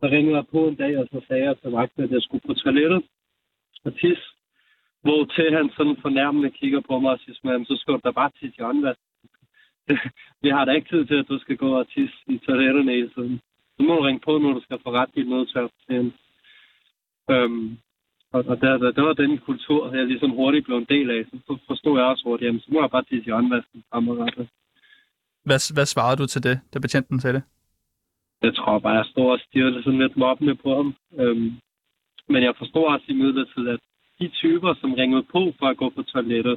Så 0.00 0.06
ringede 0.14 0.36
jeg 0.36 0.46
på 0.46 0.68
en 0.68 0.74
dag, 0.74 0.98
og 0.98 1.08
så 1.12 1.20
sagde 1.28 1.44
jeg 1.44 1.58
til 1.58 1.70
vagten, 1.70 2.04
at 2.04 2.10
jeg 2.10 2.22
skulle 2.22 2.44
på 2.46 2.54
toilettet 2.54 3.02
og 3.84 3.92
tisse. 4.00 4.26
Hvor 5.02 5.24
til 5.24 5.54
han 5.56 5.70
sådan 5.76 5.96
fornærmende 6.02 6.50
kigger 6.50 6.80
på 6.80 6.98
mig 6.98 7.10
og 7.12 7.18
siger, 7.18 7.64
så 7.64 7.76
skal 7.80 7.94
du 7.94 8.00
da 8.04 8.10
bare 8.10 8.30
tisse 8.30 8.60
i 8.60 8.62
åndvask. 8.62 9.00
Vi 10.42 10.48
har 10.48 10.64
da 10.64 10.72
ikke 10.72 10.88
tid 10.88 11.06
til, 11.06 11.14
at 11.14 11.28
du 11.28 11.38
skal 11.38 11.56
gå 11.56 11.70
og 11.80 11.88
tisse 11.88 12.16
i 12.26 12.38
toiletterne 12.38 12.98
i 12.98 13.08
tiden. 13.08 13.40
Så 13.76 13.82
må 13.82 13.94
du 13.94 14.02
ringe 14.02 14.20
på, 14.24 14.38
når 14.38 14.52
du 14.52 14.60
skal 14.62 14.78
få 14.82 14.90
ret 14.90 15.14
dit 15.14 15.28
nødtør. 15.28 15.68
Øhm, 17.30 17.78
og, 18.32 18.44
og 18.50 18.60
der, 18.60 18.78
der, 18.78 18.90
der, 18.92 19.02
var 19.02 19.12
den 19.12 19.38
kultur, 19.38 19.94
jeg 19.94 20.06
ligesom 20.06 20.30
hurtigt 20.30 20.64
blev 20.64 20.76
en 20.76 20.92
del 20.94 21.10
af. 21.10 21.24
Så 21.30 21.58
forstod 21.66 21.98
jeg 21.98 22.06
også 22.06 22.24
hurtigt, 22.24 22.46
jamen, 22.46 22.60
så 22.60 22.68
må 22.72 22.80
jeg 22.80 22.90
bare 22.90 23.02
tisse 23.02 23.28
i 23.28 23.32
åndvasken 23.32 23.84
fremadrettet. 23.90 24.48
Hvad, 25.44 25.74
hvad 25.74 25.86
svarede 25.86 26.16
du 26.22 26.26
til 26.26 26.42
det, 26.42 26.60
da 26.74 26.78
betjenten 26.78 27.20
sagde 27.20 27.36
det? 27.36 27.44
Jeg 28.42 28.54
tror 28.54 28.78
bare, 28.78 28.96
jeg 28.96 29.04
stod 29.04 29.30
og 29.30 29.40
stirrede 29.46 29.82
sådan 29.82 29.98
lidt 29.98 30.16
mobbende 30.16 30.54
på 30.54 30.76
ham. 30.76 30.94
Øhm, 31.20 31.50
men 32.28 32.42
jeg 32.42 32.54
forstod 32.58 32.84
også 32.84 33.06
i 33.08 33.14
midlertid, 33.14 33.68
at 33.68 33.80
de 34.22 34.28
typer, 34.28 34.74
som 34.80 34.94
ringede 34.94 35.22
på 35.34 35.40
for 35.58 35.66
at 35.66 35.76
gå 35.76 35.88
på 35.96 36.02
toilettet, 36.02 36.56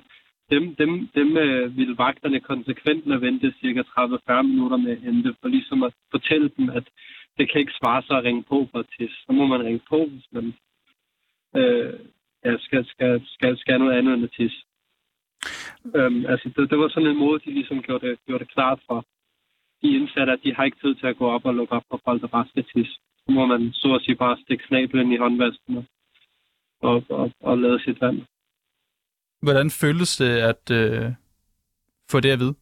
dem, 0.54 0.76
dem, 0.76 0.92
dem 1.18 1.38
øh, 1.38 1.78
ville 1.78 1.98
vagterne 1.98 2.40
konsekvent 2.40 3.06
lade 3.06 3.22
vente 3.22 3.54
cirka 3.62 3.82
30-40 3.82 4.42
minutter 4.42 4.78
med 4.78 4.92
at 4.92 5.02
hente, 5.02 5.36
for 5.42 5.48
ligesom 5.48 5.84
at 5.84 5.94
fortælle 6.12 6.50
dem, 6.58 6.70
at 6.70 6.86
det 7.38 7.52
kan 7.52 7.62
ikke 7.62 7.80
svare 7.80 8.02
sig 8.04 8.18
at 8.18 8.24
ringe 8.24 8.44
på 8.44 8.68
for 8.72 8.80
at 8.80 8.90
tisse. 8.98 9.18
Så 9.26 9.32
må 9.32 9.46
man 9.46 9.66
ringe 9.66 9.82
på, 9.90 10.00
hvis 10.06 10.28
man 10.32 10.46
øh, 11.60 11.94
ja, 12.46 12.58
skal, 12.58 12.86
skal, 12.86 13.22
skal, 13.26 13.58
skal 13.58 13.80
noget 13.80 13.98
andet 13.98 14.14
end 14.14 14.24
at 14.24 14.36
tisse. 14.40 14.60
Øhm, 15.96 16.26
altså, 16.26 16.48
det, 16.56 16.70
det, 16.70 16.78
var 16.80 16.90
sådan 16.90 17.10
en 17.10 17.24
måde, 17.26 17.40
de 17.46 17.52
ligesom 17.52 17.82
gjorde 17.82 18.08
det, 18.08 18.20
gjorde 18.26 18.44
det 18.44 18.54
klart 18.54 18.80
for 18.88 19.06
de 19.82 19.96
indsatte, 19.98 20.34
at 20.34 20.44
de 20.44 20.56
har 20.56 20.64
ikke 20.64 20.82
tid 20.84 20.96
til 20.96 21.08
at 21.08 21.18
gå 21.18 21.28
op 21.36 21.46
og 21.46 21.56
lukke 21.56 21.74
op 21.74 21.86
for 21.90 22.02
folk, 22.06 22.22
der 22.22 22.28
bare 22.28 22.48
skal 22.48 22.64
tisse. 22.64 22.94
Så 23.24 23.30
må 23.32 23.46
man 23.46 23.74
så 23.74 23.96
at 23.96 24.02
sige 24.02 24.16
bare 24.16 24.38
stikke 24.44 24.64
snablen 24.68 25.12
i 25.12 25.18
håndvasken 25.18 25.78
og, 25.78 25.86
og, 26.82 27.32
og 27.40 27.58
lade 27.58 27.84
sit 27.84 28.02
vand. 28.02 28.22
Hvordan 29.42 29.70
føles 29.70 30.18
det 30.18 30.38
at 30.52 30.72
øh, 30.72 31.12
få 32.12 32.20
det 32.20 32.32
at 32.32 32.40
vide? 32.40 32.56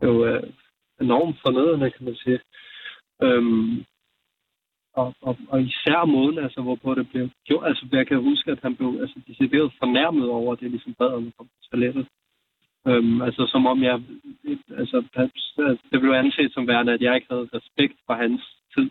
Det 0.00 0.08
er 0.08 0.12
jo 0.12 0.24
øh, 0.26 0.42
enormt 1.00 1.36
fornødende, 1.42 1.90
kan 1.90 2.04
man 2.04 2.14
sige. 2.14 2.40
Øhm, 3.22 3.84
og, 4.92 5.14
og, 5.20 5.38
og 5.48 5.62
især 5.62 6.04
måden, 6.04 6.38
altså, 6.38 6.60
hvorpå 6.62 6.94
det 6.94 7.10
blev 7.10 7.28
gjort. 7.44 7.66
Altså, 7.68 7.86
jeg 7.92 8.06
kan 8.06 8.22
huske, 8.22 8.50
at 8.50 8.58
han 8.62 8.76
blev 8.76 8.98
altså, 9.00 9.20
decideret 9.28 9.72
fornærmet 9.78 10.28
over, 10.28 10.52
at 10.52 10.60
det 10.60 10.70
ligesom 10.70 10.94
bad 10.94 11.12
om 11.12 11.32
på 11.38 11.46
toilettet. 11.70 12.06
Øhm, 12.86 13.22
altså, 13.22 13.46
som 13.52 13.66
om 13.66 13.82
jeg... 13.82 14.02
Altså, 14.80 15.04
det 15.92 16.00
blev 16.00 16.12
anset 16.12 16.52
som 16.52 16.68
værende, 16.68 16.92
at 16.92 17.02
jeg 17.02 17.14
ikke 17.14 17.26
havde 17.30 17.48
respekt 17.54 17.96
for 18.06 18.14
hans 18.14 18.42
tid. 18.74 18.90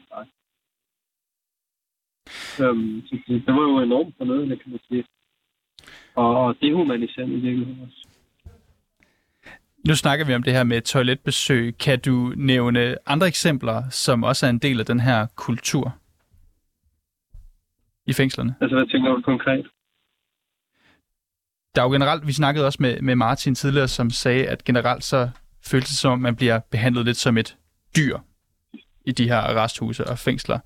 Øhm, 2.62 3.02
det, 3.12 3.22
det 3.28 3.54
var 3.54 3.62
jo 3.62 3.80
enormt 3.80 4.16
fornødende, 4.18 4.58
kan 4.58 4.72
man 4.72 4.80
sige. 4.88 5.06
og, 6.16 6.46
og 6.46 6.56
dehumaniserende 6.62 7.36
i 7.36 7.40
virkeligheden 7.40 7.82
også. 7.82 8.08
Nu 9.88 9.96
snakker 9.96 10.26
vi 10.26 10.36
om 10.36 10.44
det 10.44 10.54
her 10.54 10.64
med 10.64 10.82
toiletbesøg. 10.82 11.78
Kan 11.78 12.00
du 12.00 12.34
nævne 12.38 12.96
andre 13.06 13.28
eksempler, 13.28 13.90
som 13.90 14.24
også 14.24 14.46
er 14.46 14.50
en 14.50 14.60
del 14.60 14.80
af 14.80 14.86
den 14.86 15.00
her 15.00 15.28
kultur 15.36 15.98
i 18.08 18.14
fængslerne? 18.14 18.56
Altså, 18.62 18.76
hvad 18.76 18.88
tænker 18.88 19.12
du 19.12 19.22
konkret? 19.22 19.68
Der 21.76 21.82
er 21.82 21.86
jo 21.86 21.92
generelt, 21.92 22.28
vi 22.28 22.34
snakkede 22.34 22.66
også 22.66 22.78
med, 22.82 23.02
med 23.02 23.16
Martin 23.16 23.56
tidligere, 23.56 23.88
som 23.88 24.10
sagde, 24.10 24.48
at 24.48 24.64
generelt 24.64 25.04
så 25.04 25.30
føles 25.66 25.88
det 25.88 25.98
som, 25.98 26.12
om 26.12 26.20
man 26.20 26.36
bliver 26.36 26.60
behandlet 26.72 27.06
lidt 27.06 27.18
som 27.18 27.38
et 27.38 27.58
dyr 27.98 28.18
i 29.06 29.12
de 29.12 29.28
her 29.28 29.38
arresthuse 29.38 30.08
og 30.08 30.20
fængsler. 30.20 30.60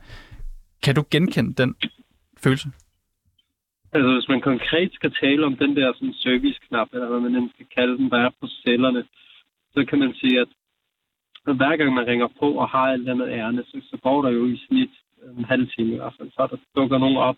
Kan 0.84 0.96
du 0.96 1.04
genkende 1.12 1.54
den 1.54 1.76
følelse? 2.44 2.68
Altså, 3.94 4.14
hvis 4.14 4.30
man 4.30 4.42
konkret 4.42 4.94
skal 4.94 5.12
tale 5.22 5.46
om 5.46 5.56
den 5.56 5.76
der 5.76 5.94
sådan, 5.94 6.14
serviceknap, 6.14 6.88
eller 6.94 7.08
hvad 7.08 7.20
man 7.20 7.36
end 7.36 7.50
skal 7.50 7.66
kalde 7.76 7.98
den, 7.98 8.10
der 8.10 8.18
er 8.18 8.30
på 8.42 8.48
cellerne, 8.64 9.04
så 9.74 9.86
kan 9.86 10.00
man 10.00 10.14
sige, 10.14 10.40
at 10.42 10.48
hver 11.56 11.76
gang 11.78 11.94
man 11.94 12.08
ringer 12.08 12.28
på 12.40 12.52
og 12.52 12.70
har 12.70 12.88
et 12.88 12.94
eller 12.94 13.14
andet 13.14 13.30
ærne, 13.30 13.64
så, 13.64 13.82
så 13.90 13.98
går 14.04 14.22
der 14.22 14.30
jo 14.30 14.46
i 14.46 14.62
snit 14.68 14.90
en 15.38 15.46
halv 15.46 15.68
time 15.76 15.94
i 15.94 15.96
hvert 15.96 16.14
fald. 16.18 16.32
Så 16.32 16.48
der 16.52 16.82
dukker 16.82 16.98
nogen 16.98 17.18
op. 17.18 17.38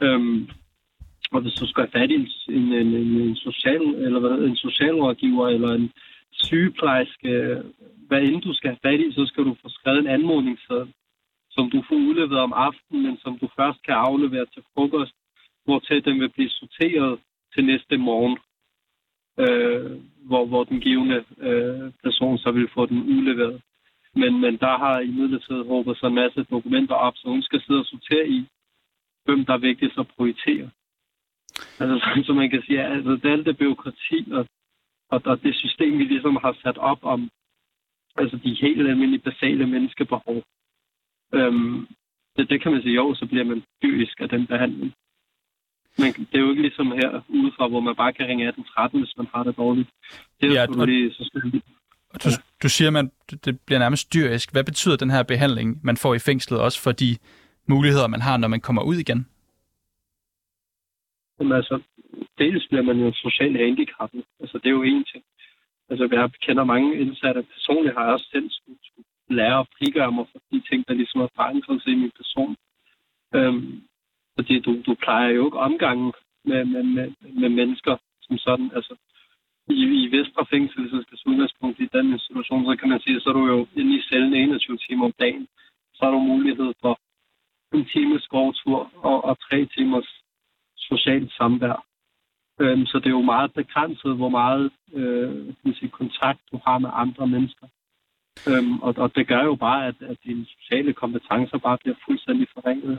Øhm, 0.00 0.48
og 1.32 1.40
hvis 1.40 1.52
du 1.52 1.66
skal 1.66 1.82
have 1.82 2.00
fat 2.00 2.10
i 2.10 2.14
en, 2.14 2.28
en, 2.48 2.72
en, 2.72 3.20
en, 3.20 3.36
social, 3.36 3.82
eller 3.82 4.20
hvad, 4.20 4.30
en 4.30 4.56
socialrådgiver 4.56 5.48
eller 5.48 5.72
en 5.74 5.92
sygeplejerske, 6.32 7.62
hvad 8.08 8.22
end 8.22 8.42
du 8.42 8.52
skal 8.54 8.70
have 8.70 8.84
fat 8.86 9.00
i, 9.00 9.12
så 9.12 9.26
skal 9.26 9.44
du 9.44 9.56
få 9.62 9.68
skrevet 9.68 9.98
en 9.98 10.06
anmodningsseddel, 10.06 10.92
som 11.58 11.70
du 11.70 11.78
får 11.88 11.98
udleveret 12.08 12.40
om 12.48 12.52
aftenen, 12.52 13.02
men 13.02 13.16
som 13.24 13.38
du 13.38 13.48
først 13.58 13.82
kan 13.86 13.94
aflevere 13.94 14.46
til 14.54 14.62
frokost 14.74 15.14
hvor 15.68 15.78
til 15.78 16.04
den 16.04 16.20
vil 16.20 16.28
blive 16.28 16.50
sorteret 16.50 17.20
til 17.54 17.64
næste 17.64 17.96
morgen, 17.96 18.38
øh, 19.42 19.90
hvor, 20.28 20.46
hvor 20.46 20.64
den 20.64 20.80
givende 20.80 21.24
øh, 21.48 21.92
person 22.04 22.38
så 22.38 22.50
vil 22.50 22.68
få 22.74 22.86
den 22.86 23.00
udleveret. 23.14 23.62
Men, 24.14 24.40
men 24.40 24.56
der 24.56 24.78
har 24.78 25.00
i 25.00 25.10
midlertid 25.10 25.64
håbet 25.64 25.96
sig 25.96 26.06
en 26.06 26.14
masse 26.14 26.42
dokumenter 26.42 26.94
op, 26.94 27.16
så 27.16 27.28
hun 27.28 27.42
skal 27.42 27.60
sidde 27.62 27.80
og 27.80 27.86
sortere 27.86 28.28
i, 28.28 28.48
hvem 29.24 29.44
der 29.44 29.52
er 29.52 29.66
vigtigst 29.68 29.98
at 29.98 30.08
prioritere. 30.16 30.70
Altså, 31.80 31.96
som, 32.04 32.24
så 32.24 32.32
man 32.32 32.50
kan 32.50 32.62
sige, 32.62 32.82
altså, 32.84 33.10
det 33.10 33.24
er 33.24 33.32
alt 33.32 33.46
det 33.46 33.58
byråkrati 33.58 34.18
og, 34.32 34.46
og, 35.10 35.22
og 35.24 35.42
det 35.42 35.54
system, 35.54 35.98
vi 35.98 36.04
ligesom 36.04 36.36
har 36.36 36.56
sat 36.62 36.78
op 36.78 36.98
om 37.02 37.30
altså 38.16 38.36
de 38.44 38.54
helt 38.60 38.88
almindelige 38.88 39.26
basale 39.30 39.66
menneskebehov. 39.66 40.42
Øhm, 41.34 41.86
det, 42.36 42.50
det 42.50 42.62
kan 42.62 42.72
man 42.72 42.82
sige, 42.82 42.94
jo, 42.94 43.14
så 43.14 43.26
bliver 43.26 43.44
man 43.44 43.62
dyrisk 43.82 44.20
af 44.20 44.28
den 44.28 44.46
behandling. 44.46 44.94
Men 45.98 46.12
det 46.12 46.34
er 46.34 46.38
jo 46.38 46.50
ikke 46.50 46.62
ligesom 46.62 46.92
her 46.92 47.20
udefra, 47.28 47.68
hvor 47.68 47.80
man 47.80 47.96
bare 47.96 48.12
kan 48.12 48.26
ringe 48.26 48.48
1813, 48.48 49.00
hvis 49.00 49.16
man 49.16 49.26
har 49.34 49.42
det 49.42 49.56
dårligt. 49.56 49.88
Det 50.40 50.46
er 50.50 50.54
ja, 50.54 50.84
lige 50.84 51.12
så 51.12 51.24
selvfølgelig. 51.24 51.62
Du, 52.24 52.28
du 52.62 52.68
siger, 52.68 52.98
at 52.98 53.44
det 53.44 53.60
bliver 53.66 53.78
nærmest 53.78 54.14
dyrisk. 54.14 54.52
Hvad 54.52 54.64
betyder 54.64 54.96
den 54.96 55.10
her 55.10 55.22
behandling, 55.22 55.80
man 55.82 55.96
får 55.96 56.14
i 56.14 56.18
fængslet, 56.18 56.60
også 56.60 56.82
for 56.82 56.92
de 56.92 57.16
muligheder, 57.68 58.06
man 58.06 58.20
har, 58.20 58.36
når 58.36 58.48
man 58.48 58.60
kommer 58.60 58.82
ud 58.82 58.96
igen? 58.96 59.26
Jamen 61.38 61.52
altså, 61.52 61.80
dels 62.38 62.66
bliver 62.68 62.82
man 62.82 62.98
jo 62.98 63.12
socialt 63.14 63.56
handicappet. 63.58 64.24
Altså, 64.40 64.58
det 64.58 64.66
er 64.66 64.76
jo 64.80 64.82
en 64.82 65.04
ting. 65.04 65.24
Altså, 65.90 66.08
jeg 66.12 66.30
kender 66.46 66.64
mange 66.64 66.98
indsatte. 67.00 67.42
Personligt 67.42 67.94
har 67.96 68.04
jeg 68.04 68.12
også 68.12 68.28
selv 68.32 68.50
skulle, 68.50 68.78
lære 69.30 69.58
at 69.60 69.68
frigøre 69.78 70.12
mig 70.12 70.26
fra 70.32 70.40
de 70.52 70.60
ting, 70.68 70.88
der 70.88 70.94
ligesom 70.94 71.20
er 71.20 71.28
forankret 71.36 71.82
i 71.86 71.94
min 71.94 72.12
person. 72.16 72.56
Øhm, 73.34 73.82
fordi 74.36 74.60
du, 74.60 74.82
du 74.86 74.94
plejer 74.94 75.28
jo 75.28 75.44
ikke 75.46 75.58
omgangen 75.58 76.12
med, 76.44 76.64
med, 76.64 76.82
med, 76.82 77.12
med 77.40 77.48
mennesker 77.48 77.96
som 78.22 78.38
sådan. 78.38 78.70
Altså, 78.74 78.94
i, 79.68 79.82
i 80.04 80.06
Vestre 80.16 80.46
Fængsel, 80.50 80.80
hvis 80.80 81.06
skal 81.06 81.30
udgangspunkt 81.32 81.80
i 81.80 81.88
den 81.92 82.18
situation, 82.18 82.64
så 82.64 82.76
kan 82.76 82.88
man 82.88 83.00
sige, 83.00 83.20
så 83.20 83.28
er 83.28 83.32
du 83.32 83.46
jo 83.46 83.66
inde 83.76 83.98
i 83.98 84.02
cellen 84.08 84.34
21 84.34 84.78
timer 84.78 85.04
om 85.04 85.12
dagen. 85.18 85.48
Så 85.94 86.04
har 86.04 86.10
du 86.10 86.18
mulighed 86.18 86.72
for 86.80 87.00
en 87.76 87.84
times 87.94 88.26
gårdtur 88.26 88.90
og, 88.94 89.24
og 89.24 89.38
tre 89.40 89.66
timers 89.66 90.22
socialt 90.76 91.32
samvær. 91.32 91.84
Øhm, 92.60 92.86
så 92.86 92.98
det 92.98 93.06
er 93.06 93.18
jo 93.20 93.32
meget 93.34 93.52
begrænset, 93.52 94.16
hvor 94.16 94.28
meget 94.28 94.70
øh, 94.92 95.54
kan 95.62 95.74
sige, 95.74 95.90
kontakt 95.90 96.40
du 96.52 96.60
har 96.66 96.78
med 96.78 96.90
andre 96.92 97.26
mennesker. 97.26 97.66
Øhm, 98.46 98.78
og, 98.78 98.94
og 98.96 99.14
det 99.14 99.28
gør 99.28 99.42
jo 99.44 99.54
bare, 99.54 99.86
at, 99.86 99.94
at 100.00 100.16
dine 100.24 100.46
sociale 100.58 100.92
kompetencer 100.92 101.58
bare 101.58 101.78
bliver 101.82 101.96
fuldstændig 102.08 102.46
forringet. 102.54 102.98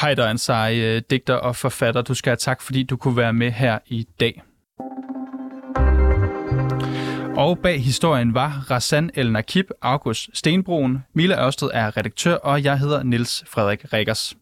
Heider 0.00 0.26
Ansari, 0.26 0.96
øh, 0.96 1.02
digter 1.10 1.34
og 1.34 1.56
forfatter. 1.56 2.02
Du 2.02 2.14
skal 2.14 2.30
have 2.30 2.36
tak, 2.36 2.62
fordi 2.62 2.82
du 2.82 2.96
kunne 2.96 3.16
være 3.16 3.32
med 3.32 3.50
her 3.50 3.78
i 3.86 4.06
dag. 4.20 4.42
Og 7.36 7.58
bag 7.58 7.82
historien 7.82 8.34
var 8.34 8.50
Rassan 8.70 9.10
El 9.14 9.32
Nakib, 9.32 9.70
August 9.82 10.36
Stenbroen, 10.36 11.04
Mila 11.14 11.46
Ørsted 11.46 11.70
er 11.74 11.96
redaktør, 11.96 12.34
og 12.34 12.64
jeg 12.64 12.78
hedder 12.78 13.02
Niels 13.02 13.44
Frederik 13.46 13.92
Rikkers. 13.92 14.36